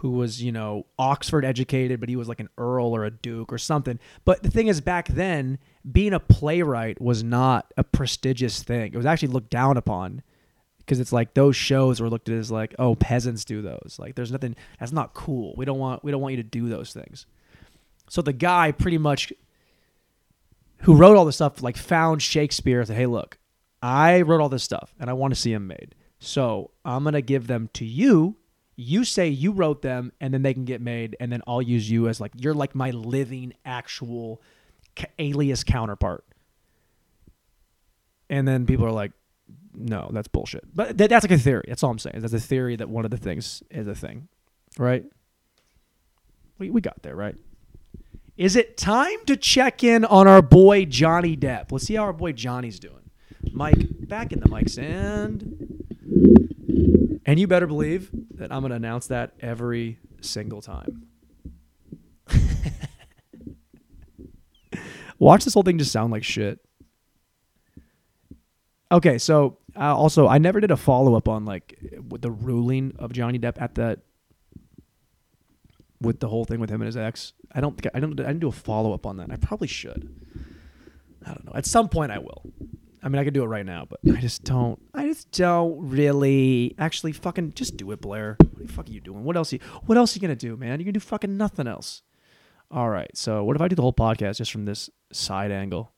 who 0.00 0.12
was, 0.12 0.42
you 0.42 0.50
know, 0.50 0.86
Oxford 0.98 1.44
educated, 1.44 2.00
but 2.00 2.08
he 2.08 2.16
was 2.16 2.26
like 2.26 2.40
an 2.40 2.48
earl 2.56 2.96
or 2.96 3.04
a 3.04 3.10
duke 3.10 3.52
or 3.52 3.58
something. 3.58 3.98
But 4.24 4.42
the 4.42 4.50
thing 4.50 4.68
is, 4.68 4.80
back 4.80 5.08
then, 5.08 5.58
being 5.92 6.14
a 6.14 6.20
playwright 6.20 6.98
was 7.02 7.22
not 7.22 7.70
a 7.76 7.84
prestigious 7.84 8.62
thing. 8.62 8.94
It 8.94 8.96
was 8.96 9.04
actually 9.04 9.28
looked 9.28 9.50
down 9.50 9.76
upon 9.76 10.22
because 10.78 11.00
it's 11.00 11.12
like 11.12 11.34
those 11.34 11.54
shows 11.54 12.00
were 12.00 12.08
looked 12.08 12.30
at 12.30 12.34
as 12.34 12.50
like, 12.50 12.74
oh, 12.78 12.94
peasants 12.94 13.44
do 13.44 13.60
those. 13.60 13.96
Like, 13.98 14.14
there's 14.14 14.32
nothing 14.32 14.56
that's 14.78 14.90
not 14.90 15.12
cool. 15.12 15.52
We 15.58 15.66
don't 15.66 15.78
want 15.78 16.02
we 16.02 16.10
don't 16.10 16.22
want 16.22 16.32
you 16.34 16.42
to 16.42 16.48
do 16.48 16.70
those 16.70 16.94
things. 16.94 17.26
So 18.08 18.22
the 18.22 18.32
guy 18.32 18.72
pretty 18.72 18.98
much 18.98 19.34
who 20.78 20.96
wrote 20.96 21.18
all 21.18 21.26
this 21.26 21.36
stuff 21.36 21.62
like 21.62 21.76
found 21.76 22.22
Shakespeare 22.22 22.78
and 22.80 22.88
said, 22.88 22.96
hey, 22.96 23.04
look, 23.04 23.36
I 23.82 24.22
wrote 24.22 24.40
all 24.40 24.48
this 24.48 24.64
stuff 24.64 24.94
and 24.98 25.10
I 25.10 25.12
want 25.12 25.34
to 25.34 25.38
see 25.38 25.52
them 25.52 25.66
made. 25.66 25.94
So 26.18 26.70
I'm 26.86 27.04
gonna 27.04 27.20
give 27.20 27.48
them 27.48 27.68
to 27.74 27.84
you 27.84 28.36
you 28.80 29.04
say 29.04 29.28
you 29.28 29.52
wrote 29.52 29.82
them 29.82 30.10
and 30.20 30.32
then 30.32 30.42
they 30.42 30.54
can 30.54 30.64
get 30.64 30.80
made 30.80 31.14
and 31.20 31.30
then 31.30 31.42
I'll 31.46 31.60
use 31.60 31.90
you 31.90 32.08
as 32.08 32.20
like 32.20 32.32
you're 32.34 32.54
like 32.54 32.74
my 32.74 32.90
living 32.90 33.52
actual 33.64 34.40
alias 35.18 35.64
counterpart. 35.64 36.24
And 38.30 38.48
then 38.48 38.66
people 38.66 38.86
are 38.86 38.92
like 38.92 39.12
no, 39.72 40.10
that's 40.12 40.28
bullshit. 40.28 40.64
But 40.74 40.98
th- 40.98 41.10
that's 41.10 41.24
like 41.24 41.30
a 41.30 41.38
theory. 41.38 41.64
That's 41.68 41.82
all 41.82 41.90
I'm 41.90 41.98
saying. 41.98 42.20
That's 42.20 42.32
a 42.32 42.40
theory 42.40 42.76
that 42.76 42.88
one 42.88 43.04
of 43.04 43.10
the 43.10 43.16
things 43.16 43.62
is 43.70 43.86
a 43.86 43.94
thing. 43.94 44.28
Right? 44.78 45.04
We 46.58 46.70
we 46.70 46.80
got 46.80 47.02
there, 47.02 47.14
right? 47.14 47.36
Is 48.36 48.56
it 48.56 48.78
time 48.78 49.18
to 49.26 49.36
check 49.36 49.84
in 49.84 50.04
on 50.06 50.26
our 50.26 50.40
boy 50.40 50.86
Johnny 50.86 51.36
Depp? 51.36 51.70
Let's 51.70 51.84
see 51.86 51.96
how 51.96 52.04
our 52.04 52.12
boy 52.12 52.32
Johnny's 52.32 52.78
doing. 52.78 53.10
Mike, 53.52 54.08
back 54.08 54.32
in 54.32 54.40
the 54.40 54.48
mic's 54.48 54.72
stand. 54.72 55.70
And 57.26 57.38
you 57.38 57.46
better 57.46 57.66
believe 57.66 58.10
that 58.34 58.50
I'm 58.52 58.60
going 58.60 58.70
to 58.70 58.76
announce 58.76 59.06
that 59.08 59.34
every 59.40 59.98
single 60.20 60.60
time. 60.62 61.06
Watch 65.18 65.44
this 65.44 65.54
whole 65.54 65.62
thing 65.62 65.78
just 65.78 65.92
sound 65.92 66.12
like 66.12 66.24
shit. 66.24 66.60
Okay, 68.92 69.18
so 69.18 69.58
uh, 69.76 69.94
also 69.94 70.26
I 70.26 70.38
never 70.38 70.60
did 70.60 70.70
a 70.70 70.76
follow 70.76 71.14
up 71.14 71.28
on 71.28 71.44
like 71.44 71.78
the 71.80 72.30
ruling 72.30 72.94
of 72.98 73.12
Johnny 73.12 73.38
Depp 73.38 73.60
at 73.60 73.74
the 73.74 74.00
with 76.00 76.20
the 76.20 76.28
whole 76.28 76.44
thing 76.44 76.58
with 76.58 76.70
him 76.70 76.80
and 76.80 76.86
his 76.86 76.96
ex. 76.96 77.34
I 77.52 77.60
don't 77.60 77.76
think 77.76 77.94
I 77.94 78.00
don't 78.00 78.18
I 78.18 78.24
didn't 78.24 78.40
do 78.40 78.48
a 78.48 78.52
follow 78.52 78.92
up 78.92 79.06
on 79.06 79.18
that. 79.18 79.30
I 79.30 79.36
probably 79.36 79.68
should. 79.68 80.08
I 81.24 81.28
don't 81.28 81.44
know. 81.44 81.52
At 81.54 81.66
some 81.66 81.88
point 81.88 82.10
I 82.10 82.18
will. 82.18 82.42
I 83.02 83.08
mean, 83.08 83.18
I 83.18 83.24
could 83.24 83.34
do 83.34 83.42
it 83.42 83.46
right 83.46 83.64
now, 83.64 83.86
but 83.88 84.00
I 84.14 84.20
just 84.20 84.44
don't. 84.44 84.80
I 84.92 85.06
just 85.06 85.30
don't 85.32 85.88
really. 85.88 86.74
Actually, 86.78 87.12
fucking 87.12 87.54
just 87.54 87.76
do 87.76 87.90
it, 87.92 88.00
Blair. 88.00 88.36
What 88.38 88.66
the 88.66 88.72
fuck 88.72 88.88
are 88.88 88.92
you 88.92 89.00
doing? 89.00 89.24
What 89.24 89.36
else? 89.36 89.52
Are 89.52 89.56
You, 89.56 89.62
what 89.86 89.96
else 89.96 90.14
are 90.14 90.18
you 90.18 90.20
gonna 90.20 90.36
do, 90.36 90.56
man? 90.56 90.80
You 90.80 90.84
can 90.84 90.94
do 90.94 91.00
fucking 91.00 91.36
nothing 91.36 91.66
else. 91.66 92.02
All 92.70 92.90
right. 92.90 93.10
So 93.16 93.42
what 93.44 93.56
if 93.56 93.62
I 93.62 93.68
do 93.68 93.76
the 93.76 93.82
whole 93.82 93.92
podcast 93.92 94.36
just 94.36 94.52
from 94.52 94.66
this 94.66 94.90
side 95.12 95.50
angle? 95.50 95.92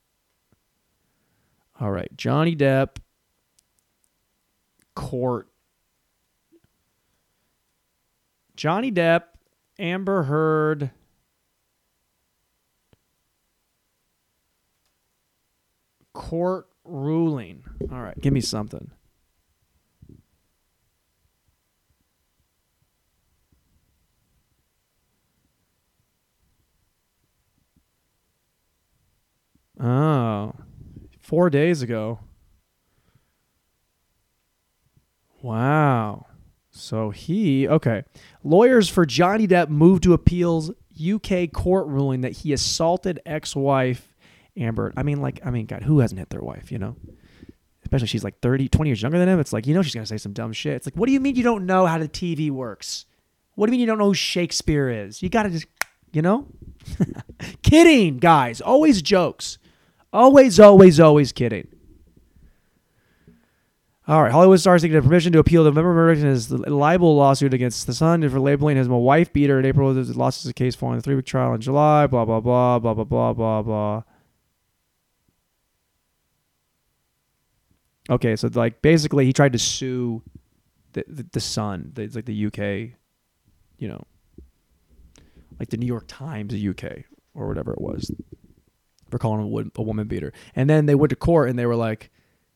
All 1.80 1.90
right, 1.90 2.10
Johnny 2.16 2.54
Depp 2.54 2.96
court. 4.94 5.48
Johnny 8.56 8.92
Depp, 8.92 9.24
Amber 9.78 10.24
Heard. 10.24 10.90
Court 16.12 16.68
ruling. 16.84 17.64
All 17.90 18.00
right, 18.00 18.18
give 18.20 18.32
me 18.32 18.40
something. 18.40 18.90
Oh, 29.80 30.52
four 31.20 31.50
days 31.50 31.82
ago. 31.82 32.20
Wow. 35.42 36.26
So 36.70 37.10
he, 37.10 37.66
okay. 37.68 38.04
Lawyers 38.44 38.88
for 38.88 39.04
Johnny 39.04 39.48
Depp 39.48 39.68
moved 39.68 40.04
to 40.04 40.14
appeals 40.14 40.70
UK 41.04 41.50
court 41.52 41.88
ruling 41.88 42.20
that 42.20 42.32
he 42.32 42.52
assaulted 42.52 43.20
ex 43.26 43.56
wife 43.56 44.11
Amber. 44.56 44.92
I 44.96 45.02
mean, 45.02 45.20
like, 45.20 45.40
I 45.44 45.50
mean, 45.50 45.66
God, 45.66 45.82
who 45.82 46.00
hasn't 46.00 46.18
hit 46.18 46.30
their 46.30 46.42
wife, 46.42 46.70
you 46.70 46.78
know? 46.78 46.96
Especially 47.82 48.06
she's 48.06 48.24
like 48.24 48.40
30, 48.40 48.68
20 48.68 48.88
years 48.88 49.02
younger 49.02 49.18
than 49.18 49.28
him. 49.28 49.40
It's 49.40 49.52
like, 49.52 49.66
you 49.66 49.74
know, 49.74 49.82
she's 49.82 49.94
going 49.94 50.04
to 50.04 50.08
say 50.08 50.18
some 50.18 50.32
dumb 50.32 50.52
shit. 50.52 50.74
It's 50.74 50.86
like, 50.86 50.96
what 50.96 51.06
do 51.06 51.12
you 51.12 51.20
mean 51.20 51.36
you 51.36 51.42
don't 51.42 51.66
know 51.66 51.86
how 51.86 51.98
the 51.98 52.08
TV 52.08 52.50
works? 52.50 53.06
What 53.54 53.66
do 53.66 53.70
you 53.70 53.72
mean 53.72 53.80
you 53.80 53.86
don't 53.86 53.98
know 53.98 54.06
who 54.06 54.14
Shakespeare 54.14 54.88
is? 54.88 55.22
You 55.22 55.28
got 55.28 55.44
to 55.44 55.50
just, 55.50 55.66
you 56.12 56.22
know? 56.22 56.46
kidding, 57.62 58.18
guys. 58.18 58.60
Always 58.60 59.02
jokes. 59.02 59.58
Always, 60.12 60.60
always, 60.60 61.00
always 61.00 61.32
kidding. 61.32 61.68
All 64.08 64.20
right, 64.20 64.32
Hollywood 64.32 64.58
stars 64.58 64.82
seeking 64.82 65.00
permission 65.00 65.32
to 65.32 65.38
appeal 65.38 65.62
the 65.62 65.70
murder 65.70 66.10
in 66.10 66.26
his 66.26 66.50
libel 66.50 67.14
lawsuit 67.14 67.54
against 67.54 67.86
the 67.86 67.94
Sun 67.94 68.28
for 68.28 68.40
labeling 68.40 68.76
him 68.76 68.90
a 68.90 68.98
wife 68.98 69.32
beater 69.32 69.60
in 69.60 69.64
April. 69.64 69.92
Lost 69.92 70.42
his 70.42 70.52
case 70.54 70.74
following 70.74 70.98
a 70.98 71.02
three-week 71.02 71.24
trial 71.24 71.54
in 71.54 71.60
July. 71.60 72.08
Blah 72.08 72.24
blah 72.24 72.40
blah 72.40 72.80
blah 72.80 72.94
blah 72.94 73.04
blah 73.04 73.32
blah 73.32 73.62
blah. 73.62 74.02
Okay, 78.12 78.36
so 78.36 78.50
like 78.52 78.82
basically, 78.82 79.24
he 79.24 79.32
tried 79.32 79.54
to 79.54 79.58
sue 79.58 80.22
the 80.92 81.02
the, 81.08 81.26
the 81.32 81.40
Sun. 81.40 81.92
The, 81.94 82.08
like 82.08 82.26
the 82.26 82.46
UK, 82.46 82.94
you 83.78 83.88
know, 83.88 84.04
like 85.58 85.70
the 85.70 85.78
New 85.78 85.86
York 85.86 86.04
Times, 86.08 86.52
the 86.52 86.68
UK 86.68 87.04
or 87.34 87.48
whatever 87.48 87.72
it 87.72 87.80
was, 87.80 88.10
for 89.10 89.16
calling 89.16 89.40
him 89.40 89.46
a, 89.46 89.48
wo- 89.48 89.70
a 89.76 89.82
woman 89.82 90.06
beater. 90.06 90.30
And 90.54 90.68
then 90.68 90.84
they 90.84 90.94
went 90.94 91.08
to 91.08 91.16
court 91.16 91.48
and 91.48 91.58
they 91.58 91.64
were 91.64 91.74
like 91.74 92.10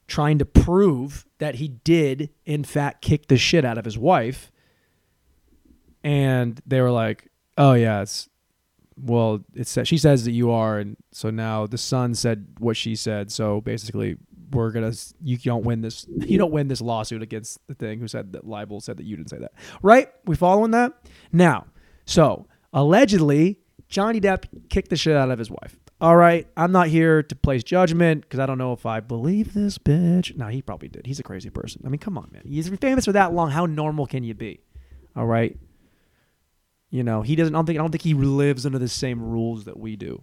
trying 0.07 0.39
to 0.39 0.45
prove 0.45 1.25
that 1.39 1.55
he 1.55 1.69
did 1.69 2.29
in 2.45 2.63
fact 2.63 3.01
kick 3.01 3.29
the 3.29 3.39
shit 3.39 3.65
out 3.65 3.79
of 3.79 3.85
his 3.85 3.99
wife 3.99 4.53
and 6.05 6.61
they 6.65 6.81
were 6.81 6.93
like 6.93 7.29
oh 7.59 7.73
yeah 7.73 8.03
it's 8.03 8.29
well 8.97 9.41
it's 9.53 9.77
she 9.85 9.99
says 9.99 10.25
that 10.25 10.31
you 10.31 10.49
are 10.51 10.79
and 10.79 10.97
so 11.11 11.29
now 11.29 11.67
the 11.67 11.77
Sun 11.79 12.15
said 12.15 12.47
what 12.59 12.77
she 12.77 12.95
said 12.95 13.33
so 13.33 13.61
basically 13.61 14.17
we're 14.51 14.71
gonna 14.71 14.93
you 15.23 15.37
don't 15.39 15.65
win 15.65 15.81
this 15.81 16.07
you 16.19 16.39
don't 16.39 16.53
win 16.53 16.69
this 16.69 16.81
lawsuit 16.81 17.23
against 17.23 17.59
the 17.67 17.75
thing 17.75 17.99
who 17.99 18.09
said 18.09 18.33
that 18.33 18.47
libel 18.47 18.81
said 18.81 18.97
that 18.97 19.05
you 19.05 19.17
didn't 19.17 19.31
say 19.31 19.39
that 19.39 19.53
right 19.83 20.09
we 20.25 20.37
following 20.37 20.71
that 20.71 20.93
now 21.33 21.67
so 22.05 22.47
allegedly 22.73 23.59
johnny 23.89 24.21
depp 24.21 24.45
kicked 24.69 24.91
the 24.91 24.97
shit 24.97 25.17
out 25.17 25.31
of 25.31 25.39
his 25.39 25.51
wife 25.51 25.79
all 25.99 26.17
right, 26.17 26.47
I'm 26.59 26.73
not 26.73 26.89
here 26.89 27.23
to 27.23 27.35
place 27.35 27.65
judgment 27.65 28.23
because 28.23 28.39
I 28.39 28.45
don't 28.45 28.59
know 28.59 28.75
if 28.75 28.85
I 28.85 29.01
believe 29.01 29.55
this 29.55 29.79
bitch. 29.79 30.37
No, 30.37 30.49
he 30.49 30.61
probably 30.61 30.89
did. 30.89 31.07
He's 31.07 31.19
a 31.19 31.23
crazy 31.23 31.49
person. 31.49 31.81
I 31.87 31.89
mean, 31.89 31.99
come 31.99 32.19
on, 32.19 32.29
man. 32.33 32.43
He's 32.45 32.69
famous 32.69 33.07
for 33.07 33.13
that 33.13 33.33
long. 33.33 33.51
How 33.51 33.65
normal 33.65 34.07
can 34.07 34.23
you 34.23 34.35
be? 34.35 34.61
All 35.15 35.25
right. 35.25 35.57
You 36.91 37.03
know, 37.03 37.23
he 37.23 37.35
doesn't. 37.35 37.55
I 37.55 37.59
don't 37.59 37.67
think. 37.67 37.79
I 37.79 37.83
don't 37.83 37.91
think 37.91 38.03
he 38.03 38.13
lives 38.13 38.67
under 38.67 38.79
the 38.79 38.89
same 38.89 39.23
rules 39.23 39.65
that 39.65 39.79
we 39.79 39.97
do. 39.97 40.23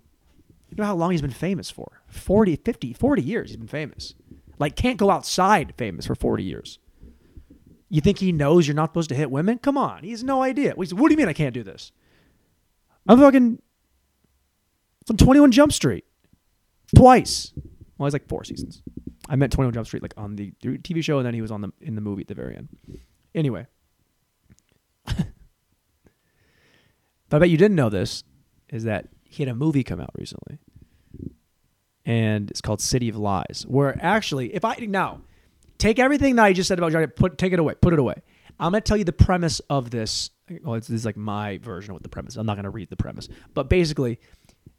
You 0.76 0.82
know 0.82 0.88
how 0.88 0.96
long 0.96 1.12
he's 1.12 1.22
been 1.22 1.30
famous 1.30 1.70
for? 1.70 2.02
40, 2.08 2.56
50, 2.56 2.94
40 2.94 3.22
years. 3.22 3.50
He's 3.52 3.58
been 3.58 3.68
famous. 3.68 4.16
Like, 4.58 4.76
can't 4.76 4.98
go 4.98 5.12
outside 5.12 5.76
famous 5.78 6.08
for 6.08 6.16
40 6.16 6.44
years. 6.44 6.80
You 7.90 8.02
think 8.02 8.18
he 8.18 8.32
knows 8.32 8.68
you're 8.68 8.74
not 8.74 8.90
supposed 8.90 9.10
to 9.10 9.16
hit 9.16 9.30
women? 9.30 9.60
Come 9.60 9.78
on. 9.78 10.04
He 10.04 10.10
has 10.10 10.24
no 10.24 10.42
idea. 10.42 10.74
What 10.74 10.90
do 10.90 11.12
you 11.12 11.18
mean 11.18 11.28
I 11.28 11.34
can't 11.34 11.54
do 11.54 11.62
this? 11.62 11.92
I'm 13.08 13.20
fucking 13.20 13.62
on 15.12 15.18
21 15.18 15.52
Jump 15.52 15.74
Street. 15.74 16.06
Twice. 16.96 17.54
Well, 17.98 18.08
it's 18.08 18.14
like 18.14 18.28
four 18.28 18.44
seasons. 18.44 18.82
I 19.30 19.36
met 19.36 19.52
21 19.52 19.76
Jump 19.76 19.86
Street 19.86 20.02
like 20.02 20.16
on 20.18 20.38
the 20.38 20.54
TV 20.62 21.04
show, 21.04 21.20
and 21.20 21.26
then 21.26 21.36
he 21.36 21.42
was 21.42 21.52
on 21.52 21.62
the 21.62 21.72
in 21.82 21.94
the 21.94 22.02
movie 22.02 22.22
at 22.22 22.28
the 22.28 22.34
very 22.34 22.58
end. 22.58 22.70
Anyway, 23.36 23.68
but 25.06 25.18
I 27.32 27.40
bet 27.40 27.50
you 27.50 27.58
didn't 27.58 27.76
know 27.76 27.90
this 27.90 28.24
is 28.70 28.84
that 28.86 29.08
he 29.34 29.44
had 29.44 29.50
a 29.50 29.56
movie 29.56 29.84
come 29.84 30.00
out 30.00 30.12
recently, 30.16 30.60
and 32.06 32.50
it's 32.52 32.62
called 32.62 32.82
City 32.82 33.10
of 33.10 33.16
Lies. 33.16 33.66
Where 33.68 33.98
actually, 34.02 34.54
if 34.54 34.64
I 34.64 34.76
now 34.76 35.22
take 35.78 36.00
everything 36.00 36.36
that 36.36 36.46
I 36.46 36.54
just 36.54 36.68
said 36.68 36.78
about 36.78 36.92
Johnny, 36.92 37.08
put 37.08 37.38
take 37.38 37.52
it 37.54 37.60
away, 37.60 37.74
put 37.76 37.94
it 37.94 38.00
away. 38.00 38.16
I'm 38.60 38.72
gonna 38.72 38.82
tell 38.82 38.98
you 38.98 39.04
the 39.04 39.12
premise 39.12 39.60
of 39.70 39.90
this. 39.90 40.30
Well, 40.64 40.76
this 40.76 40.90
is 40.90 41.06
like 41.06 41.18
my 41.18 41.58
version 41.58 41.92
of 41.92 41.96
what 41.96 42.04
the 42.04 42.10
premise. 42.10 42.36
I'm 42.36 42.46
not 42.46 42.56
gonna 42.58 42.70
read 42.70 42.90
the 42.90 42.96
premise, 42.96 43.28
but 43.54 43.70
basically, 43.70 44.20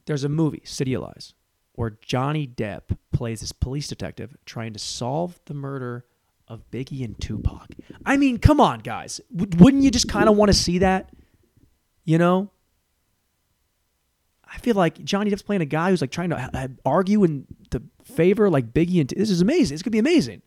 there's 0.06 0.22
a 0.24 0.28
movie, 0.28 0.62
City 0.64 0.94
of 0.94 1.02
Lies, 1.02 1.34
where 1.72 1.98
Johnny 2.00 2.46
Depp 2.46 2.96
plays 3.12 3.40
this 3.40 3.52
police 3.52 3.88
detective 3.88 4.36
trying 4.46 4.72
to 4.72 4.78
solve 4.78 5.40
the 5.46 5.54
murder 5.54 6.04
of 6.46 6.70
Biggie 6.70 7.04
and 7.04 7.18
Tupac. 7.20 7.70
I 8.06 8.16
mean, 8.16 8.38
come 8.38 8.60
on, 8.60 8.80
guys. 8.80 9.20
W- 9.34 9.50
wouldn't 9.58 9.82
you 9.82 9.90
just 9.90 10.08
kind 10.08 10.28
of 10.28 10.36
want 10.36 10.50
to 10.50 10.54
see 10.54 10.78
that? 10.78 11.10
You 12.04 12.18
know? 12.18 12.50
I 14.54 14.58
feel 14.58 14.76
like 14.76 15.02
Johnny 15.04 15.30
Depp's 15.30 15.42
playing 15.42 15.62
a 15.62 15.66
guy 15.66 15.90
who's 15.90 16.00
like 16.00 16.12
trying 16.12 16.30
to 16.30 16.70
argue 16.84 17.24
in 17.24 17.46
the 17.70 17.82
favor 18.04 18.48
like 18.48 18.72
Biggie 18.72 19.00
and 19.00 19.08
t- 19.08 19.16
this 19.16 19.30
is 19.30 19.40
amazing. 19.40 19.74
It's 19.74 19.82
gonna 19.82 19.90
be 19.92 19.98
amazing. 19.98 20.42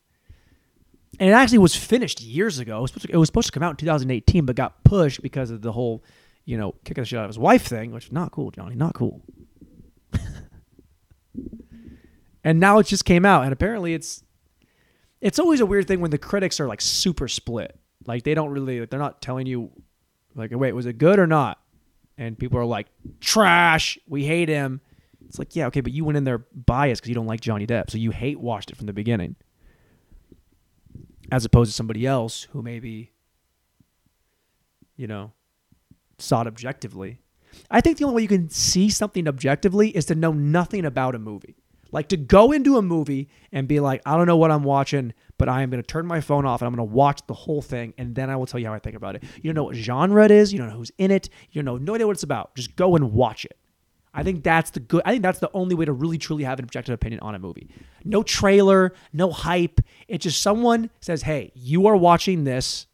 And 1.20 1.30
it 1.30 1.34
actually 1.34 1.58
was 1.58 1.76
finished 1.76 2.22
years 2.22 2.60
ago. 2.60 2.78
It 2.78 2.82
was, 2.82 2.92
supposed 2.92 3.08
to, 3.08 3.14
it 3.14 3.18
was 3.18 3.28
supposed 3.28 3.48
to 3.48 3.52
come 3.52 3.64
out 3.64 3.72
in 3.72 3.78
2018, 3.78 4.46
but 4.46 4.56
got 4.56 4.84
pushed 4.84 5.22
because 5.22 5.50
of 5.52 5.62
the 5.62 5.72
whole, 5.72 6.04
you 6.46 6.58
know, 6.58 6.74
kicking 6.86 7.02
the 7.02 7.06
shit 7.06 7.18
out 7.20 7.26
of 7.26 7.30
his 7.30 7.40
wife 7.40 7.64
thing, 7.64 7.92
which 7.92 8.06
is 8.06 8.12
not 8.12 8.32
cool, 8.32 8.52
Johnny. 8.52 8.76
Not 8.76 8.94
cool. 8.94 9.22
and 12.44 12.60
now 12.60 12.78
it 12.78 12.86
just 12.86 13.04
came 13.04 13.26
out, 13.26 13.44
and 13.44 13.52
apparently 13.52 13.94
it's 13.94 14.24
it's 15.20 15.40
always 15.40 15.60
a 15.60 15.66
weird 15.66 15.88
thing 15.88 16.00
when 16.00 16.12
the 16.12 16.18
critics 16.18 16.60
are 16.60 16.68
like 16.68 16.82
super 16.82 17.28
split. 17.28 17.78
Like 18.06 18.24
they 18.24 18.36
don't 18.36 18.52
really, 18.52 18.86
they're 18.86 19.00
not 19.00 19.22
telling 19.22 19.48
you, 19.48 19.72
like, 20.36 20.52
wait, 20.54 20.74
was 20.74 20.86
it 20.86 20.98
good 20.98 21.20
or 21.20 21.28
not? 21.28 21.60
And 22.18 22.38
people 22.38 22.58
are 22.60 22.66
like, 22.66 22.88
trash. 23.20 23.98
We 24.08 24.26
hate 24.26 24.50
him. 24.50 24.82
It's 25.28 25.38
like, 25.38 25.56
yeah, 25.56 25.68
okay, 25.68 25.82
but 25.82 25.92
you 25.92 26.06
went 26.06 26.18
in 26.18 26.24
there 26.24 26.38
biased 26.38 27.02
because 27.02 27.10
you 27.10 27.16
don't 27.16 27.28
like 27.28 27.42
Johnny 27.42 27.68
Depp, 27.68 27.90
so 27.90 27.98
you 27.98 28.12
hate 28.12 28.40
watched 28.40 28.72
it 28.72 28.78
from 28.78 28.88
the 28.88 28.94
beginning, 28.94 29.36
as 31.32 31.44
opposed 31.44 31.72
to 31.72 31.76
somebody 31.76 32.08
else 32.08 32.48
who 32.52 32.62
maybe, 32.62 33.12
you 34.96 35.06
know, 35.06 35.34
saw 36.18 36.42
it 36.42 36.48
objectively. 36.48 37.20
I 37.70 37.82
think 37.82 37.98
the 37.98 38.06
only 38.06 38.16
way 38.16 38.22
you 38.22 38.28
can 38.30 38.50
see 38.50 38.90
something 38.90 39.28
objectively 39.28 39.90
is 39.90 40.06
to 40.06 40.16
know 40.16 40.32
nothing 40.32 40.86
about 40.86 41.14
a 41.14 41.20
movie. 41.20 41.58
Like 41.92 42.10
to 42.10 42.18
go 42.18 42.52
into 42.52 42.78
a 42.78 42.82
movie 42.82 43.30
and 43.52 43.68
be 43.68 43.80
like, 43.80 44.02
I 44.06 44.18
don't 44.18 44.28
know 44.28 44.38
what 44.38 44.52
I'm 44.52 44.64
watching, 44.64 45.14
but 45.38 45.50
I 45.50 45.62
am 45.62 45.70
going 45.70 45.82
to 45.82 45.88
turn 45.88 46.06
my 46.06 46.22
phone 46.22 46.46
off 46.46 46.62
and 46.62 46.68
I'm 46.68 46.76
going 46.76 46.88
to 46.88 46.94
watch 46.94 47.22
the 47.28 47.34
whole 47.34 47.62
thing, 47.62 47.94
and 47.98 48.16
then 48.16 48.30
I 48.30 48.36
will 48.36 48.46
tell 48.46 48.60
you 48.60 48.68
how 48.68 48.74
I 48.74 48.80
think 48.80 48.96
about 48.96 49.16
it. 49.16 49.24
You 49.36 49.44
don't 49.44 49.56
know 49.56 49.64
what 49.66 49.76
genre 49.76 50.26
it 50.26 50.32
is. 50.32 50.52
You 50.52 50.60
don't 50.60 50.70
know 50.70 50.78
who's 50.78 50.92
in 50.98 51.12
it. 51.12 51.30
You 51.52 51.62
don't 51.62 51.66
know 51.66 51.78
no 51.78 51.96
idea 51.96 52.08
what 52.08 52.16
it's 52.16 52.24
about. 52.24 52.56
Just 52.56 52.76
go 52.76 52.96
and 52.96 53.14
watch 53.14 53.46
it. 53.46 53.58
I 54.14 54.24
think 54.24 54.44
that's 54.44 54.72
the 54.72 54.80
good. 54.80 55.04
I 55.06 55.12
think 55.12 55.22
that's 55.22 55.40
the 55.40 55.52
only 55.54 55.76
way 55.76 55.86
to 55.86 55.94
really 55.94 56.18
truly 56.18 56.44
have 56.44 56.58
an 56.58 56.66
objective 56.66 56.94
opinion 56.94 57.20
on 57.22 57.36
a 57.36 57.40
movie. 57.40 57.70
No 58.04 58.24
trailer, 58.24 58.94
no 59.14 59.32
hype. 59.32 59.80
It's 60.08 60.24
just 60.24 60.42
someone 60.42 60.90
says, 61.02 61.22
"Hey, 61.22 61.52
you 61.54 61.86
are 61.86 61.96
watching 61.96 62.44
this." 62.44 62.88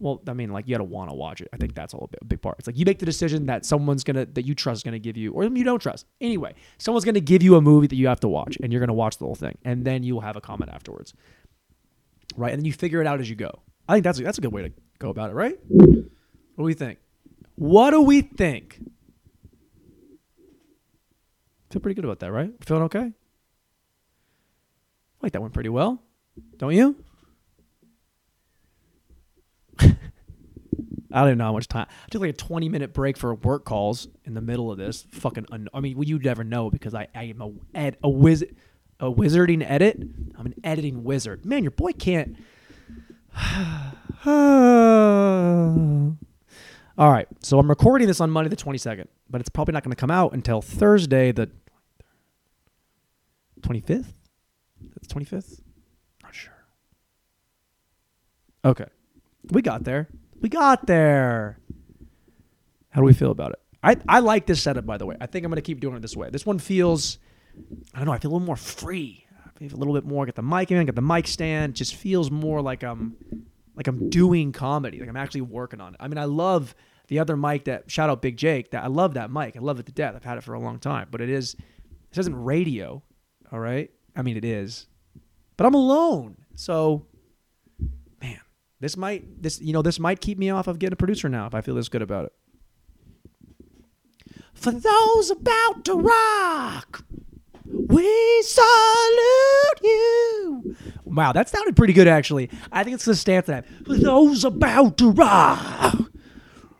Well, 0.00 0.22
I 0.28 0.32
mean, 0.32 0.52
like 0.52 0.68
you 0.68 0.74
gotta 0.74 0.84
want 0.84 1.10
to 1.10 1.16
watch 1.16 1.40
it. 1.40 1.48
I 1.52 1.56
think 1.56 1.74
that's 1.74 1.92
all 1.92 2.08
a, 2.20 2.24
big 2.24 2.40
part. 2.40 2.56
It's 2.58 2.68
like 2.68 2.78
you 2.78 2.84
make 2.84 3.00
the 3.00 3.06
decision 3.06 3.46
that 3.46 3.66
someone's 3.66 4.04
gonna 4.04 4.26
that 4.26 4.46
you 4.46 4.54
trust 4.54 4.78
is 4.78 4.82
gonna 4.84 4.98
give 4.98 5.16
you, 5.16 5.32
or 5.32 5.44
you 5.44 5.64
don't 5.64 5.80
trust. 5.80 6.06
Anyway, 6.20 6.54
someone's 6.78 7.04
gonna 7.04 7.20
give 7.20 7.42
you 7.42 7.56
a 7.56 7.60
movie 7.60 7.88
that 7.88 7.96
you 7.96 8.06
have 8.06 8.20
to 8.20 8.28
watch, 8.28 8.56
and 8.62 8.72
you're 8.72 8.80
gonna 8.80 8.92
watch 8.92 9.18
the 9.18 9.24
whole 9.24 9.34
thing, 9.34 9.58
and 9.64 9.84
then 9.84 10.04
you'll 10.04 10.20
have 10.20 10.36
a 10.36 10.40
comment 10.40 10.70
afterwards, 10.72 11.14
right? 12.36 12.52
And 12.52 12.60
then 12.60 12.64
you 12.64 12.72
figure 12.72 13.00
it 13.00 13.06
out 13.06 13.20
as 13.20 13.28
you 13.28 13.34
go. 13.34 13.50
I 13.88 13.94
think 13.94 14.04
that's 14.04 14.20
a, 14.20 14.22
that's 14.22 14.38
a 14.38 14.40
good 14.40 14.52
way 14.52 14.62
to 14.62 14.72
go 14.98 15.10
about 15.10 15.30
it, 15.30 15.34
right? 15.34 15.58
What 15.68 16.64
do 16.64 16.68
you 16.68 16.74
think? 16.74 16.98
What 17.56 17.90
do 17.90 18.02
we 18.02 18.20
think? 18.20 18.80
Feel 21.70 21.80
pretty 21.80 21.94
good 21.94 22.04
about 22.04 22.20
that, 22.20 22.30
right? 22.30 22.52
Feeling 22.64 22.84
okay? 22.84 23.00
I 23.00 23.12
like 25.22 25.32
that 25.32 25.40
went 25.40 25.54
pretty 25.54 25.68
well. 25.68 26.00
Don't 26.56 26.74
you? 26.74 26.96
I 31.12 31.20
don't 31.20 31.28
even 31.28 31.38
know 31.38 31.44
how 31.44 31.52
much 31.52 31.68
time. 31.68 31.86
I 31.88 32.08
took 32.10 32.20
like 32.20 32.30
a 32.30 32.36
20 32.36 32.68
minute 32.68 32.92
break 32.92 33.16
for 33.16 33.34
work 33.34 33.64
calls 33.64 34.08
in 34.24 34.34
the 34.34 34.40
middle 34.40 34.70
of 34.70 34.78
this. 34.78 35.06
Fucking, 35.10 35.46
un- 35.50 35.68
I 35.72 35.80
mean, 35.80 35.96
well, 35.96 36.04
you'd 36.04 36.24
never 36.24 36.44
know 36.44 36.70
because 36.70 36.94
I, 36.94 37.08
I 37.14 37.24
am 37.24 37.40
a 37.40 37.50
ed, 37.74 37.96
a 38.02 38.08
wiz, 38.08 38.44
a 39.00 39.10
wizarding 39.10 39.64
edit. 39.68 40.00
I'm 40.36 40.46
an 40.46 40.54
editing 40.62 41.04
wizard. 41.04 41.46
Man, 41.46 41.62
your 41.64 41.70
boy 41.70 41.92
can't. 41.92 42.36
All 46.98 47.12
right, 47.12 47.28
so 47.42 47.58
I'm 47.60 47.68
recording 47.68 48.08
this 48.08 48.20
on 48.20 48.30
Monday 48.30 48.50
the 48.50 48.56
22nd, 48.56 49.06
but 49.30 49.40
it's 49.40 49.48
probably 49.48 49.72
not 49.72 49.84
going 49.84 49.92
to 49.92 49.96
come 50.00 50.10
out 50.10 50.32
until 50.32 50.60
Thursday 50.60 51.30
the 51.30 51.48
25th. 53.60 54.12
That's 54.94 55.06
25th. 55.06 55.60
Not 56.24 56.34
sure. 56.34 56.64
Okay, 58.64 58.86
we 59.50 59.62
got 59.62 59.84
there. 59.84 60.08
We 60.40 60.48
got 60.48 60.86
there. 60.86 61.58
How 62.90 63.00
do 63.00 63.06
we 63.06 63.12
feel 63.12 63.30
about 63.30 63.52
it? 63.52 63.58
I, 63.82 63.96
I 64.08 64.20
like 64.20 64.46
this 64.46 64.62
setup, 64.62 64.86
by 64.86 64.98
the 64.98 65.06
way. 65.06 65.16
I 65.20 65.26
think 65.26 65.44
I'm 65.44 65.50
going 65.50 65.56
to 65.56 65.62
keep 65.62 65.80
doing 65.80 65.96
it 65.96 66.02
this 66.02 66.16
way. 66.16 66.30
This 66.30 66.46
one 66.46 66.58
feels, 66.58 67.18
I 67.94 67.98
don't 67.98 68.06
know, 68.06 68.12
I 68.12 68.18
feel 68.18 68.30
a 68.30 68.34
little 68.34 68.46
more 68.46 68.56
free. 68.56 69.26
I 69.44 69.58
feel 69.58 69.74
a 69.74 69.76
little 69.78 69.94
bit 69.94 70.04
more. 70.04 70.24
I 70.24 70.26
got 70.26 70.34
the 70.34 70.42
mic 70.42 70.70
in, 70.70 70.78
I 70.78 70.84
got 70.84 70.94
the 70.94 71.02
mic 71.02 71.26
stand. 71.26 71.74
Just 71.74 71.94
feels 71.94 72.30
more 72.30 72.60
like 72.60 72.82
I'm, 72.82 73.16
like 73.76 73.86
I'm 73.86 74.10
doing 74.10 74.52
comedy. 74.52 74.98
Like 74.98 75.08
I'm 75.08 75.16
actually 75.16 75.42
working 75.42 75.80
on 75.80 75.94
it. 75.94 76.00
I 76.00 76.08
mean, 76.08 76.18
I 76.18 76.24
love 76.24 76.74
the 77.08 77.20
other 77.20 77.36
mic 77.36 77.64
that, 77.64 77.90
shout 77.90 78.10
out 78.10 78.22
Big 78.22 78.36
Jake, 78.36 78.70
that 78.72 78.84
I 78.84 78.88
love 78.88 79.14
that 79.14 79.30
mic. 79.30 79.56
I 79.56 79.60
love 79.60 79.78
it 79.80 79.86
to 79.86 79.92
death. 79.92 80.14
I've 80.14 80.24
had 80.24 80.38
it 80.38 80.44
for 80.44 80.54
a 80.54 80.60
long 80.60 80.78
time. 80.78 81.08
But 81.10 81.20
it 81.20 81.28
is, 81.28 81.56
this 82.10 82.18
isn't 82.18 82.44
radio, 82.44 83.02
all 83.50 83.60
right? 83.60 83.90
I 84.14 84.22
mean, 84.22 84.36
it 84.36 84.44
is. 84.44 84.86
But 85.56 85.66
I'm 85.66 85.74
alone. 85.74 86.36
So 86.54 87.06
this 88.80 88.96
might 88.96 89.42
this 89.42 89.60
you 89.60 89.72
know 89.72 89.82
this 89.82 89.98
might 89.98 90.20
keep 90.20 90.38
me 90.38 90.50
off 90.50 90.66
of 90.66 90.78
getting 90.78 90.92
a 90.92 90.96
producer 90.96 91.28
now 91.28 91.46
if 91.46 91.54
I 91.54 91.60
feel 91.60 91.74
this 91.74 91.88
good 91.88 92.02
about 92.02 92.26
it. 92.26 92.32
For 94.54 94.72
those 94.72 95.30
about 95.30 95.84
to 95.84 95.94
rock, 95.94 97.04
we 97.64 98.42
salute 98.42 99.80
you. 99.82 100.76
Wow, 101.04 101.32
that 101.32 101.48
sounded 101.48 101.76
pretty 101.76 101.92
good 101.92 102.08
actually. 102.08 102.50
I 102.72 102.84
think 102.84 102.94
it's 102.94 103.04
the 103.04 103.14
stance 103.14 103.46
that. 103.46 103.66
For 103.86 103.96
those 103.96 104.44
about 104.44 104.96
to 104.98 105.10
rock, 105.10 105.96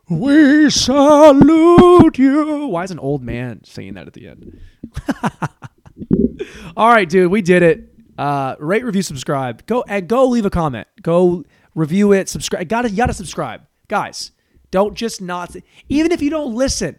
we 0.08 0.70
salute 0.70 2.18
you. 2.18 2.66
Why 2.68 2.84
is 2.84 2.90
an 2.90 2.98
old 2.98 3.22
man 3.22 3.62
singing 3.64 3.94
that 3.94 4.06
at 4.06 4.12
the 4.14 4.28
end? 4.28 4.60
All 6.76 6.88
right, 6.88 7.08
dude, 7.08 7.30
we 7.30 7.42
did 7.42 7.62
it. 7.62 7.94
Uh, 8.16 8.56
rate, 8.58 8.84
review, 8.84 9.02
subscribe. 9.02 9.66
Go 9.66 9.84
and 9.86 10.08
go 10.08 10.26
leave 10.26 10.46
a 10.46 10.50
comment. 10.50 10.88
Go 11.02 11.44
review 11.78 12.12
it. 12.12 12.28
Subscribe. 12.28 12.68
Gotta 12.68 12.90
you 12.90 12.96
gotta 12.96 13.14
subscribe, 13.14 13.62
guys. 13.86 14.32
Don't 14.70 14.94
just 14.94 15.22
not. 15.22 15.54
Even 15.88 16.12
if 16.12 16.20
you 16.20 16.30
don't 16.30 16.54
listen, 16.54 16.98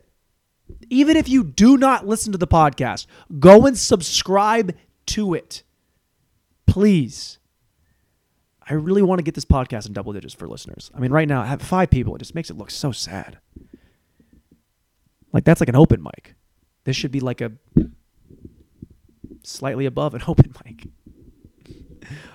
even 0.89 1.17
if 1.17 1.29
you 1.29 1.43
do 1.43 1.77
not 1.77 2.07
listen 2.07 2.31
to 2.31 2.37
the 2.37 2.47
podcast, 2.47 3.05
go 3.39 3.65
and 3.65 3.77
subscribe 3.77 4.75
to 5.07 5.33
it, 5.33 5.63
please. 6.65 7.37
I 8.67 8.73
really 8.75 9.01
want 9.01 9.17
to 9.17 9.23
get 9.23 9.33
this 9.33 9.45
podcast 9.45 9.87
in 9.87 9.93
double 9.93 10.13
digits 10.13 10.33
for 10.33 10.47
listeners. 10.47 10.91
I 10.95 10.99
mean, 10.99 11.11
right 11.11 11.27
now 11.27 11.41
I 11.41 11.47
have 11.47 11.61
five 11.61 11.89
people. 11.89 12.15
It 12.15 12.19
just 12.19 12.35
makes 12.35 12.51
it 12.51 12.57
look 12.57 12.69
so 12.69 12.91
sad. 12.91 13.39
Like 15.33 15.43
that's 15.43 15.59
like 15.59 15.69
an 15.69 15.75
open 15.75 16.01
mic. 16.01 16.35
This 16.83 16.95
should 16.95 17.11
be 17.11 17.19
like 17.19 17.41
a 17.41 17.51
slightly 19.43 19.85
above 19.85 20.13
an 20.13 20.21
open 20.27 20.53
mic. 20.65 20.87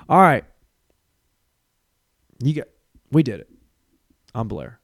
All 0.08 0.20
right. 0.20 0.44
You 2.44 2.52
get, 2.52 2.70
we 3.10 3.22
did 3.22 3.40
it. 3.40 3.48
I'm 4.34 4.48
Blair. 4.48 4.78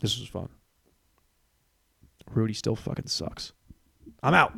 This 0.00 0.18
was 0.18 0.28
fun. 0.28 0.48
Rudy 2.32 2.52
still 2.52 2.74
fucking 2.74 3.06
sucks. 3.06 3.52
I'm 4.24 4.34
out. 4.34 4.52